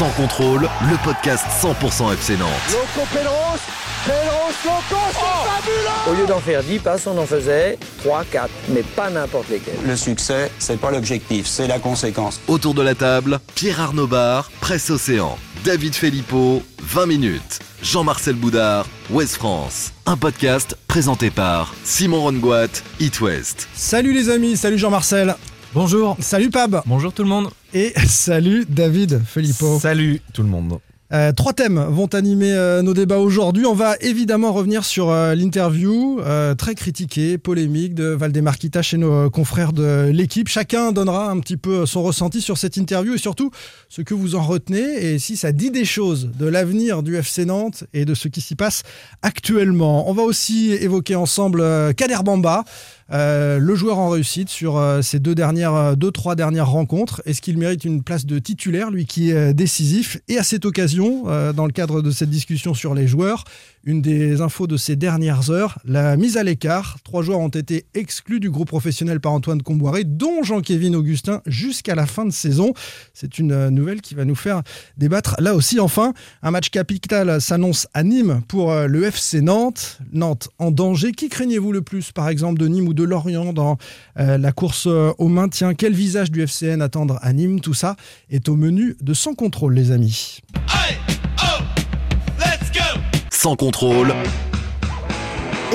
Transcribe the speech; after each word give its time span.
Sans 0.00 0.08
contrôle, 0.12 0.62
le 0.62 1.04
podcast 1.04 1.44
100% 1.60 2.14
FC 2.14 2.38
Nantes. 2.38 2.48
Loco 2.70 3.06
Pedros, 3.12 3.60
Pedros 4.06 4.50
Loco, 4.64 5.02
c'est 5.12 5.50
fabuleux 5.50 6.10
Au 6.10 6.14
lieu 6.14 6.26
d'en 6.26 6.40
faire 6.40 6.62
10 6.62 6.78
passes, 6.78 7.06
on 7.06 7.18
en 7.18 7.26
faisait 7.26 7.78
3, 7.98 8.24
4, 8.24 8.48
mais 8.70 8.82
pas 8.82 9.10
n'importe 9.10 9.50
lesquels. 9.50 9.74
Le 9.84 9.94
succès, 9.96 10.50
c'est 10.58 10.80
pas 10.80 10.90
l'objectif, 10.90 11.46
c'est 11.46 11.66
la 11.66 11.78
conséquence. 11.78 12.40
Autour 12.48 12.72
de 12.72 12.80
la 12.80 12.94
table, 12.94 13.40
Pierre 13.54 13.78
Arnaud 13.78 14.06
Bar, 14.06 14.50
Presse 14.62 14.88
Océan, 14.88 15.36
David 15.64 15.94
Filippo, 15.94 16.62
20 16.78 17.04
minutes. 17.04 17.58
Jean-Marcel 17.82 18.36
Boudard, 18.36 18.86
West 19.10 19.36
France. 19.36 19.92
Un 20.06 20.16
podcast 20.16 20.78
présenté 20.88 21.30
par 21.30 21.74
Simon 21.84 22.22
Rongoat, 22.22 22.68
It 23.00 23.20
West. 23.20 23.68
Salut 23.74 24.14
les 24.14 24.30
amis, 24.30 24.56
salut 24.56 24.78
Jean-Marcel. 24.78 25.36
Bonjour. 25.72 26.16
Salut 26.18 26.50
Pab. 26.50 26.82
Bonjour 26.84 27.12
tout 27.12 27.22
le 27.22 27.28
monde. 27.28 27.48
Et 27.72 27.92
salut 28.06 28.66
David 28.68 29.22
Filippo. 29.24 29.78
Salut 29.78 30.20
tout 30.32 30.42
le 30.42 30.48
monde. 30.48 30.80
Euh, 31.12 31.32
trois 31.32 31.52
thèmes 31.52 31.78
vont 31.90 32.06
animer 32.06 32.52
euh, 32.52 32.82
nos 32.82 32.92
débats 32.92 33.18
aujourd'hui. 33.18 33.66
On 33.66 33.74
va 33.74 33.96
évidemment 34.00 34.52
revenir 34.52 34.84
sur 34.84 35.10
euh, 35.10 35.34
l'interview 35.34 36.20
très 36.58 36.74
critiquée, 36.74 37.38
polémique 37.38 37.94
de 37.94 38.06
Valdemar 38.06 38.58
Kita 38.58 38.82
chez 38.82 38.96
nos 38.96 39.30
confrères 39.30 39.72
de 39.72 40.10
l'équipe. 40.12 40.48
Chacun 40.48 40.90
donnera 40.90 41.30
un 41.30 41.38
petit 41.38 41.56
peu 41.56 41.86
son 41.86 42.02
ressenti 42.02 42.40
sur 42.40 42.58
cette 42.58 42.76
interview 42.76 43.14
et 43.14 43.18
surtout 43.18 43.52
ce 43.88 44.02
que 44.02 44.14
vous 44.14 44.34
en 44.34 44.42
retenez 44.42 45.12
et 45.12 45.18
si 45.20 45.36
ça 45.36 45.52
dit 45.52 45.70
des 45.70 45.84
choses 45.84 46.30
de 46.36 46.46
l'avenir 46.46 47.04
du 47.04 47.16
FC 47.16 47.44
Nantes 47.44 47.84
et 47.94 48.04
de 48.04 48.14
ce 48.14 48.26
qui 48.26 48.40
s'y 48.40 48.56
passe 48.56 48.82
actuellement. 49.22 50.10
On 50.10 50.14
va 50.14 50.22
aussi 50.22 50.72
évoquer 50.72 51.14
ensemble 51.14 51.62
Kader 51.94 52.22
Bamba. 52.24 52.64
Euh, 53.12 53.58
le 53.58 53.74
joueur 53.74 53.98
en 53.98 54.08
réussite 54.08 54.48
sur 54.48 54.76
euh, 54.76 55.02
ces 55.02 55.18
deux 55.18 55.34
dernières, 55.34 55.74
euh, 55.74 55.94
deux 55.96 56.12
trois 56.12 56.36
dernières 56.36 56.68
rencontres. 56.68 57.22
Est-ce 57.24 57.42
qu'il 57.42 57.58
mérite 57.58 57.84
une 57.84 58.02
place 58.02 58.24
de 58.24 58.38
titulaire, 58.38 58.90
lui 58.90 59.04
qui 59.04 59.30
est 59.30 59.34
euh, 59.34 59.52
décisif? 59.52 60.18
Et 60.28 60.38
à 60.38 60.44
cette 60.44 60.64
occasion, 60.64 61.24
dans 61.52 61.66
le 61.66 61.72
cadre 61.72 62.02
de 62.02 62.10
cette 62.10 62.30
discussion 62.30 62.74
sur 62.74 62.94
les 62.94 63.06
joueurs, 63.06 63.44
une 63.84 64.02
des 64.02 64.40
infos 64.40 64.66
de 64.66 64.76
ces 64.76 64.96
dernières 64.96 65.50
heures, 65.50 65.78
la 65.84 66.16
mise 66.16 66.36
à 66.36 66.42
l'écart. 66.42 66.98
Trois 67.04 67.22
joueurs 67.22 67.38
ont 67.38 67.48
été 67.48 67.86
exclus 67.94 68.40
du 68.40 68.50
groupe 68.50 68.68
professionnel 68.68 69.20
par 69.20 69.32
Antoine 69.32 69.62
Comboiré, 69.62 70.04
dont 70.04 70.42
Jean-Kévin 70.42 70.94
Augustin, 70.94 71.40
jusqu'à 71.46 71.94
la 71.94 72.06
fin 72.06 72.26
de 72.26 72.30
saison. 72.30 72.74
C'est 73.14 73.38
une 73.38 73.70
nouvelle 73.70 74.00
qui 74.00 74.14
va 74.14 74.24
nous 74.24 74.34
faire 74.34 74.62
débattre. 74.96 75.36
Là 75.38 75.54
aussi, 75.54 75.80
enfin, 75.80 76.12
un 76.42 76.50
match 76.50 76.70
capital 76.70 77.40
s'annonce 77.40 77.86
à 77.94 78.02
Nîmes 78.02 78.42
pour 78.48 78.74
le 78.74 79.04
FC 79.04 79.40
Nantes. 79.40 79.98
Nantes 80.12 80.50
en 80.58 80.70
danger. 80.70 81.12
Qui 81.12 81.28
craignez-vous 81.28 81.72
le 81.72 81.82
plus, 81.82 82.12
par 82.12 82.28
exemple, 82.28 82.58
de 82.60 82.68
Nîmes 82.68 82.88
ou 82.88 82.94
de 82.94 82.99
Lorient 83.04 83.52
dans 83.52 83.76
euh, 84.18 84.38
la 84.38 84.52
course 84.52 84.86
euh, 84.86 85.12
au 85.18 85.28
maintien 85.28 85.74
Quel 85.74 85.92
visage 85.92 86.30
du 86.30 86.42
FCN 86.42 86.80
attendre 86.82 87.18
à 87.22 87.32
Nîmes? 87.32 87.60
Tout 87.60 87.74
ça 87.74 87.96
est 88.30 88.48
au 88.48 88.56
menu 88.56 88.96
de 89.00 89.14
Sans 89.14 89.34
Contrôle, 89.34 89.74
les 89.74 89.90
amis. 89.90 90.40
Sans 93.30 93.56
contrôle, 93.56 94.12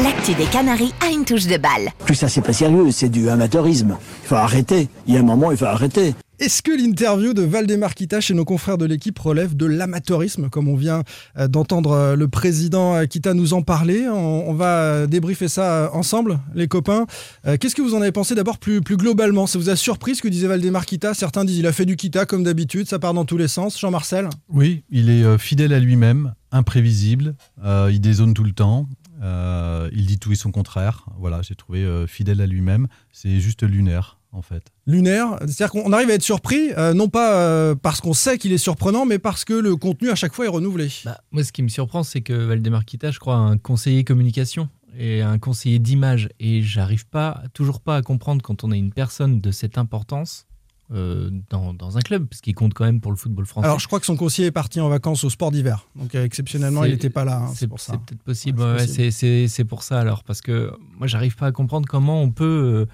L'actu 0.03 0.33
des 0.33 0.45
Canaries 0.45 0.93
a 1.01 1.09
une 1.09 1.23
touche 1.23 1.47
de 1.47 1.57
balle. 1.57 1.89
Plus 2.05 2.15
ça, 2.15 2.27
c'est 2.27 2.41
pas 2.41 2.53
sérieux, 2.53 2.91
c'est 2.91 3.07
du 3.07 3.29
amateurisme. 3.29 3.97
Il 4.23 4.27
faut 4.27 4.35
arrêter. 4.35 4.89
Il 5.07 5.13
y 5.13 5.17
a 5.17 5.21
un 5.21 5.23
moment, 5.23 5.51
il 5.51 5.57
faut 5.57 5.65
arrêter. 5.65 6.13
Est-ce 6.38 6.61
que 6.61 6.72
l'interview 6.72 7.33
de 7.33 7.44
Valdemar 7.44 7.95
Kita 7.95 8.19
chez 8.19 8.33
nos 8.33 8.44
confrères 8.44 8.78
de 8.78 8.86
l'équipe 8.86 9.17
relève 9.17 9.55
de 9.55 9.66
l'amateurisme, 9.66 10.50
comme 10.50 10.67
on 10.67 10.75
vient 10.75 11.03
euh, 11.38 11.47
d'entendre 11.47 11.91
euh, 11.91 12.16
le 12.17 12.28
président 12.28 12.94
euh, 12.94 13.05
Kita 13.05 13.33
nous 13.33 13.53
en 13.53 13.61
parler? 13.61 14.09
On, 14.09 14.53
va 14.53 15.08
débriefer 15.08 15.47
ça 15.47 15.89
ensemble, 15.94 16.39
les 16.53 16.67
copains. 16.67 17.06
Qu'est-ce 17.44 17.75
que 17.75 17.81
vous 17.81 17.94
en 17.94 18.02
avez 18.02 18.13
pensé 18.13 18.36
d'abord 18.36 18.58
plus, 18.58 18.81
globalement? 18.81 19.47
Ça 19.47 19.59
vous 19.59 19.69
a 19.69 19.75
surpris 19.75 20.16
ce 20.16 20.22
que 20.22 20.28
disait 20.28 20.47
Valdemar 20.47 20.86
Kita? 20.86 21.13
Certains 21.13 21.44
disent 21.44 21.58
il 21.58 21.67
a 21.67 21.73
fait 21.73 21.86
du 21.86 21.97
Kita 21.97 22.25
comme 22.25 22.44
d'habitude, 22.44 22.88
ça 22.88 23.00
part 23.00 23.13
dans 23.13 23.25
tous 23.25 23.38
les 23.38 23.50
sens. 23.50 23.80
Jean-Marcel? 23.80 24.30
Oui, 24.47 24.83
il 24.89 25.09
est 25.09 25.38
fidèle 25.38 25.73
à 25.73 25.80
lui-même, 25.80 26.33
imprévisible, 26.52 27.36
il 27.66 28.00
dézone 28.00 28.33
tout 28.33 28.45
le 28.45 28.53
temps, 28.53 28.88
il 29.22 30.06
dit 30.06 30.19
tout 30.19 30.31
et 30.31 30.35
son 30.35 30.51
contraire. 30.51 31.06
Voilà, 31.19 31.41
j'ai 31.41 31.56
trouvé 31.56 31.85
fidèle 32.07 32.40
à 32.40 32.47
lui-même. 32.47 32.88
C'est 33.12 33.40
juste 33.41 33.63
lunaire, 33.63 34.19
en 34.35 34.41
fait. 34.41 34.63
lunaire. 34.85 35.38
C'est-à-dire 35.41 35.72
qu'on 35.72 35.91
arrive 35.94 36.09
à 36.09 36.13
être 36.13 36.22
surpris, 36.23 36.72
euh, 36.78 36.94
non 36.94 37.07
pas 37.09 37.35
euh, 37.40 37.75
parce 37.75 38.01
qu'on 38.01 38.13
sait 38.13 38.38
qu'il 38.38 38.51
est 38.53 38.57
surprenant, 38.57 39.06
mais 39.06 39.19
parce 39.19 39.46
que 39.46 39.53
le 39.53 39.75
contenu 39.75 40.09
à 40.09 40.16
chaque 40.16 40.34
fois 40.34 40.46
est 40.46 40.50
renouvelé. 40.50 40.90
Bah, 41.06 41.18
moi, 41.31 41.44
ce 41.44 41.51
qui 41.51 41.63
me 41.63 41.69
surprend, 41.69 42.03
c'est 42.03 42.22
que 42.22 42.34
Valdemar 42.34 42.85
Kita, 42.85 43.12
je 43.12 43.19
crois, 43.19 43.35
a 43.35 43.40
un 43.40 43.57
conseiller 43.57 44.03
communication 44.03 44.69
et 44.97 45.22
un 45.22 45.40
conseiller 45.40 45.79
d'image. 45.79 46.29
Et 46.40 46.62
j'arrive 46.62 47.06
pas, 47.07 47.41
toujours 47.53 47.79
pas 47.81 47.97
à 47.97 48.01
comprendre 48.01 48.41
quand 48.41 48.63
on 48.63 48.72
est 48.72 48.78
une 48.79 48.91
personne 48.94 49.41
de 49.41 49.51
cette 49.51 49.78
importance 49.78 50.45
euh, 50.94 51.31
dans, 51.50 51.74
dans 51.74 51.97
un 51.97 52.01
club, 52.01 52.28
parce 52.28 52.41
qu'il 52.41 52.53
compte 52.53 52.74
quand 52.75 52.85
même 52.85 53.01
pour 53.01 53.12
le 53.12 53.18
football 53.18 53.45
français. 53.47 53.66
Alors 53.66 53.79
je 53.79 53.88
crois 53.88 54.00
que 54.00 54.06
son 54.06 54.16
conseiller 54.16 54.50
est 54.50 54.51
parti 54.51 54.79
en 54.79 54.88
vacances 54.88 55.24
au 55.24 55.31
sport 55.31 55.50
d'hiver, 55.50 55.88
donc 55.95 56.13
exceptionnellement 56.13 56.84
il 56.85 56.91
n'était 56.91 57.09
pas 57.09 57.25
là. 57.25 57.38
hein, 57.38 57.47
c'est 57.53 57.62
c'est 57.62 57.68
pour 57.68 57.79
ça. 57.79 57.94
c'est 57.94 58.00
peut-être 58.01 58.22
possible. 58.22 58.62
Ouais, 58.62 58.88
ouais, 58.88 59.47
c'est 59.47 59.63
pour 59.66 59.81
ça 59.81 60.00
alors, 60.00 60.24
parce 60.24 60.41
que 60.41 60.72
moi, 61.00 61.07
j'arrive 61.07 61.35
pas 61.35 61.47
à 61.47 61.51
comprendre 61.51 61.88
comment 61.90 62.22
on 62.22 62.29
peut. 62.29 62.85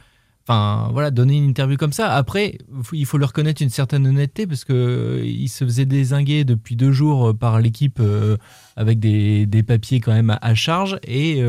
Enfin, 0.51 0.89
voilà, 0.91 1.11
donner 1.11 1.37
une 1.37 1.45
interview 1.45 1.77
comme 1.77 1.93
ça. 1.93 2.13
Après, 2.13 2.57
il 2.91 3.05
faut 3.05 3.17
leur 3.17 3.29
reconnaître 3.29 3.61
une 3.61 3.69
certaine 3.69 4.05
honnêteté 4.05 4.45
parce 4.45 4.65
que 4.65 4.73
euh, 4.73 5.25
il 5.25 5.47
se 5.47 5.63
faisait 5.63 5.85
désinguer 5.85 6.43
depuis 6.43 6.75
deux 6.75 6.91
jours 6.91 7.29
euh, 7.29 7.33
par 7.33 7.61
l'équipe 7.61 8.01
euh, 8.01 8.35
avec 8.75 8.99
des, 8.99 9.45
des 9.45 9.63
papiers 9.63 10.01
quand 10.01 10.11
même 10.11 10.37
à, 10.41 10.53
charge 10.53 10.99
et 11.07 11.41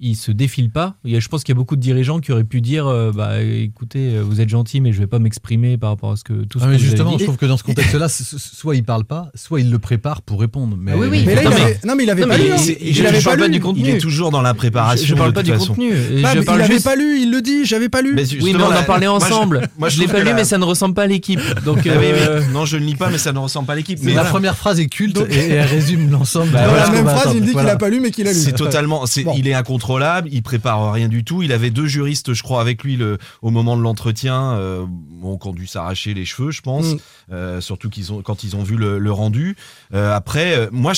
il 0.00 0.16
se 0.16 0.32
défile 0.32 0.70
pas. 0.70 0.94
Il 1.04 1.12
y 1.12 1.16
a- 1.16 1.20
je 1.20 1.28
pense 1.28 1.44
qu'il 1.44 1.52
y 1.54 1.56
a 1.56 1.58
beaucoup 1.58 1.76
de 1.76 1.80
dirigeants 1.80 2.20
qui 2.20 2.32
auraient 2.32 2.44
pu 2.44 2.60
dire, 2.60 2.86
euh, 2.86 3.12
bah, 3.14 3.40
écoutez, 3.42 4.16
euh, 4.16 4.22
vous 4.22 4.40
êtes 4.40 4.48
gentil, 4.48 4.80
mais 4.80 4.92
je 4.92 4.98
vais 4.98 5.06
pas 5.06 5.18
m'exprimer 5.18 5.76
par 5.76 5.90
rapport 5.90 6.12
à 6.12 6.16
ce 6.16 6.24
que 6.24 6.32
tout 6.44 6.58
ce 6.58 6.64
Ah, 6.64 6.66
que 6.68 6.72
mais 6.72 6.76
vous 6.78 6.82
avez 6.82 6.90
justement, 6.90 7.10
dit. 7.12 7.18
je 7.18 7.24
trouve 7.24 7.36
que 7.36 7.46
dans 7.46 7.56
ce 7.56 7.62
contexte-là, 7.64 8.08
soit 8.08 8.76
il 8.76 8.82
parle 8.84 9.04
pas, 9.04 9.28
soit 9.34 9.60
il 9.60 9.70
le 9.70 9.78
prépare 9.78 10.22
pour 10.22 10.40
répondre. 10.40 10.76
Mais, 10.80 10.92
Ah 10.94 10.98
oui, 10.98 11.06
oui. 11.10 11.22
Mais 11.26 11.34
là, 11.34 11.42
il 11.42 11.48
Non, 11.50 11.56
avait- 11.56 11.80
non 11.84 11.94
mais 11.96 12.02
il 12.04 12.10
avait 12.10 12.22
Non, 12.22 12.28
pas 12.28 12.38
lu. 12.38 12.50
hein. 12.52 12.56
Il 12.80 12.94
je- 12.94 13.02
je 13.02 13.24
parle 13.24 13.38
pas 13.38 13.46
lu. 13.46 13.52
du 13.52 13.60
contenu. 13.60 13.82
Il 13.82 13.88
est 13.90 13.98
toujours 13.98 14.30
dans 14.30 14.42
la 14.42 14.54
préparation. 14.54 15.04
je, 15.04 15.10
je 15.10 15.14
parle 15.14 15.30
de 15.30 15.34
pas 15.34 15.42
du 15.42 15.50
façon. 15.52 15.68
contenu. 15.68 15.90
Bah, 16.22 16.32
je 16.34 16.40
parle 16.42 16.60
il 16.60 16.62
avait 16.64 16.72
juste- 16.74 16.84
pas 16.84 16.96
lu, 16.96 17.20
il 17.20 17.30
le 17.30 17.42
dit, 17.42 17.64
j'avais 17.64 17.88
pas 17.88 18.02
lu. 18.02 18.12
Mais 18.14 18.24
Oui, 18.42 18.52
mais 18.54 18.62
on 18.62 18.66
en 18.66 18.70
la- 18.70 18.82
parlait 18.82 19.06
ensemble. 19.06 19.68
moi, 19.78 19.88
je 19.88 20.00
l'ai 20.00 20.06
pas 20.08 20.20
lu, 20.22 20.30
mais 20.34 20.44
ça 20.44 20.58
ne 20.58 20.64
ressemble 20.64 20.94
pas 20.94 21.02
à 21.02 21.06
l'équipe. 21.06 21.40
Donc, 21.64 21.80
Ah 21.86 21.90
euh, 21.90 22.40
Non, 22.52 22.64
je 22.64 22.76
ne 22.76 22.84
lis 22.84 22.94
pas, 22.96 23.10
mais 23.10 23.18
ça 23.18 23.32
ne 23.32 23.38
ressemble 23.38 23.66
pas 23.66 23.74
à 23.74 23.76
l'équipe. 23.76 23.98
Mais 24.02 24.14
la 24.14 24.24
première 24.24 24.56
phrase 24.56 24.80
est 24.80 24.86
culte 24.86 25.18
et, 25.30 25.50
elle 25.50 25.66
résume 25.66 26.10
l'ensemble. 26.10 26.52
Dans 26.52 26.58
la 26.74 26.90
même 26.90 27.04
phrase, 27.06 27.32
il 27.34 27.42
dit 27.42 27.50
qu'il 27.50 27.58
a 27.60 27.76
pas 27.76 27.88
lu 27.88 28.00
mais 28.00 28.10
qu'il 28.10 28.26
a 28.26 28.32
lu. 28.32 28.38
C'est 28.38 28.52
totalement, 28.52 29.04
il 29.36 29.46
est 29.48 29.52
incontrôlable, 29.90 30.28
il 30.32 30.42
prépare 30.42 30.92
rien 30.92 31.08
du 31.08 31.24
tout. 31.24 31.42
Il 31.42 31.52
avait 31.52 31.70
deux 31.70 31.86
juristes, 31.86 32.32
je 32.32 32.42
crois, 32.42 32.60
avec 32.60 32.84
lui 32.84 32.96
le, 32.96 33.18
au 33.42 33.50
moment 33.50 33.76
de 33.76 33.82
l'entretien, 33.82 34.52
euh, 34.54 34.86
ont 35.22 35.52
dû 35.52 35.66
s'arracher 35.66 36.14
les 36.14 36.24
cheveux, 36.24 36.50
je 36.50 36.62
pense, 36.62 36.86
Mm. 36.86 36.96
euh, 37.32 37.60
surtout 37.60 37.90
qu'ils 37.90 38.12
ont, 38.12 38.22
quand 38.22 38.42
ils 38.44 38.56
ont 38.56 38.62
vu 38.62 38.76
le, 38.76 38.98
le 38.98 39.12
rendu. 39.12 39.56
Euh, 39.94 40.14
après, 40.14 40.56
euh, 40.56 40.68
moi, 40.72 40.92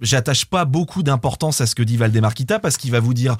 j'attache 0.00 0.44
pas 0.46 0.64
beaucoup 0.64 1.02
d'importance 1.02 1.60
à 1.60 1.66
ce 1.66 1.74
que 1.74 1.82
dit 1.82 1.96
Valdemar 1.96 2.34
Kita 2.34 2.58
parce 2.58 2.76
qu'il 2.76 2.90
va 2.90 3.00
vous 3.00 3.14
dire 3.14 3.36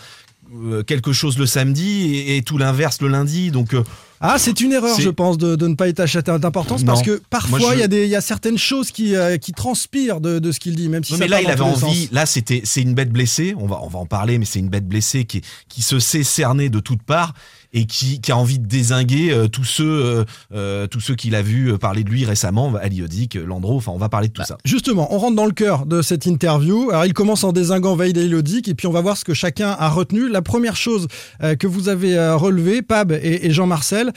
quelque 0.86 1.12
chose 1.12 1.38
le 1.38 1.46
samedi 1.46 2.14
et, 2.14 2.36
et 2.36 2.42
tout 2.42 2.58
l'inverse 2.58 3.00
le 3.00 3.08
lundi. 3.08 3.50
Donc, 3.50 3.74
euh, 3.74 3.82
Ah, 4.20 4.36
c'est 4.38 4.60
une 4.60 4.72
erreur, 4.72 4.98
je 4.98 5.10
pense, 5.10 5.36
de, 5.38 5.56
de 5.56 5.68
ne 5.68 5.74
pas 5.74 5.86
y 5.88 5.90
attacher 5.90 6.22
d'importance 6.22 6.84
parce 6.84 7.02
que 7.02 7.20
parfois 7.28 7.58
Moi, 7.58 7.70
je- 7.72 7.76
il 7.76 7.80
y, 7.80 7.82
a 7.82 7.88
des- 7.88 8.04
il 8.04 8.10
y 8.10 8.16
a 8.16 8.20
certaines 8.20 8.56
choses 8.56 8.90
qui, 8.90 9.14
euh, 9.14 9.36
qui 9.36 9.52
transpirent 9.52 10.20
de, 10.20 10.38
de 10.38 10.52
ce 10.52 10.58
qu'il 10.60 10.74
dit, 10.74 10.88
même 10.88 11.04
si 11.04 11.12
Non, 11.12 11.18
ça 11.18 11.24
mais 11.24 11.28
là, 11.28 11.42
il 11.42 11.50
avait 11.50 11.60
envie. 11.60 12.08
Là, 12.12 12.24
c'était, 12.26 12.62
c'est 12.64 12.80
une 12.82 12.94
bête 12.94 13.10
blessée. 13.12 13.54
On 13.58 13.66
va, 13.66 13.80
on 13.82 13.88
va 13.88 13.98
en 13.98 14.06
parler, 14.06 14.38
mais 14.38 14.44
c'est 14.46 14.58
une 14.60 14.68
bête 14.70 14.88
blessée 14.88 15.24
qui, 15.24 15.42
qui 15.68 15.82
se 15.82 15.98
sait 15.98 16.22
cerner 16.22 16.68
de 16.70 16.80
toutes 16.80 17.02
parts 17.02 17.34
et 17.76 17.84
qui, 17.84 18.22
qui 18.22 18.32
a 18.32 18.36
envie 18.38 18.58
de 18.58 18.66
désinguer 18.66 19.30
euh, 19.30 19.48
tous 19.48 19.64
ceux, 19.64 19.84
euh, 19.84 20.24
euh, 20.54 20.86
tous 20.86 21.00
ceux 21.00 21.14
qu'il 21.14 21.34
a 21.34 21.42
vu 21.42 21.76
parler 21.76 22.04
de 22.04 22.08
lui 22.08 22.24
récemment, 22.24 22.72
Ali 22.80 23.02
Odic, 23.02 23.34
Landreau. 23.34 23.76
Enfin, 23.76 23.92
on 23.94 23.98
va 23.98 24.08
parler 24.08 24.28
de 24.28 24.32
tout 24.32 24.42
ça. 24.44 24.56
Justement, 24.64 25.14
on 25.14 25.18
rentre 25.18 25.36
dans 25.36 25.44
le 25.44 25.52
cœur 25.52 25.84
de 25.84 26.00
cette 26.00 26.24
interview. 26.24 26.88
Alors, 26.90 27.04
il 27.04 27.12
commence 27.12 27.44
en 27.44 27.52
désinguant 27.52 27.96
Elodic, 28.00 28.68
et 28.68 28.74
puis 28.74 28.86
on 28.86 28.92
va 28.92 29.02
voir 29.02 29.18
ce 29.18 29.26
que 29.26 29.34
chacun 29.34 29.76
a 29.78 29.90
retenu. 29.90 30.30
La 30.30 30.40
première 30.40 30.74
chose 30.74 31.06
que 31.40 31.66
vous 31.66 31.90
avez 31.90 32.18
relevée, 32.30 32.80
Pab 32.80 33.12
et, 33.12 33.46
et 33.46 33.50
Jean-Marcel, 33.50 34.12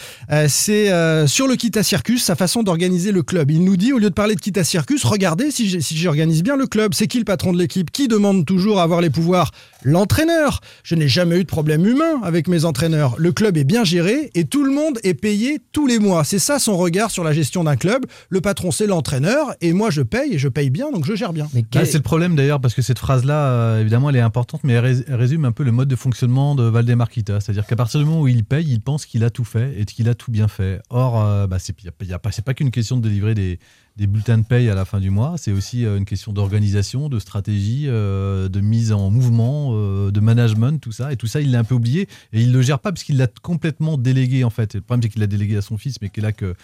c'est 0.48 1.28
sur 1.28 1.48
le 1.48 1.56
Kita 1.56 1.84
Circus, 1.84 2.24
sa 2.24 2.36
façon 2.36 2.64
d'organiser 2.64 3.12
le 3.12 3.24
club. 3.24 3.52
Il 3.52 3.66
nous 3.66 3.76
dit, 3.76 3.92
au 3.92 3.98
lieu 3.98 4.10
de 4.10 4.14
parler 4.16 4.36
de 4.36 4.40
Kita 4.40 4.64
Circus, 4.64 5.04
regardez 5.04 5.52
si 5.52 5.98
j'organise 5.98 6.44
bien 6.44 6.56
le 6.56 6.68
club. 6.68 6.94
C'est 6.94 7.08
qui 7.08 7.20
le 7.20 7.26
patron 7.26 7.52
de 7.52 7.58
l'équipe 7.58 7.92
Qui 7.92 8.08
demande 8.08 8.46
toujours 8.46 8.80
à 8.80 8.84
avoir 8.84 9.02
les 9.02 9.10
pouvoirs? 9.10 9.52
L'entraîneur. 9.84 10.62
Je 10.84 10.96
n'ai 10.96 11.08
jamais 11.08 11.38
eu 11.38 11.44
de 11.44 11.50
problème 11.50 11.86
humain 11.86 12.22
avec 12.24 12.48
mes 12.48 12.66
entraîneurs. 12.66 13.16
Le 13.18 13.32
club 13.32 13.49
est 13.58 13.64
bien 13.64 13.84
géré 13.84 14.30
et 14.36 14.46
tout 14.46 14.64
le 14.64 14.72
monde 14.72 15.00
est 15.04 15.14
payé 15.14 15.60
tous 15.72 15.88
les 15.88 16.00
mois. 16.00 16.24
C'est 16.24 16.40
ça 16.40 16.60
son 16.60 16.78
regard 16.78 17.12
sur 17.12 17.24
la 17.24 17.34
gestion 17.34 17.64
d'un 17.64 17.76
club. 17.76 18.06
Le 18.30 18.42
patron, 18.42 18.72
c'est 18.72 18.88
l'entraîneur 18.88 19.54
et 19.62 19.74
moi, 19.74 19.90
je 19.90 20.02
paye 20.02 20.34
et 20.34 20.38
je 20.38 20.48
paye 20.48 20.70
bien, 20.70 20.92
donc 20.92 21.06
je 21.06 21.16
gère 21.16 21.34
bien. 21.34 21.48
mais 21.54 21.62
Ah, 21.64 21.68
quel- 21.72 21.88
c'est 21.88 21.98
le 21.98 22.04
problème 22.04 22.36
d'ailleurs 22.36 22.60
parce 22.62 22.74
que 22.74 22.82
cette 22.82 23.00
phrase-là, 23.00 23.48
euh, 23.50 23.82
évidemment, 23.82 24.10
elle 24.10 24.16
est 24.16 24.22
importante, 24.22 24.62
mais 24.64 24.74
elle, 24.74 24.86
rés- 24.86 25.04
elle 25.08 25.16
résume 25.16 25.46
un 25.46 25.52
peu 25.52 25.64
le 25.64 25.72
mode 25.72 25.88
de 25.88 25.96
fonctionnement 25.96 26.56
de 26.56 26.64
Valdemar 26.64 27.10
Kita. 27.10 27.40
C'est-à-dire 27.40 27.66
qu'à 27.66 27.76
partir 27.76 28.00
du 28.00 28.06
moment 28.06 28.22
où 28.22 28.28
il 28.28 28.44
paye, 28.44 28.66
il 28.70 28.82
pense 28.82 29.06
qu'il 29.06 29.24
a 29.24 29.30
tout 29.30 29.44
fait 29.46 29.74
et 29.80 29.86
qu'il 29.86 30.08
a 30.10 30.14
tout 30.16 30.32
bien 30.32 30.48
fait. 30.48 30.82
Or, 30.90 31.24
euh, 31.24 31.48
bah, 31.48 31.58
c'est 31.60 31.74
pas, 31.74 32.32
c'est 32.32 32.44
pas 32.46 32.54
qu'une 32.54 32.72
question 32.72 32.98
de 32.98 33.08
délivrer 33.08 33.34
des, 33.36 33.60
des 34.00 34.08
bulletins 34.08 34.38
de 34.38 34.46
paye 34.46 34.70
à 34.70 34.76
la 34.76 34.86
fin 34.86 35.02
du 35.02 35.10
mois, 35.10 35.36
c'est 35.38 35.52
aussi 35.52 35.86
euh, 35.86 35.98
une 35.98 36.06
question 36.06 36.32
d'organisation, 36.32 37.10
de 37.10 37.20
stratégie, 37.20 37.84
euh, 37.88 38.48
de 38.48 38.62
mise 38.62 38.94
en 38.94 39.12
mouvement, 39.12 39.72
euh, 39.74 40.10
de 40.10 40.22
management, 40.22 40.80
tout 40.80 40.94
ça. 40.94 41.12
Et 41.12 41.18
tout 41.18 41.28
ça, 41.28 41.42
il 41.42 41.52
l'a 41.52 41.60
un 41.60 41.64
peu 41.66 41.76
oublié 41.76 42.08
et 42.32 42.42
il 42.42 42.54
le 42.54 42.62
gère 42.62 42.80
pas 42.80 42.94
parce 42.94 43.04
qu'il 43.04 43.18
l'a 43.18 43.28
complètement 43.28 43.98
délégué 43.98 44.46
en 44.46 44.50
fait. 44.50 44.76
Le 44.76 44.82
problème, 44.82 45.04
c'est 45.04 45.10
qu'il 45.10 45.20
l'a 45.20 45.28
délégué 45.28 45.58
à 45.58 45.62
son 45.62 45.78
fils, 45.78 45.98
mais 46.02 46.10
qu'il 46.10 46.26
a 46.26 46.32
que 46.32 46.56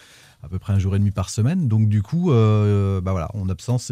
à 0.43 0.47
peu 0.47 0.59
près 0.59 0.71
un 0.71 0.79
jour 0.79 0.95
et 0.95 0.99
demi 0.99 1.11
par 1.11 1.29
semaine. 1.29 1.67
Donc 1.67 1.89
du 1.89 2.01
coup, 2.01 2.29
bah 2.29 3.11
voilà, 3.11 3.29
en 3.33 3.49
absence, 3.49 3.91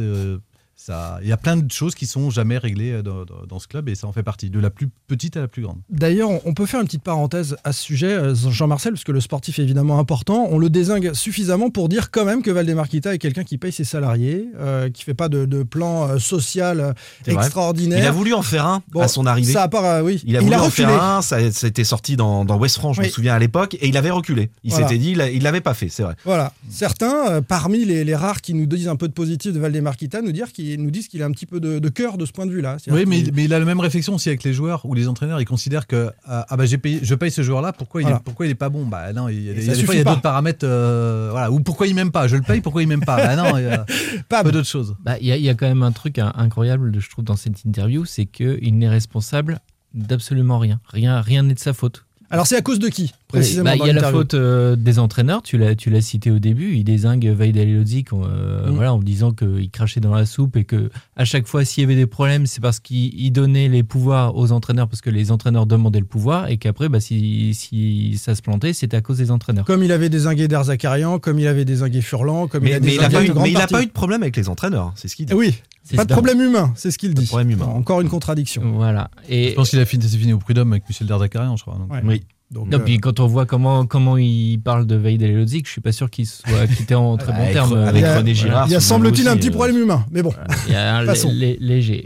ça, 0.86 1.20
il 1.22 1.30
y 1.30 1.32
a 1.32 1.38
plein 1.38 1.56
de 1.56 1.72
choses 1.72 1.96
qui 1.96 2.06
sont 2.08 2.30
jamais 2.30 2.58
réglées 2.58 2.92
euh, 2.92 3.02
dans, 3.02 3.24
dans- 3.26 3.46
dans 3.48 3.60
ce 3.60 3.68
club 3.68 3.88
et 3.88 3.96
ça 3.96 4.06
en 4.08 4.12
fait 4.12 4.24
partie, 4.24 4.50
de 4.50 4.60
la 4.60 4.70
plus 4.70 4.90
petite 5.08 5.38
à 5.38 5.42
la 5.42 5.48
plus 5.48 5.62
grande. 5.62 5.78
D'ailleurs, 5.90 6.30
on 6.46 6.54
peut 6.54 6.66
faire 6.66 6.82
une 6.82 6.88
petite 6.88 7.04
parenthèse 7.04 7.56
à 7.64 7.72
ce 7.72 7.82
sujet, 7.82 8.08
euh, 8.12 8.36
Jean-Marcel, 8.36 8.92
parce 8.94 9.04
que 9.06 9.12
le 9.14 9.22
sportif 9.22 9.60
est 9.60 9.64
évidemment 9.64 9.98
important. 10.00 10.48
On 10.52 10.58
le 10.58 10.70
désingue 10.70 11.14
suffisamment 11.14 11.70
pour 11.70 11.88
dire 11.88 12.12
quand 12.12 12.26
même 12.26 12.42
que 12.42 12.52
Valdemarquita 12.52 13.14
est 13.14 13.18
quelqu'un 13.18 13.44
qui 13.46 13.58
paye 13.58 13.72
ses 13.72 13.86
salariés, 13.86 14.48
euh, 14.60 14.90
qui 14.90 15.04
fait 15.04 15.14
pas 15.14 15.30
de, 15.30 15.46
de 15.46 15.64
plan 15.64 16.10
euh, 16.10 16.20
social 16.20 16.94
vrai. 17.26 17.34
extraordinaire. 17.36 18.00
Il 18.00 18.06
a 18.06 18.12
voulu 18.12 18.34
en 18.34 18.42
faire 18.42 18.66
un 18.68 18.84
Bon, 18.92 19.02
à 19.02 19.08
son 19.08 19.26
arrivée. 19.26 19.54
Ça 19.54 19.64
a 19.64 19.68
pas, 19.70 20.00
euh, 20.00 20.02
oui. 20.02 20.22
Il 20.26 20.36
a 20.36 20.42
voulu 20.42 20.56
en 20.56 20.66
reculé. 20.66 20.88
faire 20.88 21.02
un, 21.02 21.22
ça, 21.22 21.52
ça 21.52 21.66
a 21.66 21.70
été 21.70 21.84
sorti 21.86 22.18
dans, 22.18 22.44
dans 22.44 22.58
West 22.58 22.76
France, 22.78 22.98
je 22.98 23.02
Oui. 23.02 23.08
me 23.08 23.12
souviens 23.12 23.34
à 23.36 23.40
l'époque, 23.40 23.76
et 23.76 23.88
il 23.88 23.96
avait 23.96 24.10
reculé. 24.12 24.50
Il 24.64 24.72
Voilà. 24.72 24.88
s'était 24.90 25.00
dit, 25.00 25.12
il 25.12 25.44
l'avait 25.44 25.62
pas 25.62 25.74
fait, 25.74 25.88
c'est 25.90 26.04
vrai. 26.04 26.16
Voilà. 26.26 26.52
Certains, 26.70 27.30
euh, 27.32 27.42
parmi 27.42 27.86
les, 27.86 28.04
les 28.04 28.16
rares 28.16 28.42
qui 28.42 28.54
nous 28.54 28.66
disent 28.66 28.90
un 28.90 28.96
peu 28.98 29.08
de 29.08 29.14
positif 29.14 29.54
de 29.54 29.60
Valdemarquita, 29.60 30.22
nous, 30.22 30.32
dire 30.34 30.52
qu'il- 30.52 30.73
nous 30.78 30.92
disent 30.92 31.08
qu'il 31.08 31.22
a 31.22 31.26
un 31.26 31.32
petit 31.32 31.46
peu 31.46 31.60
de, 31.60 31.80
de 31.80 31.90
cœur 31.90 32.18
de 32.18 32.26
ce 32.26 32.32
point 32.32 32.46
de 32.46 32.52
vue-là. 32.52 32.78
Oui, 32.88 33.06
mais, 33.08 33.20
il 33.22 33.54
a 33.54 33.60
la 33.60 33.66
même 33.66 33.80
réflexion 33.80 34.16
aussi 34.16 34.30
avec 34.30 34.44
les 34.44 34.54
joueurs 34.54 34.86
ou 34.86 34.94
les 34.94 35.08
entraîneurs. 35.08 35.40
Ils 35.42 35.46
considèrent 35.46 35.88
que 35.88 36.10
ah, 36.26 36.46
ah 36.50 36.58
bah 36.58 36.66
j'ai 36.66 36.78
payé, 36.78 37.00
je 37.04 37.16
paye 37.16 37.32
ce 37.32 37.42
joueur-là. 37.44 37.74
Pourquoi 37.74 38.02
il 38.02 38.08
est, 38.08 38.20
pourquoi 38.24 38.46
il 38.46 38.50
est 38.50 38.56
pas 38.56 38.70
bon? 38.70 38.86
Bah 38.86 39.14
non, 39.14 39.28
il 39.30 39.44
y 39.44 39.50
a, 39.50 39.54
des- 39.54 39.60
il 39.60 39.64
y 39.64 39.66
ça 39.68 39.72
a 39.74 39.76
des 39.76 39.84
fois 39.84 39.96
il 39.96 39.98
y 39.98 40.02
a 40.02 40.04
d'autres 40.04 40.22
paramètres. 40.22 40.66
euh, 40.66 41.30
voilà. 41.32 41.52
Ou 41.52 41.60
pourquoi 41.60 41.88
il 41.88 41.96
m'aime 41.96 42.12
pas? 42.12 42.28
Je 42.28 42.36
le 42.36 42.42
paye. 42.42 42.62
Pourquoi 42.62 42.82
il 42.82 42.88
m'aime 42.88 43.04
pas? 43.06 43.18
Bah 43.18 43.36
non, 43.36 43.58
il 43.58 43.64
y 43.64 43.68
a 43.68 43.86
Pas 44.30 44.44
peu 44.44 44.52
d'autres 44.52 44.68
choses. 44.68 44.96
Bah, 45.04 45.18
Il 45.20 45.28
y, 45.28 45.32
a- 45.32 45.38
il 45.38 45.44
y 45.44 45.50
a 45.50 45.54
quand 45.56 45.68
même 45.68 45.84
un 45.84 45.92
truc 45.92 46.20
incroyable, 46.20 46.92
je 47.00 47.10
trouve, 47.10 47.26
dans 47.26 47.36
cette 47.36 47.64
interview, 47.66 48.06
c'est 48.06 48.26
qu'il 48.26 48.78
n'est 48.78 48.90
responsable 48.90 49.60
d'absolument 49.94 50.60
rien. 50.60 50.80
Rien 50.88 51.22
rien 51.22 51.44
n'est 51.44 51.54
de 51.54 51.60
sa 51.60 51.74
faute. 51.74 52.06
Alors, 52.30 52.48
c'est 52.48 52.56
à 52.58 52.62
cause 52.62 52.80
de 52.80 52.88
qui, 52.90 53.14
précisément 53.34 53.66
Bah, 53.72 53.78
dans 53.78 53.86
Il 53.86 53.88
y 53.88 53.92
a 53.92 53.94
la 54.02 54.12
faute 54.12 54.34
euh, 54.34 54.76
des 54.76 55.00
entraîneurs, 55.00 55.42
tu 55.42 55.58
l'as, 55.58 55.76
tu 55.76 55.90
l'as 55.90 56.02
cité 56.02 56.32
au 56.32 56.40
début, 56.40 56.74
il 56.76 56.84
désingue 56.84 57.26
Vaid 57.28 57.56
Elodzik 57.58 58.14
euh, 58.14 58.68
Mm. 58.70 58.76
voilà, 58.76 58.94
en 58.94 59.00
disant 59.00 59.32
qu'il 59.32 59.70
crachait 59.70 60.00
dans 60.00 60.14
la 60.14 60.26
soupe 60.26 60.56
et 60.58 60.64
que 60.64 60.90
à 61.18 61.26
chaque 61.26 61.48
fois 61.48 61.66
s'il 61.66 61.82
y 61.82 61.86
avait 61.86 61.96
des 61.96 62.08
problèmes, 62.08 62.46
c'est 62.46 62.62
parce 62.62 62.80
qu'il 62.80 63.14
il 63.20 63.32
donnait 63.32 63.68
les 63.68 63.84
pouvoirs 63.84 64.36
aux 64.36 64.52
entraîneurs 64.52 64.88
parce 64.88 65.02
que 65.02 65.10
les 65.10 65.32
entraîneurs 65.32 65.66
demandaient 65.66 66.00
le 66.00 66.06
pouvoir 66.06 66.48
et 66.50 66.58
qu'après, 66.58 66.90
bah, 66.90 67.00
si, 67.00 67.54
si 67.54 68.18
ça 68.18 68.36
se 68.36 68.42
plantait, 68.42 68.74
c'était 68.74 68.98
à 68.98 69.02
cause 69.02 69.18
des 69.18 69.32
entraîneurs. 69.32 69.66
Comme 69.66 69.84
il 69.84 69.92
avait 69.92 70.10
désingué 70.10 70.48
Derzakarian, 70.48 71.20
comme 71.20 71.40
il 71.40 71.48
avait 71.48 71.66
désingué 71.66 72.02
Furlan, 72.02 72.48
comme 72.48 72.64
il 72.66 72.70
Mais, 72.70 72.76
a 72.76 72.80
mais 72.80 72.94
il 72.96 73.00
a 73.04 73.10
mais 73.10 73.50
il 73.52 73.56
a 73.56 73.60
partie. 73.60 73.74
pas 73.74 73.84
eu 73.84 73.86
de 73.88 73.92
problème 73.92 74.22
avec 74.24 74.36
les 74.38 74.50
entraîneurs, 74.50 74.92
c'est 74.96 75.08
ce 75.08 75.16
qu'il 75.16 75.26
dit. 75.26 75.34
Oui, 75.34 75.56
C'est 75.84 75.96
pas 75.98 76.06
de 76.06 76.14
problème 76.14 76.40
humain, 76.42 76.72
c'est 76.76 76.92
ce 76.92 76.98
qu'il 76.98 77.14
dit. 77.14 77.26
problème 77.26 77.52
humain. 77.52 77.66
Encore 77.66 78.02
une 78.02 78.10
contradiction. 78.10 78.62
Voilà. 78.76 79.10
Et, 79.30 79.50
Je 79.50 79.56
pense 79.56 79.70
qu'il 79.70 79.80
a 79.80 79.86
fini, 79.86 80.04
c'est 80.08 80.18
fini 80.18 80.34
au 80.34 80.38
prud'homme 80.38 80.72
avec 80.74 80.88
Michel 80.88 81.08
Derzakarian, 81.08 81.58
je 81.58 81.64
crois. 81.64 81.76
donc. 81.78 81.92
Ouais. 81.92 82.02
Oui. 82.06 82.24
Donc, 82.54 82.68
Non, 82.70 82.78
euh, 82.78 82.82
puis 82.82 83.00
quand 83.00 83.20
on 83.20 83.26
voit 83.26 83.46
comment, 83.46 83.86
comment 83.88 84.16
il 84.18 84.60
parle 84.60 84.86
de 84.86 84.96
Vaid 84.96 85.22
Elodzik, 85.22 85.66
je 85.66 85.72
suis 85.72 85.82
pas 85.82 85.92
sûr 85.92 86.10
qu'il 86.10 86.28
soit 86.28 86.68
quitté 86.78 86.94
en 86.94 87.18
très 87.18 87.34
bon 87.34 87.52
terme. 87.52 87.76
avec 87.78 88.06
René 88.06 88.36
Girard, 88.36 88.68
il 88.68 88.74
y 88.74 88.76
a 88.76 88.80
semble-t-il 88.80 89.28
un 89.28 89.36
petit 89.36 89.50
euh, 89.50 89.52
problème 89.52 89.78
humain, 89.78 90.06
mais 90.12 90.22
bon. 90.22 90.34
Il 90.68 90.74
y 90.74 90.76
a 90.76 90.98
un 90.98 91.04
léger. 91.60 92.04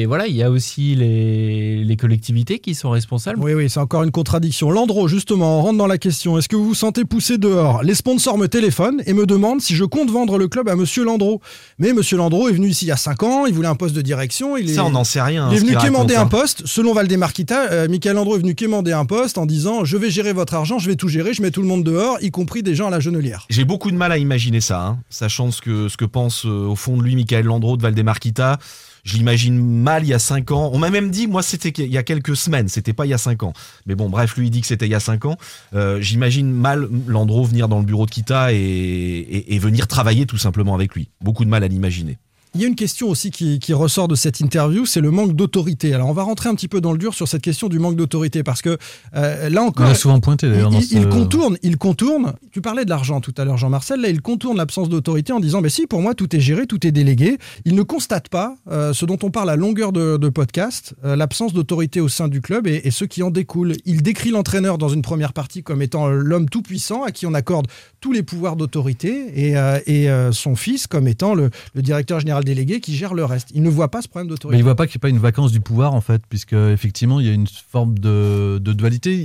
Et 0.00 0.06
voilà, 0.06 0.26
il 0.26 0.34
y 0.34 0.42
a 0.42 0.50
aussi 0.50 0.96
les, 0.96 1.84
les 1.84 1.96
collectivités 1.96 2.58
qui 2.58 2.74
sont 2.74 2.90
responsables. 2.90 3.38
Oui, 3.40 3.54
oui, 3.54 3.70
c'est 3.70 3.78
encore 3.78 4.02
une 4.02 4.10
contradiction. 4.10 4.70
Landreau, 4.70 5.06
justement, 5.06 5.60
on 5.60 5.62
rentre 5.62 5.78
dans 5.78 5.86
la 5.86 5.98
question. 5.98 6.38
Est-ce 6.38 6.48
que 6.48 6.56
vous 6.56 6.66
vous 6.66 6.74
sentez 6.74 7.04
poussé 7.04 7.38
dehors? 7.38 7.84
Les 7.84 7.94
sponsors 7.94 8.36
me 8.36 8.48
téléphonent 8.48 9.00
et 9.06 9.12
me 9.12 9.26
demandent 9.26 9.60
si 9.60 9.76
je 9.76 9.84
compte 9.84 10.10
vendre 10.10 10.38
le 10.38 10.48
club 10.48 10.68
à 10.68 10.74
Monsieur 10.74 11.04
Landreau. 11.04 11.40
Mais 11.78 11.92
Monsieur 11.92 12.16
Landreau 12.16 12.48
est 12.48 12.52
venu 12.52 12.68
ici 12.68 12.86
il 12.86 12.88
y 12.88 12.92
a 12.92 12.96
5 12.96 13.22
ans, 13.22 13.46
il 13.46 13.54
voulait 13.54 13.68
un 13.68 13.76
poste 13.76 13.94
de 13.94 14.02
direction. 14.02 14.56
Il 14.56 14.70
est, 14.70 14.74
Ça, 14.74 14.84
on 14.84 14.90
n'en 14.90 15.04
sait 15.04 15.22
rien. 15.22 15.48
il 15.52 15.56
est 15.56 15.60
venu 15.60 15.76
quémander 15.76 16.16
un 16.16 16.22
hein. 16.22 16.26
poste. 16.26 16.62
Selon 16.66 16.94
Valdemarquita, 16.94 17.70
euh, 17.70 17.88
Michael 17.88 18.16
Landreau 18.16 18.36
est 18.36 18.40
venu 18.40 18.54
quémander 18.54 18.92
un 18.92 19.04
poste 19.04 19.38
en 19.38 19.46
disant 19.46 19.83
Je 19.84 19.98
vais 19.98 20.10
gérer 20.10 20.32
votre 20.32 20.54
argent, 20.54 20.78
je 20.78 20.88
vais 20.88 20.96
tout 20.96 21.08
gérer, 21.08 21.34
je 21.34 21.42
mets 21.42 21.50
tout 21.50 21.60
le 21.60 21.68
monde 21.68 21.84
dehors, 21.84 22.16
y 22.22 22.30
compris 22.30 22.62
des 22.62 22.74
gens 22.74 22.86
à 22.86 22.90
la 22.90 23.00
genelière. 23.00 23.46
J'ai 23.50 23.66
beaucoup 23.66 23.90
de 23.90 23.96
mal 23.96 24.12
à 24.12 24.18
imaginer 24.18 24.62
ça, 24.62 24.80
hein, 24.80 24.98
sachant 25.10 25.50
ce 25.50 25.60
que, 25.60 26.04
pense 26.06 26.46
euh, 26.46 26.66
au 26.66 26.74
fond 26.74 26.96
de 26.96 27.02
lui 27.02 27.14
Michael 27.16 27.44
Landreau 27.44 27.76
de 27.76 27.82
Valdemarquita. 27.82 28.58
Je 29.04 29.18
l'imagine 29.18 29.60
mal 29.60 30.04
il 30.04 30.08
y 30.08 30.14
a 30.14 30.18
5 30.18 30.50
ans. 30.52 30.70
On 30.72 30.78
m'a 30.78 30.88
même 30.88 31.10
dit, 31.10 31.26
moi, 31.26 31.42
c'était 31.42 31.68
il 31.68 31.92
y 31.92 31.98
a 31.98 32.02
quelques 32.02 32.34
semaines, 32.34 32.68
c'était 32.68 32.94
pas 32.94 33.04
il 33.04 33.10
y 33.10 33.14
a 33.14 33.18
5 33.18 33.42
ans. 33.42 33.52
Mais 33.84 33.94
bon, 33.94 34.08
bref, 34.08 34.34
lui, 34.36 34.46
il 34.46 34.50
dit 34.50 34.62
que 34.62 34.66
c'était 34.66 34.86
il 34.86 34.92
y 34.92 34.94
a 34.94 35.00
5 35.00 35.26
ans. 35.26 35.36
Euh, 35.74 36.00
J'imagine 36.00 36.50
mal 36.50 36.88
Landreau 37.06 37.44
venir 37.44 37.68
dans 37.68 37.78
le 37.78 37.84
bureau 37.84 38.06
de 38.06 38.10
Kita 38.10 38.52
et 38.54 39.58
venir 39.60 39.86
travailler 39.86 40.24
tout 40.24 40.38
simplement 40.38 40.74
avec 40.74 40.94
lui. 40.94 41.10
Beaucoup 41.20 41.44
de 41.44 41.50
mal 41.50 41.62
à 41.62 41.68
l'imaginer. 41.68 42.16
Il 42.56 42.60
y 42.60 42.64
a 42.64 42.68
une 42.68 42.76
question 42.76 43.08
aussi 43.08 43.32
qui, 43.32 43.58
qui 43.58 43.72
ressort 43.72 44.06
de 44.06 44.14
cette 44.14 44.38
interview, 44.38 44.86
c'est 44.86 45.00
le 45.00 45.10
manque 45.10 45.32
d'autorité. 45.34 45.92
Alors 45.92 46.08
on 46.08 46.12
va 46.12 46.22
rentrer 46.22 46.48
un 46.48 46.54
petit 46.54 46.68
peu 46.68 46.80
dans 46.80 46.92
le 46.92 46.98
dur 46.98 47.12
sur 47.12 47.26
cette 47.26 47.42
question 47.42 47.68
du 47.68 47.80
manque 47.80 47.96
d'autorité 47.96 48.44
parce 48.44 48.62
que 48.62 48.78
euh, 49.16 49.48
là 49.48 49.60
On 49.64 49.66
encore, 49.66 49.88
l'a 49.88 49.94
souvent 49.96 50.20
pointé 50.20 50.48
d'ailleurs. 50.48 50.70
il, 50.72 50.84
ce- 50.84 50.94
il 50.94 51.08
contourne, 51.08 51.58
il 51.64 51.76
contourne. 51.78 52.34
Tu 52.52 52.60
parlais 52.60 52.84
de 52.84 52.90
l'argent 52.90 53.20
tout 53.20 53.34
à 53.38 53.44
l'heure, 53.44 53.56
Jean-Marcel. 53.56 54.00
Là, 54.00 54.08
il 54.08 54.22
contourne 54.22 54.56
l'absence 54.56 54.88
d'autorité 54.88 55.32
en 55.32 55.40
disant, 55.40 55.62
mais 55.62 55.68
si, 55.68 55.88
pour 55.88 56.00
moi, 56.00 56.14
tout 56.14 56.34
est 56.36 56.38
géré, 56.38 56.68
tout 56.68 56.86
est 56.86 56.92
délégué. 56.92 57.38
Il 57.64 57.74
ne 57.74 57.82
constate 57.82 58.28
pas 58.28 58.54
euh, 58.70 58.92
ce 58.92 59.04
dont 59.04 59.18
on 59.24 59.30
parle 59.32 59.50
à 59.50 59.56
longueur 59.56 59.90
de, 59.90 60.16
de 60.16 60.28
podcast, 60.28 60.94
euh, 61.04 61.16
l'absence 61.16 61.54
d'autorité 61.54 62.00
au 62.00 62.08
sein 62.08 62.28
du 62.28 62.40
club 62.40 62.68
et, 62.68 62.82
et 62.84 62.92
ce 62.92 63.04
qui 63.04 63.24
en 63.24 63.32
découle. 63.32 63.72
Il 63.84 64.00
décrit 64.02 64.30
l'entraîneur 64.30 64.78
dans 64.78 64.88
une 64.90 65.02
première 65.02 65.32
partie 65.32 65.64
comme 65.64 65.82
étant 65.82 66.06
l'homme 66.06 66.48
tout 66.48 66.62
puissant 66.62 67.02
à 67.02 67.10
qui 67.10 67.26
on 67.26 67.34
accorde 67.34 67.66
tous 68.00 68.12
les 68.12 68.22
pouvoirs 68.22 68.54
d'autorité 68.54 69.32
et, 69.34 69.54
et, 69.92 70.08
son 70.30 70.54
fils 70.54 70.86
comme 70.86 71.08
étant 71.08 71.34
le, 71.34 71.50
le 71.74 71.82
directeur 71.82 72.20
général 72.20 72.43
délégué 72.44 72.80
qui 72.80 72.94
gère 72.94 73.14
le 73.14 73.24
reste. 73.24 73.50
Il 73.54 73.62
ne 73.62 73.70
voit 73.70 73.90
pas 73.90 74.02
ce 74.02 74.08
problème 74.08 74.28
d'autorité. 74.28 74.58
il 74.58 74.62
voit 74.62 74.74
pas 74.74 74.86
qu'il 74.86 74.98
n'y 74.98 75.00
a 75.00 75.04
pas 75.04 75.08
une 75.08 75.18
vacance 75.18 75.52
du 75.52 75.60
pouvoir 75.60 75.94
en 75.94 76.00
fait, 76.00 76.22
puisque 76.28 76.52
effectivement 76.52 77.20
il 77.20 77.26
y 77.26 77.30
a 77.30 77.32
une 77.32 77.46
forme 77.46 77.98
de, 77.98 78.58
dualité. 78.58 79.16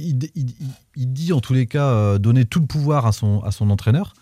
Il, 0.96 1.14
dit 1.14 1.34
en 1.34 1.40
tous 1.40 1.54
les 1.54 1.68
cas 1.68 1.88
euh, 1.88 2.18
donner 2.18 2.46
tout 2.46 2.60
le 2.60 2.66
pouvoir 2.66 3.06
à 3.06 3.12
son, 3.12 3.42
entraîneur, 3.70 4.14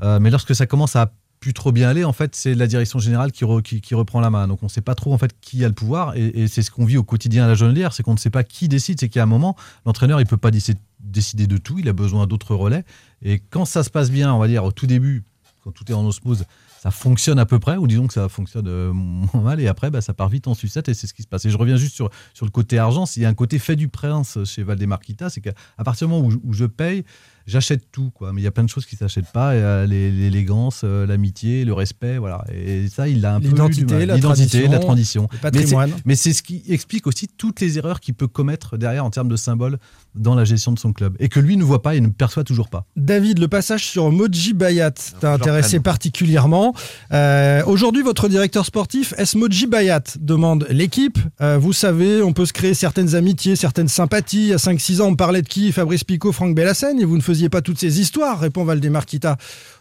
Euh, 0.00 0.20
mais 0.20 0.30
lorsque 0.30 0.54
ça 0.54 0.66
commence 0.66 0.94
à 0.94 1.12
plus 1.40 1.54
trop 1.54 1.72
bien 1.72 1.88
aller, 1.88 2.04
en 2.04 2.12
fait, 2.12 2.34
c'est 2.34 2.54
la 2.54 2.66
direction 2.66 2.98
générale 2.98 3.32
qui, 3.32 3.44
re- 3.44 3.62
qui, 3.62 3.80
qui 3.80 3.94
reprend 3.94 4.20
la 4.20 4.30
main. 4.30 4.48
Donc 4.48 4.62
on 4.62 4.66
ne 4.66 4.70
sait 4.70 4.80
pas 4.80 4.94
trop 4.94 5.12
en 5.12 5.18
fait 5.18 5.34
qui 5.40 5.64
a 5.64 5.68
le 5.68 5.74
pouvoir, 5.74 6.16
et, 6.16 6.48
c'est 6.48 6.62
ce 6.62 6.70
qu'on 6.70 6.84
vit 6.84 6.96
au 6.96 7.04
quotidien 7.04 7.44
à 7.44 7.48
la 7.48 7.54
Jonelière, 7.54 7.92
c'est 7.92 8.02
qu'on 8.02 8.14
ne 8.14 8.18
sait 8.18 8.30
pas 8.30 8.44
qui 8.44 8.68
décide. 8.68 8.98
C'est 9.00 9.08
qu'à 9.08 9.22
un 9.22 9.26
moment, 9.26 9.56
l'entraîneur 9.86 10.20
il 10.20 10.26
peut 10.26 10.36
pas 10.36 10.50
décider 10.50 11.46
de 11.46 11.58
tout, 11.58 11.78
il 11.78 11.88
a 11.88 11.92
besoin 11.92 12.26
d'autres 12.26 12.54
relais. 12.54 12.84
Et 13.22 13.40
quand 13.50 13.64
ça 13.64 13.82
se 13.82 13.90
passe 13.90 14.10
bien, 14.10 14.32
on 14.32 14.38
va 14.38 14.48
dire 14.48 14.64
au 14.64 14.72
tout 14.72 14.86
début, 14.86 15.24
quand 15.62 15.70
tout 15.72 15.90
est 15.90 15.94
en 15.94 16.04
osmose, 16.04 16.44
ça 16.80 16.90
fonctionne 16.90 17.38
à 17.38 17.46
peu 17.46 17.58
près, 17.58 17.76
ou 17.76 17.86
disons 17.86 18.06
que 18.06 18.14
ça 18.14 18.28
fonctionne 18.28 18.68
euh, 18.68 18.92
moins 18.92 19.42
mal, 19.42 19.60
et 19.60 19.68
après, 19.68 19.90
bah, 19.90 20.00
ça 20.00 20.14
part 20.14 20.28
vite 20.28 20.46
en 20.46 20.54
sucette, 20.54 20.88
et 20.88 20.94
c'est 20.94 21.06
ce 21.06 21.14
qui 21.14 21.22
se 21.22 21.28
passe. 21.28 21.44
Et 21.44 21.50
je 21.50 21.58
reviens 21.58 21.76
juste 21.76 21.94
sur, 21.94 22.10
le 22.42 22.50
côté 22.50 22.78
argent. 22.78 23.06
S'il 23.06 23.22
y 23.22 23.26
a 23.26 23.28
un 23.28 23.34
côté 23.34 23.58
fait 23.58 23.76
du 23.76 23.88
prince 23.88 24.38
chez 24.44 24.62
Valdemarquita, 24.62 25.30
c'est 25.30 25.40
qu'à 25.40 25.52
partir 25.84 26.08
du 26.08 26.14
moment 26.14 26.28
où 26.28 26.52
je 26.52 26.64
paye, 26.64 27.04
j'achète 27.48 27.90
tout, 27.90 28.10
quoi. 28.14 28.32
Mais 28.32 28.40
il 28.40 28.44
y 28.44 28.46
a 28.46 28.50
plein 28.52 28.62
de 28.64 28.68
choses 28.68 28.86
qui 28.86 28.94
ne 28.94 28.98
s'achètent 29.00 29.32
pas, 29.32 29.52
euh, 29.52 29.86
les- 29.86 30.10
l'élégance, 30.12 30.82
euh, 30.84 31.06
l'amitié, 31.06 31.64
le 31.64 31.72
respect, 31.72 32.18
voilà. 32.18 32.44
Et 32.54 32.86
ça, 32.88 33.08
il 33.08 33.24
a 33.26 33.34
un 33.34 33.40
peu 33.40 33.48
L'identité, 33.48 34.06
la 34.06 34.16
la 34.16 34.78
tradition. 34.78 35.28
le 35.32 35.38
patrimoine. 35.38 35.92
Mais 36.04 36.14
c'est- 36.14 36.32
ce 36.32 36.42
qui 36.42 36.62
explique 36.68 37.06
aussi 37.06 37.26
toutes 37.26 37.60
les 37.60 37.78
erreurs 37.78 38.00
qu'il 38.00 38.14
peut 38.14 38.28
commettre 38.28 38.76
derrière 38.76 39.04
en 39.04 39.10
termes 39.10 39.28
de 39.28 39.36
symboles 39.36 39.78
dans 40.14 40.34
la 40.34 40.44
gestion 40.44 40.72
de 40.72 40.78
son 40.78 40.92
club, 40.92 41.16
et 41.20 41.28
que 41.28 41.40
lui 41.40 41.56
ne 41.56 41.64
voit 41.64 41.82
pas 41.82 41.94
et 41.94 42.00
ne 42.00 42.08
perçoit 42.08 42.44
toujours 42.44 42.68
pas. 42.68 42.84
David, 42.96 43.38
le 43.38 43.48
passage 43.48 43.86
sur 43.86 44.10
Moji 44.10 44.52
Bayat 44.52 44.90
t'a 45.20 45.32
intéressé 45.34 45.76
prenne. 45.78 45.82
particulièrement. 45.82 46.74
Euh, 47.12 47.62
Aujourd'hui, 47.66 48.02
votre 48.02 48.28
directeur 48.28 48.64
sportif, 48.66 49.14
est-ce 49.18 49.38
Moji 49.38 49.66
Bayat 49.66 50.02
demande 50.20 50.66
l'équipe. 50.70 51.18
Euh, 51.40 51.56
vous 51.58 51.72
savez, 51.72 52.22
on 52.22 52.32
peut 52.32 52.46
se 52.46 52.52
créer 52.52 52.74
certaines 52.74 53.14
amitiés, 53.14 53.54
certaines 53.56 53.88
sympathies. 53.88 54.38
Il 54.42 54.48
y 54.48 54.52
a 54.52 54.58
5-6 54.58 55.00
ans, 55.00 55.06
on 55.08 55.14
parlait 55.16 55.42
de 55.42 55.48
qui? 55.48 55.70
Fabrice 55.72 56.02
Picot, 56.04 56.32
Franck 56.32 56.54
Bellassène, 56.54 56.98
et 57.00 57.04
vous 57.04 57.16
ne 57.16 57.22
faisiez 57.22 57.37
pas 57.48 57.62
toutes 57.62 57.78
ces 57.78 58.00
histoires, 58.00 58.40
répond 58.40 58.64
Valdemar 58.64 59.06
Kita. 59.06 59.36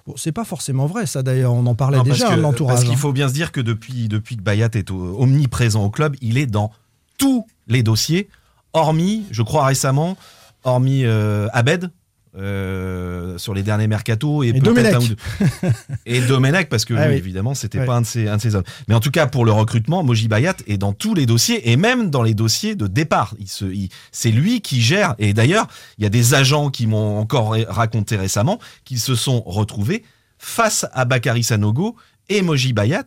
Bon, 0.05 0.13
c'est 0.15 0.31
pas 0.31 0.45
forcément 0.45 0.85
vrai, 0.85 1.05
ça 1.05 1.23
d'ailleurs, 1.23 1.53
on 1.53 1.65
en 1.65 1.75
parlait 1.75 1.97
Non, 1.97 2.03
déjà 2.03 2.35
de 2.35 2.41
l'entourage. 2.41 2.75
Parce 2.75 2.85
qu'il 2.85 2.93
hein. 2.93 2.97
faut 2.97 3.13
bien 3.13 3.27
se 3.27 3.33
dire 3.33 3.51
que 3.51 3.61
depuis, 3.61 4.07
depuis 4.07 4.37
que 4.37 4.41
Bayat 4.41 4.69
est 4.73 4.91
omniprésent 4.91 5.83
au 5.83 5.89
club, 5.89 6.15
il 6.21 6.37
est 6.37 6.45
dans 6.45 6.71
tous 7.17 7.47
les 7.67 7.83
dossiers, 7.83 8.29
hormis, 8.73 9.25
je 9.31 9.41
crois 9.41 9.65
récemment, 9.65 10.17
hormis 10.63 11.03
euh, 11.03 11.47
Abed. 11.53 11.89
Euh, 12.37 13.37
sur 13.37 13.53
les 13.53 13.63
derniers 13.63 13.87
mercato 13.87 14.43
et, 14.43 14.47
Et 14.47 14.53
peut-être 14.53 14.63
Domenech. 14.65 16.63
et 16.63 16.65
parce 16.69 16.85
que 16.85 16.93
Ah 16.97 17.07
oui. 17.09 17.15
évidemment 17.15 17.53
c'était 17.53 17.79
Ouais. 17.79 17.85
pas 17.85 17.95
un 17.95 18.01
de, 18.01 18.05
ses, 18.05 18.27
un 18.27 18.37
de 18.37 18.41
ses 18.41 18.55
hommes 18.55 18.63
mais 18.87 18.95
en 18.95 18.99
tout 18.99 19.11
cas 19.11 19.27
pour 19.27 19.45
le 19.45 19.51
recrutement 19.51 20.03
Moji 20.03 20.27
Bayat 20.27 20.55
est 20.67 20.77
dans 20.77 20.93
tous 20.93 21.13
les 21.13 21.25
dossiers 21.25 21.71
et 21.71 21.77
même 21.77 22.09
dans 22.09 22.23
les 22.23 22.33
dossiers 22.33 22.75
de 22.75 22.87
départ 22.87 23.35
il 23.39 23.47
se, 23.47 23.65
il- 23.65 23.89
c'est 24.11 24.31
lui 24.31 24.61
qui 24.61 24.81
gère 24.81 25.15
et 25.19 25.33
d'ailleurs 25.33 25.67
il 25.97 26.03
y 26.03 26.07
a 26.07 26.09
des 26.09 26.33
agents 26.33 26.69
qui 26.69 26.87
m'ont 26.87 27.19
encore 27.19 27.55
raconté 27.67 28.15
récemment 28.15 28.59
qu'ils 28.85 28.99
se 28.99 29.15
sont 29.15 29.41
retrouvés 29.41 30.03
face 30.37 30.85
à 30.93 31.05
Bakary 31.05 31.43
Sanogo 31.43 31.95
et 32.29 32.41
Moji 32.41 32.73
Bayat 32.73 33.05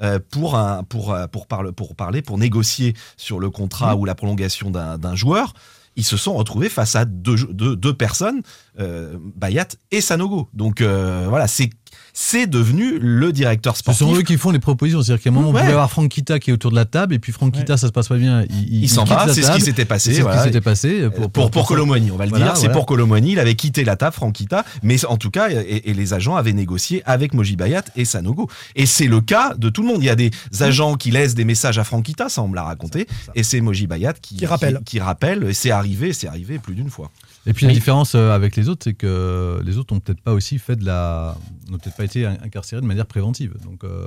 euh, 0.00 0.18
pour, 0.30 0.56
un, 0.56 0.82
pour, 0.82 1.12
euh, 1.12 1.26
pour, 1.28 1.46
parle- 1.46 1.72
pour 1.72 1.94
parler, 1.94 2.22
pour 2.22 2.36
négocier 2.38 2.94
sur 3.16 3.38
le 3.38 3.50
contrat 3.50 3.94
ou 3.94 4.04
la 4.04 4.14
prolongation 4.16 4.70
d'un 4.70 5.14
joueur. 5.14 5.52
Ils 5.96 6.04
se 6.04 6.16
sont 6.16 6.34
retrouvés 6.34 6.68
face 6.68 6.96
à 6.96 7.04
deux, 7.04 7.94
personnes, 7.94 8.42
euh, 8.78 9.16
Bayat 9.36 9.68
et 9.90 10.00
Sanogo. 10.00 10.48
Donc 10.54 10.80
euh, 10.80 11.26
voilà, 11.28 11.46
c'est 11.46 11.70
c'est 12.14 12.46
devenu 12.46 12.98
le 12.98 13.32
directeur 13.32 13.74
Ce 13.76 13.80
sportif. 13.80 14.06
sont 14.06 14.14
eux 14.14 14.22
qui 14.22 14.36
font 14.36 14.50
les 14.50 14.58
propositions. 14.58 15.02
C'est-à-dire 15.02 15.22
qu'à 15.24 15.30
un 15.30 15.32
moment, 15.32 15.48
vous 15.48 15.54
Ouais. 15.54 15.60
pouvez 15.62 15.72
avoir 15.72 15.90
Franck 15.90 16.10
Kita 16.10 16.38
qui 16.38 16.50
est 16.50 16.52
autour 16.52 16.70
de 16.70 16.76
la 16.76 16.84
table, 16.84 17.14
et 17.14 17.18
puis 17.18 17.32
Franck 17.32 17.54
Kita, 17.54 17.76
ça 17.76 17.86
se 17.86 17.92
passe 17.92 18.08
pas 18.08 18.16
bien. 18.16 18.42
Il, 18.50 18.82
Il 18.84 18.88
s'en 18.90 19.04
va, 19.04 19.26
c'est 19.32 19.42
ce 19.42 19.52
qui 19.52 19.60
s'était 19.62 19.84
passé, 19.84 20.12
C'est 20.14 20.22
ce 20.22 20.28
qui 20.28 20.42
s'était 20.42 20.60
passé. 20.60 21.08
Pour, 21.14 21.30
pour, 21.30 21.50
pour 21.50 21.66
Colomboigny, 21.66 22.10
on 22.10 22.16
va 22.16 22.24
le 22.24 22.30
Voilà, 22.30 22.44
dire, 22.46 22.56
c'est 22.56 22.62
voilà. 22.66 22.74
pour 22.74 22.86
Colomboigny, 22.86 23.32
il 23.32 23.38
avait 23.38 23.54
quitté 23.54 23.84
la 23.84 23.96
table, 23.96 24.14
Franquita, 24.14 24.64
mais 24.82 25.04
en 25.06 25.16
tout 25.16 25.30
cas, 25.30 25.48
et, 25.50 25.90
et 25.90 25.94
les 25.94 26.12
agents 26.14 26.36
avaient 26.36 26.52
négocié 26.52 27.02
avec 27.06 27.32
Moji 27.34 27.56
Bayat 27.56 27.84
et 27.96 28.04
Sanogo. 28.04 28.48
Et 28.76 28.86
c'est 28.86 29.06
le 29.06 29.20
cas 29.20 29.54
de 29.56 29.68
tout 29.70 29.82
le 29.82 29.88
monde. 29.88 30.02
Il 30.02 30.06
y 30.06 30.10
a 30.10 30.14
des 30.16 30.30
agents 30.60 30.94
qui 30.96 31.10
laissent 31.10 31.34
des 31.34 31.44
messages 31.44 31.78
à 31.78 31.84
Franquita, 31.84 32.28
ça 32.28 32.42
on 32.42 32.48
me 32.48 32.54
l'a 32.56 32.62
raconté, 32.64 33.06
et 33.34 33.42
c'est 33.42 33.60
Moji 33.60 33.86
Bayat 33.86 34.14
qui, 34.20 34.36
Qui 34.36 34.46
rappelle. 34.46 34.78
qui, 34.78 34.84
qui 34.84 35.00
rappelle, 35.00 35.44
et 35.44 35.54
c'est 35.54 35.70
arrivé, 35.70 36.12
c'est 36.12 36.28
arrivé 36.28 36.58
plus 36.58 36.74
d'une 36.74 36.90
fois. 36.90 37.10
Et 37.46 37.52
puis 37.52 37.66
la 37.66 37.72
différence 37.72 38.14
euh, 38.14 38.30
avec 38.30 38.54
les 38.56 38.68
autres, 38.68 38.82
c'est 38.84 38.94
que 38.94 39.60
les 39.64 39.76
autres 39.78 39.92
n'ont 39.94 40.00
peut-être 40.00 40.20
pas 40.20 40.32
aussi 40.32 40.58
fait 40.58 40.76
de 40.76 40.84
la, 40.84 41.36
n'ont 41.70 41.78
peut-être 41.78 41.96
pas 41.96 42.04
été 42.04 42.24
in- 42.26 42.36
incarcérés 42.44 42.80
de 42.82 42.86
manière 42.86 43.06
préventive. 43.06 43.54
Donc 43.64 43.82
euh, 43.84 44.06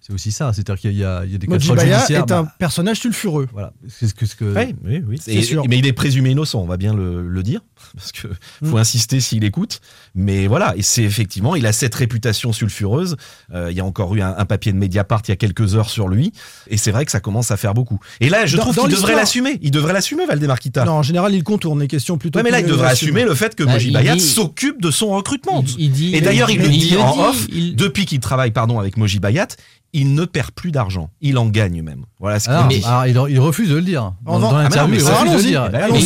c'est 0.00 0.12
aussi 0.12 0.32
ça. 0.32 0.52
C'est-à-dire 0.52 0.80
qu'il 0.80 0.92
y, 0.94 1.04
a 1.04 1.24
il 1.24 1.30
y 1.30 1.34
a 1.36 1.38
des 1.38 1.46
Moji 1.46 1.68
contrôles 1.68 1.86
Baya 1.88 2.04
est 2.10 2.16
un 2.32 2.42
bah, 2.42 2.52
personnage 2.58 2.98
sulfureux. 2.98 3.46
Voilà. 3.52 3.72
C'est 3.88 4.08
ce 4.08 4.14
que, 4.14 4.26
ce 4.26 4.34
que- 4.34 4.52
Oui, 4.56 4.74
oui, 4.84 5.02
oui. 5.06 5.18
C'est 5.20 5.34
Et- 5.34 5.42
sûr. 5.42 5.64
Mais 5.68 5.78
il 5.78 5.86
est 5.86 5.92
présumé 5.92 6.30
innocent, 6.30 6.60
on 6.60 6.66
va 6.66 6.76
bien 6.76 6.92
le, 6.92 7.28
le 7.28 7.42
dire, 7.44 7.60
parce 7.96 8.12
que 8.12 8.28
faut 8.64 8.76
Mm. 8.76 8.80
insister 8.80 9.20
s'il 9.20 9.44
écoute. 9.44 9.80
Mais 10.14 10.46
voilà, 10.46 10.74
et 10.76 10.82
c'est 10.82 11.02
effectivement, 11.02 11.54
il 11.56 11.66
a 11.66 11.72
cette 11.72 11.94
réputation 11.94 12.52
sulfureuse. 12.52 13.16
Euh, 13.54 13.68
il 13.70 13.76
y 13.76 13.80
a 13.80 13.84
encore 13.84 14.14
eu 14.14 14.20
un, 14.22 14.34
un 14.36 14.44
papier 14.44 14.72
de 14.72 14.78
Mediapart 14.78 15.22
il 15.26 15.30
y 15.30 15.32
a 15.32 15.36
quelques 15.36 15.74
heures 15.74 15.90
sur 15.90 16.08
lui, 16.08 16.32
et 16.68 16.76
c'est 16.76 16.90
vrai 16.90 17.04
que 17.04 17.10
ça 17.10 17.20
commence 17.20 17.50
à 17.50 17.56
faire 17.56 17.74
beaucoup. 17.74 17.98
Et 18.20 18.28
là, 18.28 18.46
je 18.46 18.56
Dans- 18.56 18.62
trouve 18.64 18.76
qu'il 18.78 18.88
devrait 18.90 19.14
l'assumer. 19.14 19.58
Il 19.62 19.70
devrait 19.70 19.92
l'assumer, 19.92 20.26
Valdemarquita. 20.26 20.84
Non, 20.84 20.92
en 20.92 21.02
général, 21.02 21.34
il 21.34 21.42
contourne 21.44 21.80
les 21.80 21.88
questions 21.88 22.18
plutôt. 22.18 22.38
Ouais, 22.38 22.42
mais 22.42 22.50
là, 22.50 22.60
il 22.60 22.66
devrait 22.66 22.90
assumer 22.90 23.24
le 23.24 23.34
fait 23.34 23.54
que 23.54 23.64
Bah, 23.64 23.72
Moji 23.72 23.88
il 23.88 23.92
Bayat 23.94 24.14
dit- 24.14 24.20
s'occupe 24.20 24.80
de 24.82 24.90
son 24.90 25.08
recrutement. 25.08 25.62
Il, 25.78 25.84
il 25.86 25.90
dit, 25.92 26.14
Et 26.14 26.20
d'ailleurs, 26.20 26.50
il 26.50 26.60
le 26.60 26.68
dit 26.68 26.96
en 26.96 27.14
dit, 27.14 27.20
off, 27.20 27.46
il- 27.50 27.76
depuis 27.76 28.06
qu'il 28.06 28.20
travaille 28.20 28.50
pardon, 28.50 28.78
avec 28.78 28.96
Moji 28.96 29.18
Bayat, 29.18 29.48
il 29.94 30.14
ne 30.14 30.24
perd 30.24 30.52
plus 30.52 30.70
d'argent. 30.72 31.10
Il 31.20 31.36
en 31.36 31.46
gagne 31.46 31.82
même. 31.82 32.06
Voilà 32.18 32.40
ce 32.40 32.44
qu'il 32.46 32.54
Alors, 32.54 32.68
dit. 32.68 32.82
alors, 32.86 33.28
il, 33.28 33.38
refuse 33.38 33.68
de 33.68 33.74
le 33.74 33.82
dire. 33.82 34.14
Dans, 34.24 34.38
dans 34.38 34.56
Ah, 34.56 34.62
mais 34.62 34.68
il 34.70 34.76
non, 34.78 34.88
mais 34.88 34.96
il, 34.96 35.02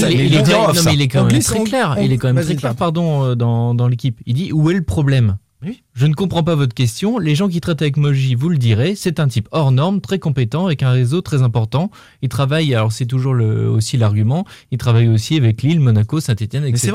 ça, 0.00 0.10
il- 0.10 0.20
il 0.20 0.26
il 0.26 0.32
le 0.32 0.38
est 0.38 0.42
dit 0.42 0.54
en 0.54 0.64
quand- 0.64 0.70
off, 0.70 0.76
non, 0.76 0.82
ça. 0.82 0.90
mais 0.90 0.94
il 0.96 1.02
est 1.02 1.08
quand 1.08 1.20
On 1.20 1.22
même 1.26 1.32
glisse, 1.34 1.44
très 1.46 1.58
clair. 1.68 1.94
on- 1.98 2.02
il 2.02 2.12
est 2.12 2.18
quand 2.18 2.32
même 2.32 2.44
très 2.44 2.56
clair, 2.56 2.74
pardon, 2.74 3.24
euh, 3.24 3.34
dans, 3.34 3.74
dans 3.74 3.88
l'équipe. 3.88 4.20
Il 4.26 4.34
dit 4.34 4.52
où 4.52 4.70
est 4.70 4.74
le 4.74 4.82
problème 4.82 5.36
Oui. 5.64 5.82
Je 5.94 6.06
ne 6.06 6.14
comprends 6.14 6.42
pas 6.42 6.54
votre 6.54 6.74
question. 6.74 7.18
Les 7.18 7.34
gens 7.34 7.48
qui 7.48 7.60
traitent 7.60 7.80
avec 7.82 7.96
Moji, 7.96 8.34
vous 8.34 8.48
le 8.50 8.58
direz, 8.58 8.94
c'est 8.94 9.18
un 9.20 9.26
type 9.28 9.48
hors 9.52 9.72
norme, 9.72 10.00
très 10.02 10.18
compétent, 10.18 10.66
avec 10.66 10.82
un 10.82 10.90
réseau 10.90 11.22
très 11.22 11.42
important. 11.42 11.90
Il 12.22 12.28
travaille, 12.28 12.74
alors 12.74 12.92
c'est 12.92 13.06
toujours 13.06 13.32
le, 13.34 13.68
aussi 13.70 13.96
l'argument, 13.96 14.44
il 14.70 14.78
travaille 14.78 15.08
aussi 15.08 15.36
avec 15.36 15.62
Lille, 15.62 15.80
Monaco, 15.80 16.20
Saint-Etienne, 16.20 16.64
etc. 16.64 16.92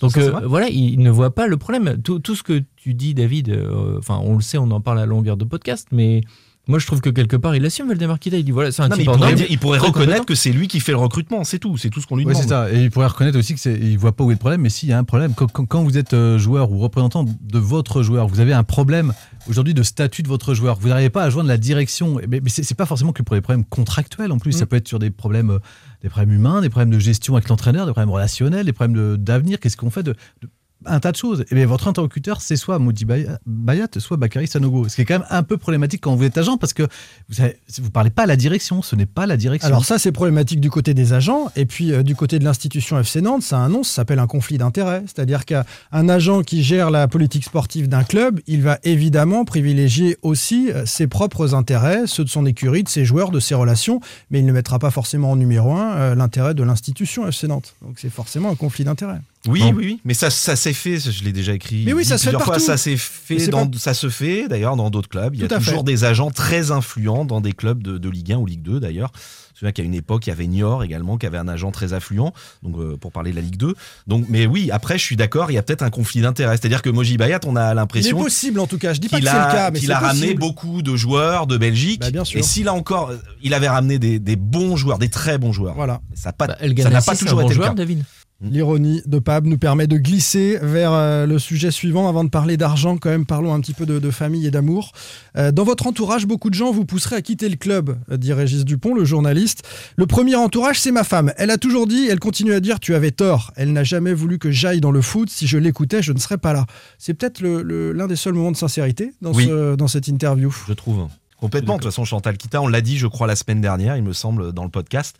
Donc 0.00 0.12
Ça, 0.12 0.20
euh, 0.20 0.40
voilà, 0.46 0.68
il 0.68 1.00
ne 1.00 1.10
voit 1.10 1.34
pas 1.34 1.46
le 1.48 1.56
problème. 1.56 2.00
Tout, 2.02 2.20
tout 2.20 2.36
ce 2.36 2.42
que 2.44 2.62
tu 2.76 2.94
dis, 2.94 3.14
David, 3.14 3.48
euh, 3.50 3.98
enfin 3.98 4.20
on 4.22 4.36
le 4.36 4.42
sait, 4.42 4.58
on 4.58 4.70
en 4.70 4.80
parle 4.80 5.00
à 5.00 5.06
longueur 5.06 5.36
de 5.36 5.44
podcast, 5.44 5.88
mais 5.90 6.20
moi 6.68 6.78
je 6.78 6.86
trouve 6.86 7.00
que 7.00 7.10
quelque 7.10 7.36
part 7.36 7.56
il 7.56 7.64
assume 7.66 7.88
Valdemar 7.88 8.18
Kita. 8.18 8.36
Il 8.36 8.44
dit 8.44 8.50
voilà, 8.52 8.70
c'est 8.70 8.82
un 8.82 8.88
Non, 8.88 8.96
type 8.96 9.08
il 9.50 9.58
pourrait, 9.58 9.78
il 9.78 9.80
reconnaître 9.80 10.24
que 10.26 10.34
c'est 10.34 10.52
lui 10.52 10.68
qui 10.68 10.80
fait 10.80 10.92
le 10.92 10.98
recrutement, 10.98 11.42
c'est 11.44 11.58
tout, 11.58 11.76
c'est 11.76 11.90
tout 11.90 12.00
ce 12.00 12.06
qu'on 12.06 12.16
lui 12.16 12.24
Oui, 12.24 12.32
demande. 12.32 12.42
c'est 12.42 12.48
ça. 12.50 12.70
Et 12.72 12.84
il 12.84 12.90
pourrait 12.90 13.06
reconnaître 13.08 13.38
aussi 13.38 13.54
qu'il 13.54 13.92
ne 13.92 13.98
voit 13.98 14.12
pas 14.12 14.22
où 14.24 14.30
est 14.30 14.34
le 14.34 14.38
problème, 14.38 14.60
mais 14.60 14.68
s'il 14.70 14.88
y 14.88 14.92
a 14.92 14.98
un 14.98 15.04
problème, 15.04 15.32
quand, 15.34 15.50
quand- 15.50 15.66
quand 15.66 15.82
vous 15.82 15.98
êtes 15.98 16.12
euh, 16.14 16.38
joueur 16.38 16.70
ou 16.70 16.78
représentant 16.78 17.24
de 17.24 17.58
votre 17.58 18.02
joueur, 18.02 18.28
vous 18.28 18.40
avez 18.40 18.52
un 18.52 18.64
problème 18.64 19.12
aujourd'hui 19.48 19.72
de 19.74 19.82
statut 19.82 20.22
de 20.22 20.28
votre 20.28 20.52
joueur, 20.54 20.78
vous 20.78 20.88
n'arrivez 20.88 21.10
pas 21.10 21.24
à 21.24 21.30
joindre 21.30 21.48
la 21.48 21.56
direction, 21.56 22.20
mais, 22.28 22.40
mais 22.42 22.50
c'est 22.50 22.74
pas 22.76 22.86
forcément 22.86 23.12
que 23.12 23.22
pour 23.22 23.34
les 23.34 23.40
problèmes 23.40 23.64
contractuels 23.64 24.30
en 24.30 24.38
plus, 24.38 24.52
ça 24.52 24.64
Mm. 24.64 24.68
peut 24.68 24.76
être 24.76 24.88
sur 24.88 24.98
des 24.98 25.10
problèmes, 25.10 25.50
euh, 25.50 25.58
des 26.02 26.10
problèmes 26.10 26.32
humains, 26.34 26.60
des 26.60 26.68
problèmes 26.68 26.90
de 26.90 26.98
gestion 26.98 27.34
avec 27.34 27.48
l'entraîneur, 27.48 27.86
des 27.86 27.92
problèmes 27.92 28.12
relationnels, 28.12 28.66
des 28.66 28.72
problèmes 28.74 28.96
de- 28.96 29.16
d'avenir, 29.16 29.58
qu'est-ce 29.58 29.76
qu'on 29.78 29.90
fait 29.90 30.02
de, 30.02 30.14
de- 30.42 30.48
un 30.86 31.00
tas 31.00 31.12
de 31.12 31.16
choses. 31.16 31.44
Et 31.50 31.54
bien, 31.54 31.66
votre 31.66 31.88
interlocuteur, 31.88 32.40
c'est 32.40 32.56
soit 32.56 32.78
Moudi 32.78 33.04
Bayat, 33.04 33.38
Bayat, 33.46 33.88
soit 33.98 34.16
Bakary 34.16 34.46
Sanogo. 34.46 34.88
Ce 34.88 34.94
qui 34.94 35.02
est 35.02 35.04
quand 35.04 35.18
même 35.18 35.26
un 35.30 35.42
peu 35.42 35.56
problématique 35.56 36.00
quand 36.02 36.14
vous 36.14 36.24
êtes 36.24 36.38
agent, 36.38 36.56
parce 36.56 36.72
que 36.72 36.84
vous 37.28 37.42
ne 37.42 37.88
parlez 37.88 38.10
pas 38.10 38.22
à 38.22 38.26
la 38.26 38.36
direction, 38.36 38.82
ce 38.82 38.96
n'est 38.96 39.06
pas 39.06 39.26
la 39.26 39.36
direction. 39.36 39.66
Alors 39.66 39.84
ça, 39.84 39.98
c'est 39.98 40.12
problématique 40.12 40.60
du 40.60 40.70
côté 40.70 40.94
des 40.94 41.12
agents. 41.12 41.50
Et 41.56 41.66
puis 41.66 41.92
euh, 41.92 42.02
du 42.02 42.14
côté 42.14 42.38
de 42.38 42.44
l'institution 42.44 42.98
FC 42.98 43.20
Nantes, 43.20 43.42
ça 43.42 43.62
annonce, 43.62 43.88
ça 43.88 43.96
s'appelle 43.96 44.18
un 44.18 44.26
conflit 44.26 44.58
d'intérêts. 44.58 45.02
C'est-à-dire 45.06 45.44
qu'un 45.44 45.64
agent 46.08 46.42
qui 46.42 46.62
gère 46.62 46.90
la 46.90 47.08
politique 47.08 47.44
sportive 47.44 47.88
d'un 47.88 48.04
club, 48.04 48.40
il 48.46 48.62
va 48.62 48.78
évidemment 48.84 49.44
privilégier 49.44 50.16
aussi 50.22 50.70
euh, 50.70 50.86
ses 50.86 51.06
propres 51.06 51.54
intérêts, 51.54 52.06
ceux 52.06 52.24
de 52.24 52.28
son 52.28 52.46
écurie, 52.46 52.82
de 52.82 52.88
ses 52.88 53.04
joueurs, 53.04 53.30
de 53.30 53.40
ses 53.40 53.54
relations, 53.54 54.00
mais 54.30 54.38
il 54.38 54.46
ne 54.46 54.52
mettra 54.52 54.78
pas 54.78 54.90
forcément 54.90 55.32
en 55.32 55.36
numéro 55.36 55.72
un 55.72 55.96
euh, 55.96 56.14
l'intérêt 56.14 56.54
de 56.54 56.62
l'institution 56.62 57.26
FC 57.26 57.48
Nantes. 57.48 57.74
Donc 57.82 57.98
c'est 57.98 58.10
forcément 58.10 58.50
un 58.50 58.54
conflit 58.54 58.84
d'intérêts. 58.84 59.20
Oui, 59.48 59.62
oui, 59.64 59.72
oui, 59.76 60.00
mais 60.04 60.14
ça, 60.14 60.30
ça 60.30 60.56
s'est 60.56 60.72
fait, 60.72 60.98
je 60.98 61.24
l'ai 61.24 61.32
déjà 61.32 61.52
écrit 61.54 61.82
Mais 61.86 61.92
oui, 61.92 62.04
ça 62.04 62.18
se 62.18 62.24
fait 62.24 62.30
plusieurs 62.30 62.44
fois, 62.44 62.58
ça 62.58 62.76
s'est 62.76 62.96
fait, 62.96 63.48
dans, 63.48 63.66
pas- 63.66 63.78
ça 63.78 63.94
se 63.94 64.08
fait 64.08 64.46
d'ailleurs 64.48 64.76
dans 64.76 64.90
d'autres 64.90 65.08
clubs. 65.08 65.34
Il 65.34 65.40
y 65.40 65.44
a 65.44 65.48
toujours 65.48 65.78
fait. 65.78 65.84
des 65.84 66.04
agents 66.04 66.30
très 66.30 66.70
influents 66.70 67.24
dans 67.24 67.40
des 67.40 67.52
clubs 67.52 67.82
de, 67.82 67.98
de 67.98 68.08
Ligue 68.08 68.32
1 68.32 68.36
ou 68.38 68.46
Ligue 68.46 68.62
2 68.62 68.80
d'ailleurs. 68.80 69.10
Je 69.14 69.64
me 69.64 69.70
souviens 69.70 69.72
qu'à 69.72 69.82
une 69.82 69.94
époque, 69.94 70.24
il 70.26 70.30
y 70.30 70.32
avait 70.32 70.46
Niort 70.46 70.84
également 70.84 71.16
qui 71.18 71.26
avait 71.26 71.36
un 71.38 71.48
agent 71.48 71.72
très 71.72 71.92
affluent, 71.92 72.32
donc 72.62 72.76
euh, 72.78 72.96
pour 72.96 73.10
parler 73.10 73.32
de 73.32 73.36
la 73.36 73.42
Ligue 73.42 73.56
2. 73.56 73.74
Donc, 74.06 74.26
mais 74.28 74.46
oui, 74.46 74.70
après, 74.70 74.98
je 74.98 75.02
suis 75.02 75.16
d'accord, 75.16 75.50
il 75.50 75.54
y 75.54 75.58
a 75.58 75.64
peut-être 75.64 75.82
un 75.82 75.90
conflit 75.90 76.20
d'intérêts. 76.20 76.56
C'est-à-dire 76.56 76.80
que 76.80 76.90
Moji 76.90 77.16
Bayat, 77.16 77.40
on 77.44 77.56
a 77.56 77.66
Il 77.66 77.72
est 77.72 77.74
l'impression 77.74 78.18
possible 78.22 78.60
en 78.60 78.68
tout 78.68 78.78
cas. 78.78 78.92
Je 78.92 79.00
dis 79.00 79.08
pas 79.08 79.16
que 79.16 79.22
qu'il 79.22 79.28
c'est 79.30 79.36
le 79.36 79.42
a, 79.42 79.52
cas, 79.52 79.70
mais 79.72 79.80
qu'il 79.80 79.90
a 79.90 79.98
ramené 79.98 80.26
possible. 80.26 80.38
beaucoup 80.40 80.82
de 80.82 80.94
joueurs 80.94 81.48
de 81.48 81.56
Belgique. 81.56 82.02
Bah, 82.02 82.12
bien 82.12 82.24
sûr. 82.24 82.38
Et 82.38 82.42
s'il 82.44 82.68
a 82.68 82.72
encore, 82.74 83.10
il 83.42 83.52
avait 83.52 83.68
ramené 83.68 83.98
des, 83.98 84.20
des 84.20 84.36
bons 84.36 84.76
joueurs, 84.76 84.98
des 84.98 85.08
très 85.08 85.38
bons 85.38 85.52
joueurs. 85.52 85.74
Voilà. 85.74 86.02
Ça 86.14 86.28
n'a 86.28 86.32
pas, 86.34 86.46
Bah, 86.46 86.56
ça 86.60 86.90
n'a 86.90 87.00
pas 87.00 87.00
c'est 87.00 87.10
un 87.10 87.26
toujours 87.26 87.40
bon 87.40 87.46
été 87.46 87.54
le 87.54 87.54
joueur, 87.56 87.68
cas. 87.70 87.74
David. 87.74 88.04
L'ironie 88.40 89.02
de 89.04 89.18
Pab 89.18 89.46
nous 89.46 89.58
permet 89.58 89.88
de 89.88 89.96
glisser 89.96 90.58
vers 90.62 90.92
euh, 90.92 91.26
le 91.26 91.40
sujet 91.40 91.72
suivant. 91.72 92.08
Avant 92.08 92.22
de 92.22 92.28
parler 92.30 92.56
d'argent, 92.56 92.96
quand 92.96 93.10
même, 93.10 93.26
parlons 93.26 93.52
un 93.52 93.60
petit 93.60 93.74
peu 93.74 93.84
de, 93.84 93.98
de 93.98 94.10
famille 94.12 94.46
et 94.46 94.52
d'amour. 94.52 94.92
Euh, 95.36 95.50
dans 95.50 95.64
votre 95.64 95.88
entourage, 95.88 96.24
beaucoup 96.24 96.48
de 96.48 96.54
gens 96.54 96.70
vous 96.70 96.84
pousseraient 96.84 97.16
à 97.16 97.20
quitter 97.22 97.48
le 97.48 97.56
club, 97.56 97.98
euh, 98.12 98.16
dit 98.16 98.32
Régis 98.32 98.64
Dupont, 98.64 98.94
le 98.94 99.04
journaliste. 99.04 99.64
Le 99.96 100.06
premier 100.06 100.36
entourage, 100.36 100.78
c'est 100.80 100.92
ma 100.92 101.02
femme. 101.02 101.32
Elle 101.36 101.50
a 101.50 101.58
toujours 101.58 101.88
dit, 101.88 102.06
elle 102.08 102.20
continue 102.20 102.52
à 102.52 102.60
dire, 102.60 102.78
tu 102.78 102.94
avais 102.94 103.10
tort. 103.10 103.50
Elle 103.56 103.72
n'a 103.72 103.82
jamais 103.82 104.14
voulu 104.14 104.38
que 104.38 104.52
j'aille 104.52 104.80
dans 104.80 104.92
le 104.92 105.02
foot. 105.02 105.28
Si 105.30 105.48
je 105.48 105.58
l'écoutais, 105.58 106.00
je 106.00 106.12
ne 106.12 106.18
serais 106.18 106.38
pas 106.38 106.52
là. 106.52 106.64
C'est 106.96 107.14
peut-être 107.14 107.40
le- 107.40 107.62
le- 107.62 107.90
l'un 107.92 108.06
des 108.06 108.14
seuls 108.14 108.34
moments 108.34 108.52
de 108.52 108.56
sincérité 108.56 109.14
dans, 109.20 109.32
Oui. 109.32 109.46
ce- 109.46 109.74
dans 109.74 109.88
cette 109.88 110.06
interview. 110.06 110.54
je 110.68 110.74
trouve. 110.74 111.08
Complètement. 111.40 111.74
De 111.76 111.82
toute 111.82 111.90
façon, 111.90 112.04
Chantal 112.04 112.36
Kita, 112.36 112.62
on 112.62 112.68
l'a 112.68 112.80
dit, 112.82 112.98
je 112.98 113.06
crois, 113.08 113.26
la 113.26 113.34
semaine 113.36 113.60
dernière, 113.60 113.96
il 113.96 114.02
me 114.04 114.12
semble, 114.12 114.52
dans 114.52 114.64
le 114.64 114.70
podcast. 114.70 115.16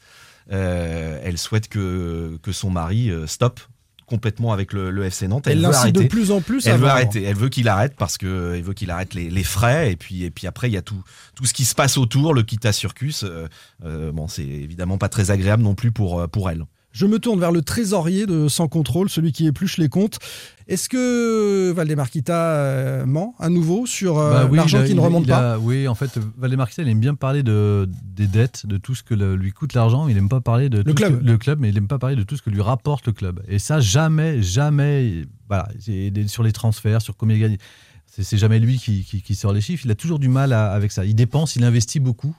Euh, 0.52 1.21
elle 1.23 1.38
souhaite 1.38 1.69
que, 1.69 2.38
que 2.43 2.52
son 2.52 2.71
mari 2.71 3.11
euh, 3.11 3.26
stoppe 3.26 3.61
complètement 4.07 4.52
avec 4.55 4.73
le, 4.73 4.90
le 4.90 5.05
FC 5.05 5.28
Nantes. 5.28 5.47
Elle 5.47 5.59
Elle, 5.59 5.59
veut 5.59 5.62
l'incite 5.64 5.95
de 5.95 5.99
arrêter. 6.00 6.09
plus 6.09 6.31
en 6.31 6.40
plus 6.40 6.67
Elle 6.67 6.81
veut 6.81 6.88
arrêter. 6.88 7.23
Elle 7.25 7.37
veut 7.37 7.50
qu'il 7.50 7.69
arrête 7.69 7.95
parce 7.97 8.17
que 8.17 8.55
elle 8.57 8.62
veut 8.62 8.73
qu'il 8.73 8.90
arrête 8.90 9.12
les, 9.12 9.28
les 9.28 9.45
frais 9.45 9.93
et 9.93 9.97
puis 9.97 10.25
et 10.25 10.31
puis 10.31 10.47
après 10.47 10.71
il 10.71 10.73
y 10.73 10.78
a 10.78 10.83
tout 10.83 11.02
tout 11.35 11.45
ce 11.45 11.52
qui 11.52 11.67
se 11.67 11.75
passe 11.75 11.99
autour, 11.99 12.33
le 12.33 12.43
Kita 12.43 12.73
Circus. 12.73 13.25
euh, 13.85 14.12
bon, 14.12 14.26
c'est 14.26 14.47
évidemment 14.47 14.97
pas 14.97 15.11
très 15.11 15.31
agréable 15.31 15.62
non 15.62 15.75
plus 15.75 15.93
pour 15.93 16.26
pour 16.31 16.49
elle. 16.49 16.64
Je 16.93 17.05
me 17.05 17.19
tourne 17.19 17.38
vers 17.38 17.52
le 17.52 17.61
trésorier 17.61 18.25
de 18.25 18.49
Sans 18.49 18.67
Contrôle, 18.67 19.11
celui 19.11 19.31
qui 19.31 19.47
épluche 19.47 19.76
les 19.76 19.90
comptes. 19.90 20.19
Est-ce 20.68 20.90
que 20.90 21.72
Valdemar 21.72 22.10
Kita 22.10 22.34
euh, 22.56 23.06
ment 23.06 23.34
à 23.38 23.48
nouveau 23.48 23.87
sur 23.87 24.18
euh, 24.18 24.30
Bah 24.42 24.48
oui, 24.50 24.58
l'argent 24.58 24.84
qui 24.84 24.94
ne 24.94 25.00
remonte 25.00 25.25
il 25.25 25.30
pas? 25.30 25.54
a- 25.54 25.58
Oui, 25.58 25.88
en 25.88 25.94
fait, 25.94 26.18
Valdemar 26.37 26.68
Kita, 26.68 26.82
il 26.82 26.88
aime 26.90 27.00
bien 27.00 27.14
parler 27.14 27.42
de, 27.42 27.88
des 28.04 28.26
dettes, 28.26 28.66
de 28.66 28.76
tout 28.76 28.94
ce 28.94 29.02
que 29.02 29.14
le- 29.14 29.34
lui 29.34 29.52
coûte 29.52 29.72
l'argent. 29.72 30.08
Il 30.08 30.14
n'aime 30.14 30.28
pas 30.28 30.42
parler 30.42 30.68
de 30.68 30.82
tout 30.82 30.90
ce 30.90 30.94
club. 30.94 31.20
que- 31.20 31.25
le 31.25 31.38
club, 31.38 31.58
mais 31.58 31.70
il 31.70 31.75
n'aime 31.75 31.88
pas 31.88 31.98
parler 31.98 32.16
de 32.16 32.22
tout 32.22 32.37
ce 32.37 32.42
que 32.42 32.50
lui 32.50 32.60
rapporte 32.60 33.06
le 33.06 33.12
club. 33.14 33.42
Et 33.48 33.58
ça, 33.58 33.80
jamais, 33.80 34.42
jamais, 34.42 35.22
voilà, 35.48 35.68
sur 36.26 36.42
les 36.42 36.52
transferts, 36.52 37.00
sur 37.00 37.16
combien 37.16 37.37
il 37.37 37.40
gagne. 37.40 37.56
C'est 38.06 38.22
c'est 38.25 38.38
jamais 38.38 38.58
lui 38.58 38.78
qui, 38.78 39.04
qui- 39.04 39.22
qui 39.22 39.34
sort 39.34 39.52
les 39.54 39.60
chiffres. 39.62 39.84
Il 39.87 39.90
a 39.90 39.94
toujours 39.94 40.18
du 40.18 40.28
mal 40.28 40.52
à- 40.52 40.70
avec 40.72 40.92
ça. 40.92 41.04
Il 41.06 41.14
dépense, 41.14 41.56
il 41.56 41.64
investit 41.64 42.00
beaucoup. 42.00 42.37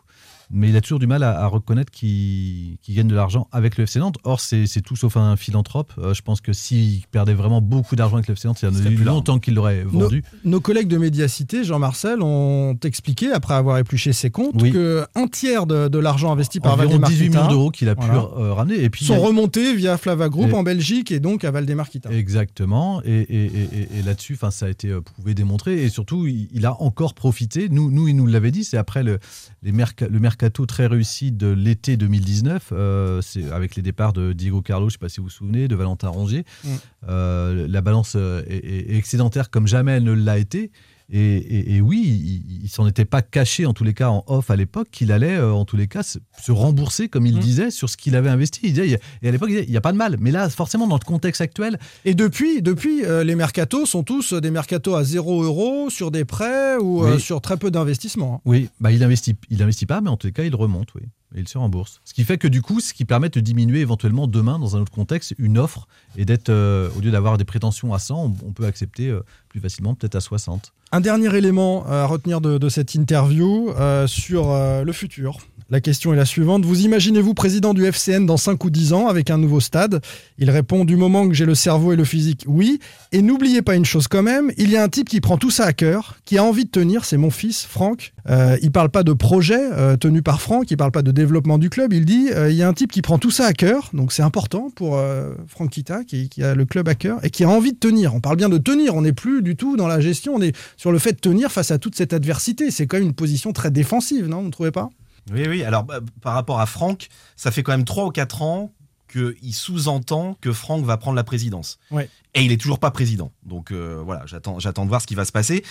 Mais 0.51 0.70
il 0.70 0.75
a 0.75 0.82
toujours 0.82 0.98
du 1.00 1.06
mal 1.08 1.22
à, 1.24 1.39
à 1.41 1.46
reconnaître 1.48 1.91
qu'il 1.91 2.77
gagne 2.89 3.08
de 3.08 3.13
l'argent 3.15 3.48
avec 3.51 3.77
le 3.77 3.84
FC 3.84 4.00
Nantes. 4.00 4.18
Or, 4.24 4.39
c'est 4.39 4.65
tout 4.84 4.96
sauf 4.96 5.15
un 5.18 5.36
philanthrope. 5.36 5.94
Euh, 6.00 6.13
je 6.13 6.22
pense 6.24 6.41
que 6.41 6.53
s'il 6.53 7.06
perdait 7.12 7.36
vraiment 7.36 7.62
beaucoup 7.62 7.96
d'argent 7.96 8.15
avec 8.15 8.27
le 8.27 8.34
FC 8.34 8.48
Nantes, 8.48 8.60
il 8.63 8.70
y 8.70 8.72
en 8.72 8.75
a 8.86 8.89
eu 8.89 8.96
longtemps 9.03 9.38
qu'il 9.39 9.53
l'aurait 9.53 9.84
vendu. 9.84 10.24
Nos 10.46 10.60
collègues 10.60 10.88
de 10.88 10.98
Médiacité, 10.98 11.63
Jean-Marcel, 11.63 12.22
ont 12.24 12.75
expliqué, 12.84 13.32
après 13.32 13.53
avoir 13.53 13.77
épluché 13.77 14.12
ses 14.12 14.32
comptes, 14.32 14.60
Oui. 14.62 14.72
que 14.72 15.06
un 15.15 15.27
tiers 15.27 15.68
de, 15.68 15.88
de 15.88 16.00
l'argent 16.00 16.32
investi 16.32 16.60
par 16.60 16.74
environ 16.74 16.89
Valdemar 16.91 17.10
18 17.12 17.27
Kita 17.27 17.38
millions 17.39 17.50
d'euros 17.51 17.70
qu'il 17.72 17.88
a 17.89 17.94
Voilà. 17.94 18.13
pu 18.13 18.20
euh, 18.41 18.53
ramener. 18.53 18.84
Et 18.84 18.89
puis, 18.89 19.01
il 19.01 19.06
y 19.06 19.08
sont 19.08 19.13
a- 19.24 19.27
remontés 19.27 19.75
via 19.75 19.98
Flava 19.98 20.29
Group 20.29 20.50
Et- 20.50 20.53
en 20.56 20.63
Belgique 20.63 21.12
et 21.12 21.20
donc 21.20 21.44
à 21.44 21.51
Valdemar 21.51 21.89
Kita. 21.89 22.10
Exactement. 22.12 23.01
Et, 23.03 23.12
et- 23.22 23.46
et- 23.46 23.70
et- 23.96 24.00
et 24.00 24.01
là-dessus, 24.03 24.34
enfin, 24.34 24.50
ça 24.50 24.65
a 24.65 24.70
été 24.70 24.88
euh, 24.89 25.01
prouvé, 25.01 25.36
démontré. 25.36 25.84
Et 25.84 25.89
surtout, 25.89 26.25
il, 26.25 26.48
il 26.53 26.65
a 26.65 26.82
encore 26.82 27.13
profité. 27.13 27.70
Nous, 27.70 27.91
nous 27.91 28.08
il 28.08 28.15
nous 28.15 28.25
l'avait 28.25 28.51
dit. 28.51 28.63
C'est 28.63 28.77
après 28.77 29.03
le, 29.03 29.20
les 29.62 29.72
merca- 29.72 30.08
le 30.10 30.20
mercato 30.20 30.38
très 30.65 30.88
réussi 30.88 31.31
de 31.31 31.48
l'été 31.48 31.98
2019, 31.98 32.69
euh, 32.72 33.22
c'est 33.22 33.51
avec 33.51 33.75
les 33.75 33.81
départs 33.81 34.13
de 34.13 34.34
Diego 34.34 34.62
Carlo, 34.62 34.86
je 34.88 34.89
ne 34.89 34.91
sais 34.93 34.98
pas 35.00 35.10
si 35.10 35.17
vous 35.19 35.25
vous 35.25 35.29
souvenez, 35.29 35.67
de 35.67 35.75
Valentin 35.75 36.10
Rongier. 36.10 36.46
Mm. 36.63 36.67
Euh, 37.10 37.67
la 37.67 37.81
balance 37.81 38.13
euh, 38.15 38.41
est, 38.48 38.55
est- 38.58 38.91
est 38.93 38.98
excédentaire 38.98 39.50
comme 39.50 39.67
jamais 39.67 39.91
elle 39.93 40.03
ne 40.03 40.13
l'a 40.13 40.38
été. 40.38 40.72
Et, 41.12 41.38
et- 41.38 41.75
et 41.78 41.82
oui, 41.82 42.01
il, 42.06 42.63
il 42.66 42.70
s'en 42.70 42.86
était 42.88 43.06
pas 43.06 43.22
caché 43.24 43.66
en 43.66 43.74
tous 43.74 43.84
les 43.84 43.94
cas 43.96 44.10
en 44.10 44.24
off 44.28 44.51
à 44.51 44.56
l'époque 44.56 44.89
qu'il 44.92 45.12
allait 45.12 45.36
euh, 45.38 45.51
en 45.51 45.66
tous 45.66 45.75
les 45.78 45.88
cas 45.88 46.04
se, 46.04 46.20
se 46.39 46.51
rembourser 46.51 47.10
comme 47.10 47.25
il 47.25 47.36
Mm. 47.38 47.39
disait 47.39 47.72
sur 47.72 47.89
ce 47.89 47.98
qu'il 47.98 48.16
avait 48.16 48.30
investi. 48.30 48.60
Il 48.63 48.74
disait, 48.74 49.00
et 49.24 49.28
à 49.28 49.32
l'époque 49.32 49.50
il 49.50 49.54
disait 49.54 49.66
il 49.68 49.72
n'y 49.72 49.78
a 49.78 49.82
pas 49.82 49.92
de 49.92 49.98
mal. 49.98 50.18
Mais 50.20 50.30
là 50.32 50.50
forcément 50.50 50.88
dans 50.88 50.96
le 51.01 51.06
contexte 51.06 51.42
actuel, 51.42 51.80
Et 52.06 52.13
depuis, 52.13 52.62
depuis 52.62 53.04
euh, 53.06 53.24
les 53.24 53.36
mercatos 53.36 53.86
sont 53.89 54.04
tous 54.04 54.34
des 54.34 54.51
mercatos 54.51 54.96
à 54.96 55.04
0 55.04 55.44
euros 55.44 55.89
sur 55.89 56.12
des 56.12 56.25
prêts 56.25 56.78
ou 56.78 57.04
euh, 57.04 57.16
Oui. 57.16 57.20
sur 57.22 57.42
très 57.42 57.58
peu 57.58 57.72
d'investissement. 57.72 58.36
hein. 58.36 58.42
oui, 58.46 58.70
bah 58.80 58.92
il 58.92 59.04
investit, 59.04 59.36
il 59.50 59.63
investit 59.63 59.86
pas, 59.88 60.01
mais 60.01 60.10
en 60.10 60.18
tous 60.18 60.28
les 60.28 60.34
cas 60.34 60.44
il 60.44 60.54
remonte, 60.56 60.94
oui. 60.96 61.01
Et 61.36 61.41
il 61.41 61.48
se 61.48 61.57
rembourse. 61.57 62.01
Ce 62.05 62.13
qui 62.13 62.24
fait 62.24 62.38
que 62.38 62.48
du 62.48 62.62
coup, 62.62 62.79
ce 62.79 62.93
qui 62.93 63.05
permet 63.05 63.29
de 63.29 63.39
diminuer 63.39 63.81
éventuellement 63.81 64.27
demain, 64.27 64.57
dans 64.57 64.75
un 64.75 64.81
autre 64.81 64.91
contexte, 64.91 65.36
une 65.38 65.59
offre 65.59 65.88
et 66.17 66.25
d'être, 66.25 66.50
euh, 66.50 66.89
au 66.98 67.01
lieu 67.01 67.12
d'avoir 67.12 67.38
des 67.38 67.45
prétentions 67.45 67.93
à 67.93 68.00
100, 68.00 68.36
on, 68.43 68.51
peut 68.51 68.65
accepter 68.65 69.09
euh, 69.09 69.21
plus 69.48 69.59
facilement 69.59 69.93
peut-être 69.93 70.15
à 70.15 70.21
60. 70.21 70.74
Un 70.91 71.01
dernier 71.01 71.36
élément 71.36 71.86
à 71.86 72.05
retenir 72.05 72.41
de, 72.41 72.69
cette 72.69 72.95
interview 72.95 73.69
euh, 73.77 74.07
sur 74.07 74.50
euh, 74.50 74.83
le 74.83 74.91
futur. 74.91 75.38
La 75.69 75.81
question 75.81 76.13
est 76.13 76.17
la 76.17 76.25
suivante. 76.25 76.65
Vous 76.65 76.81
imaginez-vous 76.81 77.36
président 77.36 77.75
du 77.75 77.86
FCN 77.86 78.25
dans 78.25 78.38
5 78.38 78.63
ou 78.63 78.71
10 78.71 78.93
ans 78.93 79.07
avec 79.07 79.29
un 79.29 79.38
nouveau 79.38 79.59
stade? 79.59 80.01
Il 80.39 80.50
répond 80.50 80.86
du 80.86 80.95
moment 80.95 81.27
que 81.27 81.36
j'ai 81.36 81.45
le 81.45 81.53
cerveau 81.53 81.93
et 81.93 81.95
le 81.95 82.05
physique, 82.05 82.43
oui. 82.48 82.79
Et 83.12 83.21
n'oubliez 83.21 83.62
pas 83.62 83.75
une 83.75 83.86
chose 83.86 84.07
quand 84.07 84.24
même, 84.24 84.51
il 84.57 84.71
y 84.71 84.77
a 84.77 84.83
un 84.83 84.89
type 84.89 85.07
qui 85.07 85.21
prend 85.21 85.38
tout 85.38 85.51
ça 85.51 85.65
à 85.65 85.74
cœur, 85.74 86.17
qui 86.25 86.39
a 86.39 86.43
envie 86.43 86.65
de 86.65 86.71
tenir, 86.71 87.05
c'est 87.05 87.17
mon 87.17 87.29
fils, 87.29 87.65
Franck. 87.65 88.13
Euh, 88.28 88.58
il 88.62 88.72
parle 88.72 88.90
pas 88.90 89.04
de 89.04 89.14
projet 89.14 89.60
euh, 89.60 89.98
tenu 89.98 90.22
par 90.22 90.42
Franck, 90.42 90.72
il 90.72 90.78
parle 90.78 90.92
pas 90.92 91.02
de 91.02 91.12
développement 91.12 91.58
du 91.58 91.70
club, 91.70 91.94
il 91.94 92.06
dit 92.06 92.30
euh, 92.32 92.50
il 92.50 92.56
y 92.56 92.64
a 92.64 92.68
un 92.68 92.74
type 92.74 92.92
qui 92.92 93.02
prend 93.02 93.18
tout 93.18 93.32
ça 93.32 93.46
à 93.46 93.54
cœur, 93.54 93.90
donc 93.94 94.12
c'est 94.12 94.22
important 94.22 94.70
pour 94.76 94.98
euh, 94.98 95.34
Franck 95.48 95.72
Kita, 95.72 96.04
qui, 96.04 96.30
qui 96.30 96.44
a 96.44 96.56
le 96.56 96.66
club 96.66 96.88
à 96.88 96.96
cœur, 96.96 97.24
et 97.24 97.30
qui 97.30 97.44
a 97.44 97.50
envie 97.50 97.74
de 97.74 97.78
tenir. 97.78 98.14
On 98.16 98.20
parle 98.20 98.38
bien 98.38 98.50
de 98.50 98.58
tenir, 98.58 98.96
on 98.96 99.02
n'est 99.02 99.14
plus 99.14 99.42
du 99.42 99.56
tout 99.56 99.78
dans 99.78 99.88
la 99.88 100.00
gestion, 100.00 100.36
on 100.36 100.42
est 100.42 100.56
sur 100.78 100.92
le 100.92 101.00
fait 101.00 101.14
de 101.14 101.20
tenir 101.20 101.52
face 101.52 101.72
à 101.72 101.78
toute 101.78 101.96
cette 101.96 102.14
adversité. 102.14 102.72
C'est 102.72 102.88
quand 102.88 102.98
même 102.98 103.08
une 103.08 103.14
position 103.14 103.54
très 103.54 103.72
défensive, 103.72 104.28
non 104.28 104.42
Vous 104.42 104.48
ne 104.48 104.52
trouvez 104.52 104.72
pas? 104.72 104.90
Oui, 105.32 105.46
oui. 105.48 105.64
Alors, 105.64 105.84
bah, 105.84 106.00
par 106.22 106.34
rapport 106.34 106.60
à 106.60 106.66
Franck, 106.66 107.08
ça 107.36 107.52
fait 107.52 107.64
quand 107.64 107.72
même 107.72 107.86
3 107.86 108.06
ou 108.06 108.12
4 108.12 108.42
ans 108.42 108.72
qu'il 109.12 109.54
sous-entend 109.54 110.38
que 110.40 110.54
Franck 110.54 110.86
va 110.86 110.98
prendre 110.98 111.16
la 111.16 111.24
présidence. 111.24 111.80
Ouais. 111.92 112.10
Et 112.36 112.44
il 112.44 112.52
est 112.52 112.62
toujours 112.62 112.80
pas 112.80 112.92
président. 112.92 113.32
Donc 113.44 113.72
euh, 113.72 114.02
voilà, 114.06 114.24
j'attends, 114.28 114.60
j'attends 114.60 114.86
de 114.86 114.90
voir 114.90 115.02
ce 115.02 115.08
qui 115.08 115.16
va 115.16 115.26
se 115.26 115.32
passer. 115.32 115.64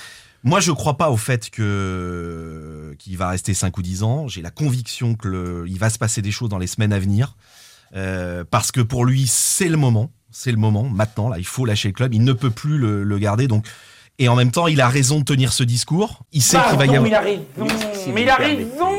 Moi, 0.44 0.60
je 0.60 0.72
crois 0.72 0.96
pas 0.96 1.10
au 1.10 1.16
fait 1.16 1.50
que 1.50 2.94
qu'il 2.98 3.16
va 3.16 3.28
rester 3.28 3.54
5 3.54 3.76
ou 3.76 3.82
10 3.82 4.02
ans. 4.02 4.28
J'ai 4.28 4.42
la 4.42 4.50
conviction 4.50 5.14
que 5.14 5.28
le, 5.28 5.64
il 5.68 5.78
va 5.78 5.90
se 5.90 5.98
passer 5.98 6.22
des 6.22 6.30
choses 6.30 6.48
dans 6.48 6.58
les 6.58 6.66
semaines 6.66 6.92
à 6.92 6.98
venir. 6.98 7.36
Euh, 7.96 8.44
parce 8.48 8.70
que 8.70 8.80
pour 8.80 9.04
lui, 9.04 9.26
c'est 9.26 9.68
le 9.68 9.76
moment. 9.76 10.10
C'est 10.30 10.52
le 10.52 10.58
moment. 10.58 10.84
Maintenant, 10.84 11.28
là, 11.28 11.38
il 11.38 11.46
faut 11.46 11.64
lâcher 11.64 11.88
le 11.88 11.94
club. 11.94 12.14
Il 12.14 12.22
ne 12.22 12.32
peut 12.32 12.50
plus 12.50 12.78
le, 12.78 13.02
le 13.02 13.18
garder. 13.18 13.48
Donc, 13.48 13.66
et 14.18 14.28
en 14.28 14.36
même 14.36 14.50
temps, 14.50 14.66
il 14.66 14.80
a 14.80 14.88
raison 14.88 15.20
de 15.20 15.24
tenir 15.24 15.52
ce 15.52 15.64
discours. 15.64 16.22
Il 16.32 16.42
sait 16.42 16.58
qu'il 16.68 16.78
va 16.78 16.86
y 16.86 16.96
avoir. 16.96 17.06
il 17.06 17.14
a 17.14 17.20
raison, 17.20 17.44
mais 18.12 18.22
il 18.22 18.28
a 18.28 18.36
raison 18.36 18.90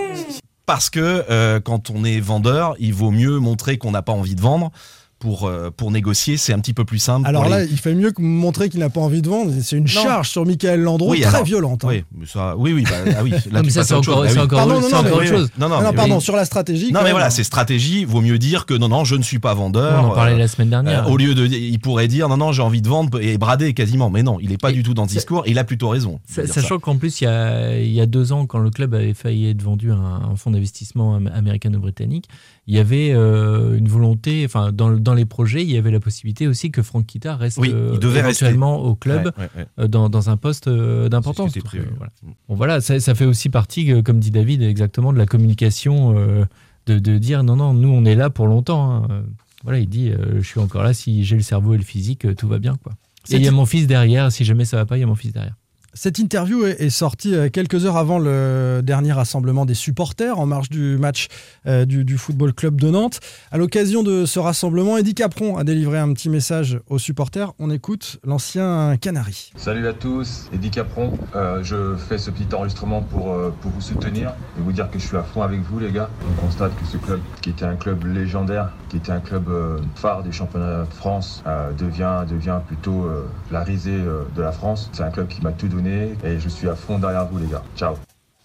Parce 0.65 0.89
que 0.89 1.25
euh, 1.29 1.59
quand 1.59 1.89
on 1.89 2.03
est 2.03 2.19
vendeur, 2.19 2.75
il 2.79 2.93
vaut 2.93 3.11
mieux 3.11 3.37
montrer 3.39 3.77
qu'on 3.77 3.91
n'a 3.91 4.01
pas 4.01 4.13
envie 4.13 4.35
de 4.35 4.41
vendre 4.41 4.71
pour, 5.19 5.47
euh, 5.47 5.69
pour 5.75 5.91
négocier. 5.91 6.37
C'est 6.37 6.53
un 6.53 6.59
petit 6.59 6.73
peu 6.73 6.85
plus 6.85 6.97
simple. 6.99 7.27
Alors 7.27 7.47
là, 7.49 7.63
les- 7.65 7.71
il 7.71 7.77
fait 7.77 7.93
mieux 7.93 8.11
que 8.11 8.21
montrer 8.21 8.69
qu'il 8.69 8.79
n'a 8.79 8.89
pas 8.89 9.01
envie 9.01 9.21
de 9.21 9.29
vendre. 9.29 9.51
C'est 9.61 9.75
une 9.77 9.87
charge 9.87 10.29
sur 10.29 10.45
Michael 10.45 10.81
Landreau 10.81 11.11
Oui, 11.11 11.19
très 11.21 11.29
alors, 11.29 11.43
violente. 11.43 11.83
hein. 11.83 11.89
Oui, 11.89 12.03
mais 12.17 12.25
ça, 12.25 12.55
oui, 12.57 12.73
oui, 12.73 12.83
bah, 12.83 13.11
ah 13.17 13.23
oui. 13.23 13.31
Là, 13.31 13.37
Non, 13.53 13.61
mais 13.63 13.69
ça, 13.69 13.83
c'est 13.83 13.93
autre 13.93 14.09
encore- 14.11 14.23
chose. 14.25 14.33
Bah 14.35 14.39
oui. 14.41 14.45
encore- 14.45 14.59
Pardon, 14.59 14.73
non, 14.75 14.79
non, 14.81 14.87
encore 14.87 15.03
mais- 15.03 15.11
autre 15.11 15.25
chose. 15.25 15.49
Non, 15.59 15.69
non, 15.69 15.75
Ah 15.79 15.83
non, 15.83 15.89
mais 15.91 15.95
pardon, 15.95 16.15
oui. 16.15 16.21
sur 16.21 16.35
la 16.35 16.45
stratégie. 16.45 16.91
Non, 16.93 17.01
mais 17.03 17.11
voilà, 17.11 17.29
c'est 17.29 17.43
stratégie. 17.43 18.05
Vaut 18.05 18.21
mieux 18.21 18.37
dire 18.39 18.65
que 18.65 18.73
non, 18.73 18.87
non, 18.87 19.03
je 19.03 19.15
ne 19.15 19.23
suis 19.23 19.39
pas 19.39 19.53
vendeur. 19.53 20.03
On 20.03 20.07
en 20.07 20.15
parlait 20.15 20.33
Euh, 20.33 20.37
la 20.37 20.47
semaine 20.47 20.69
dernière. 20.69 21.07
euh, 21.07 21.11
au 21.11 21.17
lieu 21.17 21.35
de, 21.35 21.45
il 21.45 21.79
pourrait 21.79 22.07
dire 22.07 22.29
non, 22.29 22.37
non, 22.37 22.51
j'ai 22.51 22.61
envie 22.61 22.81
de 22.81 22.87
vendre 22.87 23.21
et 23.21 23.37
brader 23.37 23.73
quasiment. 23.73 24.09
Mais 24.09 24.23
non, 24.23 24.37
il 24.41 24.49
n'est 24.49 24.57
pas 24.57 24.71
Et 24.71 24.73
du 24.73 24.83
tout 24.83 24.93
dans 24.93 25.05
ce 25.07 25.13
discours. 25.13 25.43
Et 25.45 25.51
il 25.51 25.59
a 25.59 25.63
plutôt 25.63 25.89
raison. 25.89 26.19
Sachant 26.27 26.79
qu'en 26.79 26.95
plus, 26.97 27.21
il 27.21 27.25
y, 27.25 27.27
a, 27.27 27.77
il 27.79 27.91
y 27.91 27.99
a 28.01 28.05
deux 28.05 28.31
ans, 28.31 28.45
quand 28.45 28.59
le 28.59 28.69
club 28.69 28.93
avait 28.93 29.13
failli 29.13 29.49
être 29.49 29.61
vendu 29.61 29.91
à 29.91 29.95
un, 29.95 30.35
fonds 30.35 30.51
d'investissement 30.51 31.15
am- 31.15 31.29
américano-britannique, 31.33 32.25
il 32.67 32.75
y 32.75 32.79
avait 32.79 33.11
euh, 33.11 33.77
une 33.77 33.87
volonté, 33.87 34.43
enfin, 34.45 34.71
dans, 34.71 34.89
le- 34.89 34.99
dans 35.09 35.15
les 35.15 35.25
projets, 35.25 35.63
il 35.63 35.71
y 35.71 35.77
avait 35.77 35.91
la 35.91 35.99
possibilité 35.99 36.47
aussi 36.47 36.71
que 36.71 36.81
Franck 36.81 37.05
Kita 37.07 37.35
reste 37.35 37.57
Oui, 37.57 37.71
euh, 37.73 37.91
il 37.93 37.99
devait 37.99 38.19
éventuellement 38.19 38.79
au 38.81 38.95
club 38.95 39.31
Ouais, 39.37 39.43
ouais, 39.43 39.49
ouais. 39.57 39.65
euh, 39.79 39.87
dans, 39.87 40.09
dans 40.09 40.29
un 40.29 40.37
poste 40.37 40.67
euh, 40.67 41.09
d'importance. 41.09 41.55
Euh, 41.57 41.61
voilà. 41.97 42.11
Bon, 42.47 42.55
voilà, 42.55 42.81
ça, 42.81 42.99
ça 42.99 43.15
fait 43.15 43.25
aussi 43.25 43.49
partie, 43.49 43.91
euh, 43.91 44.01
comme 44.01 44.19
dit 44.19 44.31
David, 44.31 44.61
exactement 44.61 45.11
de 45.13 45.17
la 45.17 45.25
communication, 45.25 46.15
euh, 46.17 46.45
de, 46.85 46.99
de 46.99 47.17
dire 47.17 47.43
non, 47.43 47.55
non, 47.55 47.73
nous, 47.73 47.89
on 47.89 48.05
est 48.05 48.15
là 48.15 48.29
pour 48.29 48.47
longtemps. 48.47 48.91
hein. 48.91 49.07
Euh, 49.11 49.21
Voilà, 49.63 49.79
il 49.79 49.89
dit, 49.89 50.09
euh, 50.09 50.37
je 50.41 50.47
suis 50.47 50.59
encore 50.59 50.83
là, 50.83 50.93
si 50.93 51.23
j'ai 51.25 51.35
le 51.35 51.41
cerveau 51.43 51.73
et 51.73 51.77
le 51.77 51.83
physique, 51.83 52.25
euh, 52.25 52.33
tout 52.35 52.47
va 52.47 52.59
bien. 52.59 52.77
Quoi. 52.83 52.93
Et 53.29 53.35
il 53.35 53.43
y 53.43 53.47
a 53.47 53.51
mon 53.51 53.65
fils 53.65 53.85
derrière, 53.87 54.31
si 54.31 54.45
jamais 54.45 54.65
ça 54.65 54.77
va 54.77 54.85
pas, 54.85 54.97
il 54.97 55.01
y 55.01 55.03
a 55.03 55.07
mon 55.07 55.15
fils 55.15 55.33
derrière. 55.33 55.55
Cette 55.95 56.19
interview 56.19 56.65
est, 56.65 56.89
sortie 56.89 57.33
euh, 57.33 57.49
quelques 57.49 57.85
heures 57.85 57.97
avant 57.97 58.19
le 58.19 58.81
dernier 58.83 59.11
rassemblement 59.11 59.65
des 59.65 59.73
supporters 59.73 60.37
en 60.37 60.45
marge 60.45 60.69
du 60.69 60.97
match 60.97 61.27
euh, 61.65 61.85
du, 61.85 62.17
Football 62.17 62.53
Club 62.53 62.79
de 62.79 62.89
Nantes. 62.89 63.19
À 63.51 63.57
l'occasion 63.57 64.03
de 64.03 64.25
ce 64.25 64.39
rassemblement, 64.39 64.97
Eddie 64.97 65.15
Capron 65.15 65.57
a 65.57 65.63
délivré 65.63 65.97
un 65.97 66.13
petit 66.13 66.29
message 66.29 66.79
aux 66.89 66.99
supporters. 66.99 67.53
On 67.57 67.71
écoute 67.71 68.19
l'ancien 68.23 68.97
Canari. 68.97 69.51
Salut 69.55 69.87
à 69.87 69.93
tous, 69.93 70.49
Eddie 70.53 70.69
Capron. 70.69 71.13
Euh, 71.35 71.63
je 71.63 71.95
fais 71.95 72.19
ce 72.19 72.29
petit 72.29 72.53
enregistrement 72.53 73.01
pour, 73.01 73.35
pour 73.61 73.71
vous 73.71 73.81
soutenir 73.81 74.33
et 74.57 74.61
vous 74.61 74.71
dire 74.71 74.91
que 74.91 74.99
je 74.99 75.07
suis 75.07 75.17
à 75.17 75.23
fond 75.23 75.41
avec 75.41 75.61
vous, 75.61 75.79
les 75.79 75.91
gars. 75.91 76.09
On 76.29 76.45
constate 76.45 76.71
que 76.79 76.85
ce 76.85 76.97
club, 76.97 77.19
qui 77.41 77.49
était 77.49 77.65
un 77.65 77.75
club 77.75 78.05
légendaire, 78.05 78.71
qui 78.89 78.97
était 78.97 79.11
un 79.11 79.19
club 79.19 79.49
phare 79.95 80.21
des 80.21 80.31
championnats 80.31 80.83
de 80.83 80.93
France, 80.93 81.43
devient, 81.77 82.25
devient 82.29 82.59
plutôt 82.67 83.07
la 83.51 83.63
risée 83.63 83.97
de 83.97 84.41
la 84.41 84.51
France. 84.51 84.89
C'est 84.93 85.03
un 85.03 85.11
club 85.11 85.27
qui 85.27 85.41
m'a 85.41 85.51
tout 85.51 85.67
donné 85.67 85.79
et 86.23 86.39
je 86.39 86.49
suis 86.49 86.67
à 86.67 86.75
fond 86.75 86.99
derrière 86.99 87.25
vous, 87.27 87.39
les 87.39 87.47
gars. 87.47 87.63
Ciao. 87.75 87.95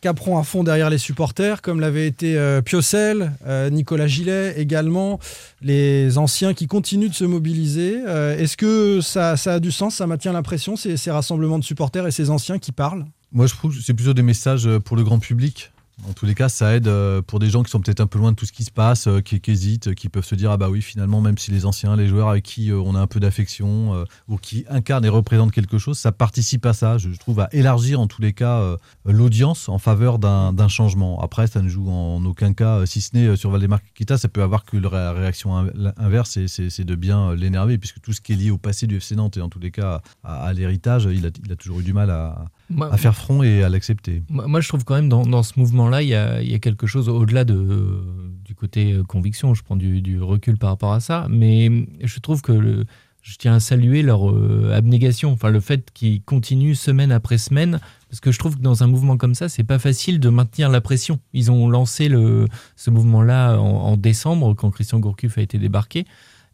Capron 0.00 0.36
à 0.38 0.42
fond 0.44 0.64
derrière 0.64 0.90
les 0.90 0.98
supporters, 0.98 1.62
comme 1.62 1.80
l'avait 1.80 2.06
été 2.06 2.36
euh, 2.36 2.60
Piocel, 2.60 3.32
euh, 3.46 3.70
Nicolas 3.70 4.06
Gillet 4.06 4.52
également, 4.58 5.18
les 5.62 6.18
anciens 6.18 6.52
qui 6.52 6.66
continuent 6.66 7.08
de 7.08 7.14
se 7.14 7.24
mobiliser. 7.24 8.02
Euh, 8.06 8.36
Est-ce 8.36 8.58
que 8.58 9.00
ça, 9.00 9.38
ça 9.38 9.54
a 9.54 9.60
du 9.60 9.72
sens, 9.72 9.94
ça 9.94 10.06
maintient 10.06 10.34
l'impression, 10.34 10.76
ces, 10.76 10.98
ces 10.98 11.10
rassemblements 11.10 11.58
de 11.58 11.64
supporters 11.64 12.06
et 12.06 12.10
ces 12.10 12.28
anciens 12.28 12.58
qui 12.58 12.70
parlent? 12.70 13.06
Moi, 13.32 13.46
je 13.46 13.54
trouve 13.54 13.74
que 13.74 13.82
c'est 13.82 13.94
plutôt 13.94 14.12
des 14.12 14.22
messages 14.22 14.68
pour 14.84 14.96
le 14.96 15.04
grand 15.04 15.18
public. 15.18 15.72
En 16.08 16.12
tous 16.12 16.26
les 16.26 16.34
cas, 16.34 16.48
ça 16.48 16.74
aide 16.74 16.88
euh, 16.88 17.22
pour 17.22 17.38
des 17.38 17.48
gens 17.48 17.62
qui 17.62 17.70
sont 17.70 17.80
peut-être 17.80 18.00
un 18.00 18.06
peu 18.06 18.18
loin 18.18 18.32
de 18.32 18.36
tout 18.36 18.46
ce 18.46 18.52
qui 18.52 18.64
se 18.64 18.70
passe, 18.70 19.06
euh, 19.06 19.20
qui, 19.20 19.40
hésitent, 19.46 19.94
qui 19.94 20.08
peuvent 20.08 20.24
se 20.24 20.34
dire 20.34 20.50
ah 20.50 20.56
bah 20.56 20.68
oui 20.68 20.82
finalement 20.82 21.20
même 21.20 21.38
si 21.38 21.50
les 21.50 21.66
anciens, 21.66 21.94
les 21.96 22.08
joueurs 22.08 22.28
avec 22.28 22.44
qui 22.44 22.70
euh, 22.70 22.78
on 22.78 22.94
a 22.94 23.00
un 23.00 23.06
peu 23.06 23.20
d'affection 23.20 24.04
ou 24.28 24.36
qui 24.36 24.64
incarnent 24.68 25.04
et 25.04 25.08
représentent 25.08 25.52
quelque 25.52 25.78
chose, 25.78 25.98
ça 25.98 26.10
participe 26.12 26.66
à 26.66 26.72
ça. 26.72 26.98
Je, 26.98 27.10
trouve 27.10 27.40
à 27.40 27.48
élargir 27.52 28.00
en 28.00 28.06
tous 28.06 28.20
les 28.20 28.32
cas 28.32 28.76
l'audience 29.04 29.68
en 29.68 29.78
faveur 29.78 30.18
d'un 30.18 30.68
changement. 30.68 31.20
Après, 31.22 31.46
ça 31.46 31.62
ne 31.62 31.68
joue 31.68 31.88
en 31.88 32.24
aucun 32.24 32.52
cas, 32.52 32.84
si 32.86 33.00
ce 33.00 33.16
n'est 33.16 33.36
sur 33.36 33.50
Valdemar 33.50 33.80
Kita, 33.94 34.18
ça 34.18 34.28
peut 34.28 34.42
avoir 34.42 34.64
que 34.64 34.76
la 34.76 35.12
réaction 35.12 35.56
in- 35.56 35.70
inverse, 35.96 36.38
c'est 36.46 36.84
de 36.84 36.94
bien 36.94 37.34
l'énerver 37.34 37.78
puisque 37.78 38.00
tout 38.00 38.12
ce 38.12 38.20
qui 38.20 38.32
est 38.32 38.36
lié 38.36 38.50
au 38.50 38.58
passé 38.58 38.86
du 38.86 38.96
FC 38.96 39.14
Nantes 39.16 39.36
et 39.36 39.40
en 39.40 39.48
tous 39.48 39.60
les 39.60 39.70
cas 39.70 40.02
à, 40.24 40.52
l'héritage, 40.52 41.08
il 41.10 41.26
a 41.26 41.56
toujours 41.56 41.80
eu 41.80 41.84
du 41.84 41.92
mal 41.92 42.10
à, 42.10 42.46
Moi- 42.70 42.92
à 42.92 42.96
faire 42.96 43.14
front 43.14 43.42
et 43.42 43.62
à 43.62 43.68
l'accepter. 43.68 44.22
Moi, 44.30 44.46
moi, 44.46 44.60
je 44.60 44.68
trouve 44.68 44.84
quand 44.84 44.94
même 44.94 45.08
dans, 45.08 45.22
dans 45.26 45.42
ce 45.42 45.58
mouvement-là, 45.58 46.02
il 46.02 46.08
y 46.08 46.14
a, 46.14 46.40
il 46.42 46.50
y 46.50 46.54
a 46.54 46.58
quelque 46.58 46.86
chose 46.86 47.08
au-delà 47.08 47.44
de, 47.44 48.00
du 48.44 48.54
côté 48.54 48.92
euh, 48.92 49.02
conviction. 49.02 49.54
Je 49.54 49.62
prends 49.62 49.76
du, 49.76 50.00
du 50.00 50.20
recul 50.20 50.56
par 50.56 50.70
rapport 50.70 50.92
à 50.92 51.00
ça, 51.00 51.26
mais 51.30 51.86
je 52.02 52.18
trouve 52.20 52.40
que 52.42 52.52
le- 52.52 52.84
je 53.22 53.36
tiens 53.38 53.54
à 53.54 53.60
saluer 53.60 54.02
leur 54.02 54.30
euh, 54.30 54.72
abnégation, 54.74 55.32
enfin 55.32 55.48
le 55.48 55.60
fait 55.60 55.90
qu'ils 55.94 56.20
continuent 56.22 56.74
semaine 56.74 57.10
après 57.10 57.38
semaine, 57.38 57.80
parce 58.10 58.20
que 58.20 58.30
je 58.30 58.38
trouve 58.38 58.56
que 58.58 58.62
dans 58.62 58.82
un 58.82 58.86
mouvement 58.86 59.16
comme 59.16 59.34
ça, 59.34 59.48
c'est 59.48 59.64
pas 59.64 59.78
facile 59.78 60.20
de 60.20 60.28
maintenir 60.28 60.68
la 60.68 60.82
pression. 60.82 61.18
Ils 61.32 61.50
ont 61.50 61.66
lancé 61.68 62.08
le, 62.08 62.46
ce 62.76 62.90
mouvement-là 62.90 63.58
en, 63.58 63.64
en 63.64 63.96
décembre 63.96 64.52
quand 64.54 64.70
Christian 64.70 64.98
Gourcuff 65.00 65.38
a 65.38 65.40
été 65.42 65.56
débarqué. 65.58 66.04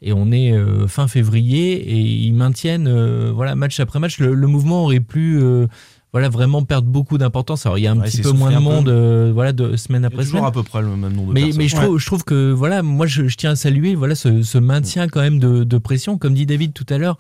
Et 0.03 0.13
on 0.13 0.31
est 0.33 0.53
euh, 0.53 0.87
fin 0.87 1.09
février 1.09 1.73
et 1.75 1.99
ils 1.99 2.33
maintiennent 2.33 2.87
euh, 2.89 3.33
voilà 3.35 3.55
match 3.57 3.81
après 3.81 3.99
match. 3.99 4.19
Le, 4.21 4.33
le 4.33 4.47
mouvement 4.47 4.85
aurait 4.85 5.01
pu 5.01 5.39
euh, 5.43 5.67
voilà 6.13 6.29
vraiment 6.29 6.65
perdre 6.65 6.89
beaucoup 6.89 7.19
d'importance. 7.19 7.67
Alors 7.67 7.79
il 7.79 7.83
y 7.83 7.87
a 7.87 7.93
un 7.93 7.99
Ouais, 8.01 8.07
petit 8.07 8.23
peu 8.23 8.33
moins 8.33 8.51
de 8.53 8.59
monde 8.59 8.89
euh, 8.89 9.31
voilà 9.33 9.53
de 9.53 9.77
semaine 9.77 10.05
après 10.05 10.19
toujours 10.25 10.39
semaine. 10.41 10.45
à 10.49 10.51
peu 10.53 10.63
près 10.63 10.81
le 10.83 10.89
même 10.97 11.13
nombre 11.13 11.29
de 11.29 11.33
Mais, 11.35 11.43
personnes. 11.43 11.59
mais 11.59 11.69
je, 11.69 11.77
trouve, 11.77 11.99
je 11.99 12.07
trouve 12.07 12.25
que 12.25 12.51
voilà, 12.53 12.83
moi 12.83 13.07
je, 13.07 13.29
je 13.29 13.37
tiens 13.37 13.51
à 13.53 13.57
saluer 13.57 13.95
voilà 13.95 14.15
ce, 14.15 14.43
ce 14.43 14.59
maintien 14.59 15.09
quand 15.09 15.21
même 15.21 15.39
de, 15.39 15.65
de 15.65 15.79
pression, 15.79 16.19
comme 16.19 16.35
dit 16.35 16.47
David 16.47 16.73
tout 16.73 16.87
à 16.89 16.99
l'heure. 16.99 17.17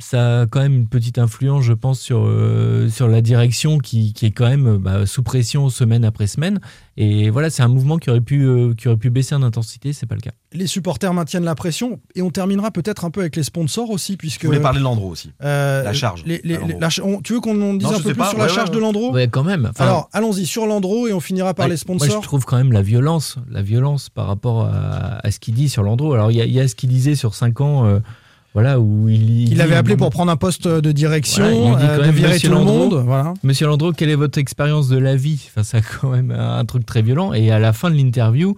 Ça 0.00 0.40
a 0.40 0.46
quand 0.48 0.60
même 0.60 0.74
une 0.74 0.88
petite 0.88 1.18
influence, 1.18 1.62
je 1.62 1.72
pense, 1.72 2.00
sur, 2.00 2.24
euh, 2.26 2.88
sur 2.88 3.06
la 3.06 3.20
direction 3.20 3.78
qui, 3.78 4.12
qui 4.12 4.26
est 4.26 4.32
quand 4.32 4.48
même 4.48 4.78
bah, 4.78 5.06
sous 5.06 5.22
pression 5.22 5.68
semaine 5.68 6.04
après 6.04 6.26
semaine. 6.26 6.58
Et 6.96 7.30
voilà, 7.30 7.48
c'est 7.48 7.62
un 7.62 7.68
mouvement 7.68 7.98
qui 7.98 8.10
aurait 8.10 8.20
pu, 8.20 8.42
euh, 8.44 8.74
qui 8.74 8.88
aurait 8.88 8.96
pu 8.96 9.10
baisser 9.10 9.36
en 9.36 9.42
intensité, 9.44 9.92
c'est 9.92 10.06
pas 10.06 10.16
le 10.16 10.20
cas. 10.20 10.32
Les 10.54 10.68
supporters 10.68 11.12
maintiennent 11.12 11.44
la 11.44 11.56
pression 11.56 11.98
et 12.14 12.22
on 12.22 12.30
terminera 12.30 12.70
peut-être 12.70 13.04
un 13.04 13.10
peu 13.10 13.20
avec 13.20 13.34
les 13.34 13.42
sponsors 13.42 13.90
aussi, 13.90 14.16
puisque. 14.16 14.42
Je 14.42 14.46
voulais 14.46 14.60
parler 14.60 14.78
de 14.78 14.84
Landreau 14.84 15.08
aussi. 15.10 15.32
Euh, 15.42 15.82
La 15.82 15.92
charge 15.92 16.22
les- 16.24 16.40
les- 16.44 16.58
la 16.78 16.88
on- 17.02 17.20
tu 17.20 17.32
veux 17.32 17.40
qu'on 17.40 17.60
en 17.60 17.74
dise 17.74 17.88
Non, 17.88 17.94
un 17.94 17.98
peu 17.98 18.02
plus 18.10 18.14
pas. 18.14 18.30
sur 18.30 18.38
la 18.38 18.46
charge 18.48 18.68
ouais, 18.70 18.76
de. 18.76 18.80
Landreau 18.80 19.12
Ouais, 19.12 19.26
quand 19.26 19.42
même. 19.42 19.66
Enfin, 19.70 19.84
Alors, 19.84 20.08
allons-y 20.12 20.46
sur 20.46 20.66
Landreau 20.66 21.08
et 21.08 21.12
on 21.12 21.18
finira 21.20 21.54
par 21.54 21.66
Ouais, 21.66 21.72
les 21.72 21.76
sponsors. 21.76 22.06
Moi, 22.08 22.16
je 22.18 22.22
trouve 22.22 22.44
quand 22.44 22.56
même 22.56 22.70
la 22.72 22.82
violence, 22.82 23.36
la 23.50 23.62
violence 23.62 24.10
par 24.10 24.28
rapport 24.28 24.66
à, 24.66 25.26
à 25.26 25.30
ce 25.32 25.40
qu'il 25.40 25.54
dit 25.54 25.68
sur 25.68 25.82
Landreau. 25.82 26.12
Alors, 26.14 26.30
il 26.30 26.36
y, 26.36 26.40
a- 26.40 26.44
il 26.44 26.52
y 26.52 26.60
a 26.60 26.68
ce 26.68 26.76
qu'il 26.76 26.88
disait 26.88 27.16
sur 27.16 27.34
5 27.34 27.60
ans. 27.60 27.84
euh, 27.86 27.98
voilà 28.52 28.78
où 28.78 29.08
il, 29.08 29.52
il 29.52 29.60
avait 29.60 29.74
appelé 29.74 29.96
pour 29.96 30.10
prendre 30.10 30.30
un 30.30 30.36
poste 30.36 30.68
de 30.68 30.92
direction, 30.92 31.72
il 31.72 31.76
dit 31.78 31.84
euh, 31.90 31.96
de 31.96 32.02
même, 32.02 32.14
virer 32.14 32.34
Monsieur 32.34 32.48
tout 32.50 32.54
le 32.54 32.60
Landreau, 32.60 32.78
monde. 32.90 33.02
Voilà. 33.04 33.34
Monsieur 33.42 33.66
Landreau, 33.66 33.90
quelle 33.90 34.10
est 34.10 34.14
votre 34.14 34.38
expérience 34.38 34.86
de 34.88 34.96
la 34.96 35.16
vie? 35.16 35.44
Enfin, 35.48 35.64
c'est 35.64 35.82
quand 36.00 36.10
même 36.10 36.30
un 36.30 36.64
truc 36.64 36.86
très 36.86 37.02
violent. 37.02 37.32
Et 37.32 37.50
à 37.50 37.58
la 37.58 37.72
fin 37.72 37.90
de 37.90 37.96
l'interview, 37.96 38.54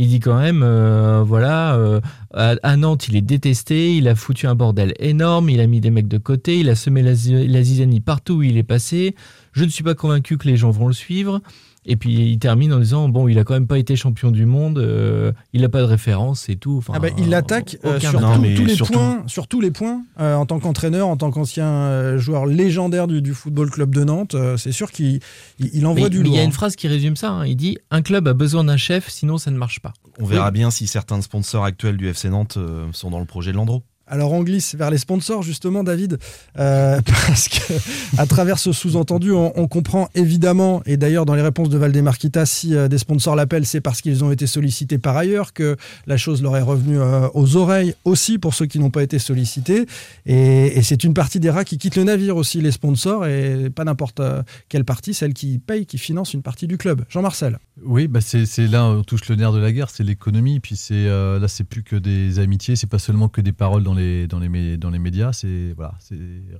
il 0.00 0.08
dit 0.08 0.18
quand 0.18 0.38
même, 0.40 0.62
euh, 0.62 1.22
voilà, 1.22 1.74
euh, 1.74 2.00
à, 2.32 2.76
Nantes, 2.78 3.08
il 3.08 3.16
est 3.16 3.20
détesté, 3.20 3.94
il 3.94 4.08
a 4.08 4.14
foutu 4.14 4.46
un 4.46 4.54
bordel 4.54 4.94
énorme, 4.98 5.50
il 5.50 5.60
a 5.60 5.66
mis 5.66 5.82
des 5.82 5.90
mecs 5.90 6.08
de 6.08 6.16
côté, 6.16 6.58
il 6.58 6.70
a 6.70 6.74
semé 6.74 7.02
la, 7.02 7.10
la 7.10 7.62
zizanie 7.62 8.00
partout 8.00 8.36
où 8.36 8.42
il 8.42 8.56
est 8.56 8.62
passé. 8.62 9.14
Je 9.52 9.62
ne 9.62 9.68
suis 9.68 9.84
pas 9.84 9.94
convaincu 9.94 10.38
que 10.38 10.48
les 10.48 10.56
gens 10.56 10.70
vont 10.70 10.86
le 10.86 10.94
suivre. 10.94 11.42
Et 11.86 11.96
puis 11.96 12.12
il 12.32 12.38
termine 12.38 12.72
en 12.74 12.78
disant 12.78 13.08
bon, 13.08 13.26
il 13.26 13.38
a 13.38 13.44
quand 13.44 13.54
même 13.54 13.66
pas 13.66 13.78
été 13.78 13.96
champion 13.96 14.30
du 14.30 14.44
monde, 14.44 14.78
euh, 14.78 15.32
il 15.54 15.62
n'a 15.62 15.70
pas 15.70 15.78
de 15.80 15.84
référence 15.86 16.48
et 16.50 16.56
tout. 16.56 16.76
Enfin, 16.76 16.92
Ah 16.94 16.98
bah, 16.98 17.08
il 17.16 17.30
l'attaque 17.30 17.78
euh, 17.86 17.96
aucun 17.96 18.10
sur, 18.10 18.20
Non, 18.20 18.34
tout- 18.34 18.40
mais 18.42 18.54
tous 18.54 18.66
les 18.66 18.74
surtout- 18.74 18.92
points, 18.92 19.22
sur 19.26 19.46
tous 19.48 19.62
les 19.62 19.70
points, 19.70 20.02
euh, 20.20 20.34
en 20.34 20.44
tant 20.44 20.58
qu'entraîneur, 20.60 21.08
en 21.08 21.16
tant 21.16 21.30
qu'ancien 21.30 21.66
euh, 21.66 22.18
joueur 22.18 22.44
légendaire 22.44 23.06
du, 23.06 23.22
du 23.22 23.32
Football 23.32 23.70
Club 23.70 23.94
de 23.94 24.04
Nantes. 24.04 24.34
euh, 24.34 24.58
c'est 24.58 24.72
sûr 24.72 24.90
qu'il 24.90 25.20
il, 25.58 25.70
il 25.72 25.86
envoie 25.86 26.04
Mais 26.04 26.10
du 26.10 26.18
mais 26.18 26.24
il 26.24 26.26
lourd. 26.26 26.36
y 26.36 26.40
a 26.40 26.44
une 26.44 26.52
phrase 26.52 26.76
qui 26.76 26.86
résume 26.86 27.16
ça. 27.16 27.30
hein. 27.30 27.46
Il 27.46 27.56
dit 27.56 27.78
un 27.90 28.02
club 28.02 28.28
a 28.28 28.34
besoin 28.34 28.64
d'un 28.64 28.76
chef, 28.76 29.08
sinon 29.08 29.38
ça 29.38 29.50
ne 29.50 29.56
marche 29.56 29.80
pas. 29.80 29.94
On 30.18 30.26
verra 30.26 30.50
bien 30.50 30.70
si 30.70 30.86
certains 30.86 31.22
sponsors 31.22 31.64
actuels 31.64 31.96
du 31.96 32.08
FC 32.08 32.28
Nantes 32.28 32.58
euh, 32.58 32.88
sont 32.92 33.10
dans 33.10 33.20
le 33.20 33.24
projet 33.24 33.52
de 33.52 33.56
Landreau. 33.56 33.82
Alors 34.10 34.32
on 34.32 34.42
glisse 34.42 34.74
vers 34.74 34.90
les 34.90 34.98
sponsors 34.98 35.44
justement, 35.44 35.84
David, 35.84 36.18
euh, 36.58 37.00
parce 37.26 37.48
que 37.48 37.72
à 38.18 38.26
travers 38.26 38.58
ce 38.58 38.72
sous-entendu, 38.72 39.30
on, 39.30 39.68
comprend 39.68 40.08
évidemment, 40.16 40.82
et 40.84 40.96
d'ailleurs 40.96 41.26
dans 41.26 41.36
les 41.36 41.42
réponses 41.42 41.68
de 41.68 41.78
Valdemarquita, 41.78 42.44
si 42.44 42.74
euh, 42.74 42.88
des 42.88 42.98
sponsors 42.98 43.36
l'appellent, 43.36 43.66
c'est 43.66 43.80
parce 43.80 44.00
qu'ils 44.00 44.24
ont 44.24 44.32
été 44.32 44.48
sollicités 44.48 44.98
par 44.98 45.16
ailleurs, 45.16 45.52
que 45.52 45.76
la 46.08 46.16
chose 46.16 46.42
leur 46.42 46.56
est 46.56 46.62
revenue 46.62 46.98
euh, 46.98 47.28
aux 47.34 47.56
oreilles 47.56 47.94
aussi 48.04 48.38
pour 48.38 48.52
ceux 48.54 48.66
qui 48.66 48.80
n'ont 48.80 48.90
pas 48.90 49.04
été 49.04 49.20
sollicités. 49.20 49.86
Et, 50.26 50.80
c'est 50.82 51.04
une 51.04 51.14
partie 51.14 51.38
des 51.38 51.50
rats 51.50 51.64
qui 51.64 51.78
quittent 51.78 51.96
le 51.96 52.04
navire 52.04 52.36
aussi, 52.36 52.60
les 52.60 52.72
sponsors, 52.72 53.26
et 53.26 53.70
pas 53.70 53.84
n'importe 53.84 54.20
quelle 54.68 54.84
partie, 54.84 55.14
celle 55.14 55.34
qui 55.34 55.58
paye, 55.58 55.86
qui 55.86 55.98
finance 55.98 56.34
une 56.34 56.42
partie 56.42 56.66
du 56.66 56.78
club. 56.78 57.04
Jean-Marcel. 57.08 57.58
Oui, 57.84 58.08
bah 58.08 58.20
c'est 58.20 58.44
là 58.66 58.84
on 58.84 59.04
touche 59.04 59.28
le 59.28 59.36
nerf 59.36 59.52
de 59.52 59.58
la 59.58 59.70
guerre, 59.70 59.88
c'est 59.88 60.02
l'économie. 60.02 60.58
Puis 60.58 60.74
c'est 60.74 61.06
là, 61.06 61.46
c'est 61.46 61.64
plus 61.64 61.82
que 61.82 61.96
des 61.96 62.40
amitiés, 62.40 62.76
c'est 62.76 62.88
pas 62.88 62.98
seulement 62.98 63.28
que 63.28 63.40
des 63.40 63.52
paroles 63.52 63.84
dans 63.84 63.94
les 63.94 63.99
dans 64.28 64.38
les 64.38 64.48
mé- 64.48 64.76
dans 64.76 64.90
les 64.90 64.98
médias. 64.98 65.32
C'est 65.32 65.72
voilà, 65.76 65.94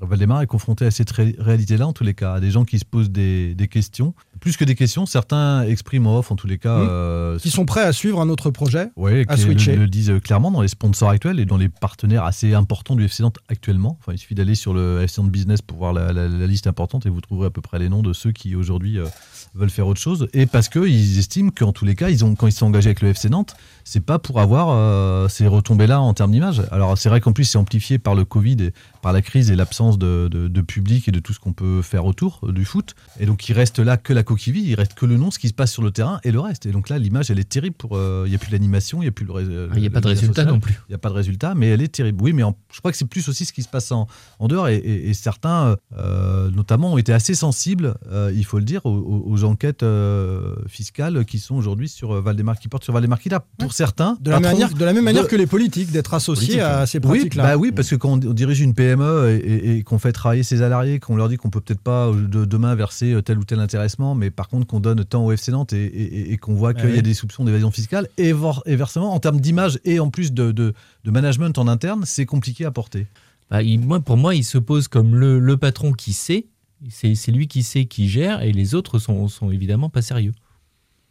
Valdemar 0.01 0.43
est 0.43 0.47
confronté 0.47 0.85
à 0.87 0.91
cette 0.91 1.11
ré- 1.11 1.35
réalité-là 1.39 1.87
en 1.87 1.93
tous 1.93 2.05
les 2.05 2.15
cas, 2.15 2.35
à 2.35 2.41
des 2.41 2.51
gens 2.51 2.65
qui 2.65 2.79
se 2.79 2.85
posent 2.85 3.11
des, 3.11 3.55
des 3.55 3.69
questions, 3.69 4.15
plus 4.41 4.57
que 4.57 4.65
des 4.65 4.75
questions. 4.75 5.07
Certains 5.07 5.63
expriment 5.63 6.07
en 6.09 6.19
off 6.19 6.31
en 6.31 6.37
tous 6.37 6.47
les 6.47 6.59
cas. 6.59 6.79
Mmh. 6.79 6.87
euh, 6.91 7.39
Qui 7.39 7.51
sont 7.51 7.65
prêts 7.67 7.83
à 7.83 7.93
suivre 7.93 8.21
un 8.21 8.29
autre 8.29 8.51
projet 8.51 8.89
Ouais, 8.97 9.25
à 9.29 9.37
qui 9.37 9.43
switcher. 9.43 9.77
le, 9.77 9.83
le 9.83 9.89
disent 9.89 10.13
clairement 10.23 10.51
dans 10.51 10.63
les 10.63 10.69
sponsors 10.69 11.11
actuels 11.11 11.41
et 11.41 11.45
dans 11.47 11.57
les 11.57 11.69
partenaires 11.69 12.25
assez 12.25 12.55
importants 12.55 12.97
du 12.97 13.05
FC 13.05 13.23
Nantes 13.23 13.39
actuellement. 13.49 13.99
Enfin, 14.01 14.13
il 14.13 14.19
suffit 14.19 14.35
d'aller 14.35 14.55
sur 14.55 14.75
le 14.75 15.03
FC 15.03 15.21
Nantes 15.21 15.31
Business 15.33 15.63
pour 15.63 15.79
voir 15.79 15.93
la, 15.93 16.13
la- 16.13 16.29
la 16.29 16.47
liste 16.47 16.67
importante 16.67 17.07
et 17.07 17.11
vous 17.11 17.21
trouverez 17.21 17.47
à 17.47 17.51
peu 17.51 17.61
près 17.61 17.79
les 17.79 17.89
noms 17.89 18.03
de 18.03 18.13
ceux 18.13 18.33
qui 18.33 18.55
aujourd'hui 18.55 18.99
euh, 18.99 19.07
veulent 19.55 19.71
faire 19.71 19.87
autre 19.87 20.01
chose. 20.01 20.29
Et 20.33 20.47
parce 20.47 20.69
qu'ils 20.69 21.19
estiment 21.19 21.51
qu'en 21.51 21.73
tous 21.73 21.85
les 21.85 21.95
cas, 21.95 22.09
ils 22.11 22.25
ont, 22.25 22.35
quand 22.35 22.47
ils 22.47 22.53
sont 22.53 22.67
engagés 22.67 22.89
avec 22.89 23.03
le 23.03 23.09
FC 23.09 23.29
Nantes, 23.29 23.55
c'est 23.93 24.05
pas 24.05 24.21
pour 24.21 24.39
avoir 24.41 24.69
euh, 24.71 25.27
ces 25.29 25.49
retombées-là 25.49 26.01
en 26.01 26.15
termes 26.15 26.31
d'image. 26.31 26.63
Alors 26.71 26.97
c'est 26.97 27.09
vrai 27.09 27.21
qu'en 27.21 27.33
plus 27.33 27.45
c'est 27.45 27.59
amplifié 27.59 27.99
par 27.99 28.15
le 28.15 28.25
Covid 28.25 28.57
et 28.61 28.73
par 29.03 29.13
la 29.13 29.21
crise 29.21 29.51
et 29.51 29.57
l'absence 29.57 29.99
de, 29.99 30.29
de- 30.31 30.47
de 30.47 30.61
public 30.61 31.09
et 31.09 31.11
de 31.11 31.19
tout 31.19 31.33
ce 31.33 31.41
qu'on 31.41 31.53
peut 31.53 31.83
faire 31.83 32.05
autour 32.05 32.41
euh, 32.45 32.53
du 32.53 32.65
foot. 32.65 32.95
Et 33.19 33.27
donc 33.27 33.49
il 33.49 33.53
reste 33.53 33.81
là 33.81 33.97
que 33.97 34.13
la 34.13 34.23
coquille 34.23 34.53
vide, 34.53 34.67
il 34.67 34.75
reste 34.77 34.95
que 34.95 35.07
le 35.07 35.17
nom, 35.17 35.33
ce 35.33 35.41
qui 35.41 35.49
se 35.49 35.55
passe 35.55 35.73
sur 35.73 35.83
le 35.83 35.91
terrain 35.91 36.21
et 36.23 36.31
le 36.31 36.39
reste. 36.39 36.67
Et 36.67 36.71
donc 36.71 36.89
là 36.89 36.99
l'image 36.99 37.31
elle 37.33 37.41
est 37.41 37.49
terrible 37.49 37.75
pour. 37.77 37.97
euh, 37.97 38.23
Il 38.27 38.31
n'y 38.31 38.37
a 38.37 38.39
plus 38.39 38.53
l'animation, 38.53 38.99
il 38.99 39.07
n'y 39.07 39.09
a 39.09 39.13
plus 39.13 39.27
le. 39.27 39.33
Ah, 39.73 39.75
Il 39.75 39.81
n'y 39.81 39.87
a 39.89 39.91
pas 39.91 40.01
de 40.01 40.07
résultat 40.07 40.43
social. 40.43 40.55
non 40.55 40.61
plus. 40.61 40.75
Il 40.89 40.93
n'y 40.93 40.95
a 40.95 40.99
pas 40.99 41.09
de 41.09 41.15
résultat, 41.15 41.55
mais 41.57 41.67
elle 41.71 41.83
est 41.83 41.89
terrible. 41.93 42.23
Oui, 42.23 42.33
mais 42.33 42.45
en- 42.45 42.57
je 42.73 42.79
crois 42.79 42.93
que 42.93 42.97
c'est 42.97 43.05
plus 43.09 43.29
aussi 43.29 43.45
ce 43.45 43.53
qui 43.53 43.63
se 43.65 43.69
passe 43.69 43.91
en, 43.91 44.07
en 44.39 44.47
dehors. 44.47 44.69
Et, 44.69 44.77
et- 44.77 45.09
et 45.11 45.15
certains, 45.15 45.77
euh, 45.99 46.51
notamment, 46.53 46.93
ont 46.93 46.99
été 46.99 47.13
assez 47.13 47.35
sensibles, 47.35 47.95
euh, 48.13 48.31
il 48.35 48.45
faut 48.45 48.59
le 48.59 48.65
dire, 48.65 48.83
aux, 48.85 49.45
enquêtes 49.45 49.83
euh, 49.83 50.55
fiscales 50.69 51.25
qui 51.25 51.39
sont 51.39 51.55
aujourd'hui 51.57 51.89
sur 51.89 52.13
euh, 52.15 52.21
Valdemar, 52.21 52.59
qui 52.61 52.69
portent 52.69 52.85
sur 52.85 52.93
Valdemar 52.93 53.19
Kita. 53.19 53.45
Pour 53.59 53.73
certains, 53.81 54.17
de 54.21 54.31
la, 54.31 54.41
patrons 54.41 54.53
manière, 54.59 54.75
de 54.75 54.85
la 54.85 54.93
même 54.93 55.05
manière 55.05 55.23
de- 55.25 55.29
que 55.29 55.37
les 55.37 55.47
politiques, 55.47 55.91
d'être 55.91 56.13
associés 56.13 56.59
politique, 56.59 56.61
à 56.61 56.87
ces 56.87 56.99
Oui, 56.99 57.03
pratiques-là. 57.19 57.43
bah 57.43 57.57
oui, 57.57 57.73
parce 57.73 57.89
que 57.89 57.97
quand 57.97 58.13
on, 58.13 58.17
dirige 58.17 58.61
une 58.61 58.75
PME 58.75 59.31
et, 59.31 59.37
et- 59.37 59.77
et 59.79 59.83
qu'on 59.83 59.99
fait 59.99 60.13
travailler 60.13 60.43
ses 60.43 60.59
salariés, 60.59 60.99
qu'on 61.01 61.17
leur 61.17 61.29
dit 61.31 61.37
qu'on 61.39 61.49
peut 61.51 61.61
peut-être 61.63 61.81
pas 61.81 62.09
euh, 62.09 62.27
de, 62.29 62.45
demain 62.45 62.75
verser 62.75 63.13
euh, 63.15 63.23
tel 63.23 63.39
ou 63.39 63.45
tel 63.45 63.59
intéressement, 63.59 64.15
mais 64.15 64.31
par 64.31 64.49
contre 64.49 64.67
qu'on 64.67 64.81
donne 64.81 65.05
tant 65.05 65.25
au 65.25 65.33
FC 65.33 65.51
Nantes 65.53 65.73
et, 65.73 65.85
et- 65.87 66.33
et 66.33 66.37
qu'on 66.37 66.55
voit 66.55 66.75
qu'il 66.75 66.91
y 66.91 66.93
oui. 66.93 66.99
a 66.99 67.03
des 67.03 67.15
soupçons 67.15 67.45
d'évasion 67.45 67.71
fiscale, 67.71 68.07
et, 68.19 68.33
versement, 68.67 69.15
en 69.15 69.19
termes 69.21 69.41
d'image 69.41 69.79
et 69.85 69.99
en 70.01 70.11
plus 70.11 70.33
de, 70.33 70.53
de- 70.53 70.75
de 71.05 71.11
management 71.11 71.57
en 71.59 71.67
interne, 71.67 72.03
c'est 72.05 72.27
compliqué 72.27 72.65
à 72.67 72.71
porter. 72.71 73.07
Bah, 73.51 73.63
il- 73.63 73.81
moi, 73.81 74.01
pour 74.01 74.17
moi, 74.19 74.35
il 74.35 74.45
se 74.45 74.59
pose 74.59 74.89
comme 74.89 75.15
le, 75.17 75.39
le 75.39 75.57
patron 75.57 75.93
qui 75.93 76.13
sait. 76.13 76.47
C'est 76.89 77.15
c'est 77.15 77.33
lui 77.33 77.47
qui 77.49 77.63
sait, 77.63 77.85
qui 77.87 78.09
gère, 78.09 78.43
et 78.43 78.53
les 78.53 78.75
autres 78.75 78.99
sont, 78.99 79.29
sont 79.29 79.51
évidemment 79.51 79.91
pas 79.91 80.03
sérieux. 80.03 80.33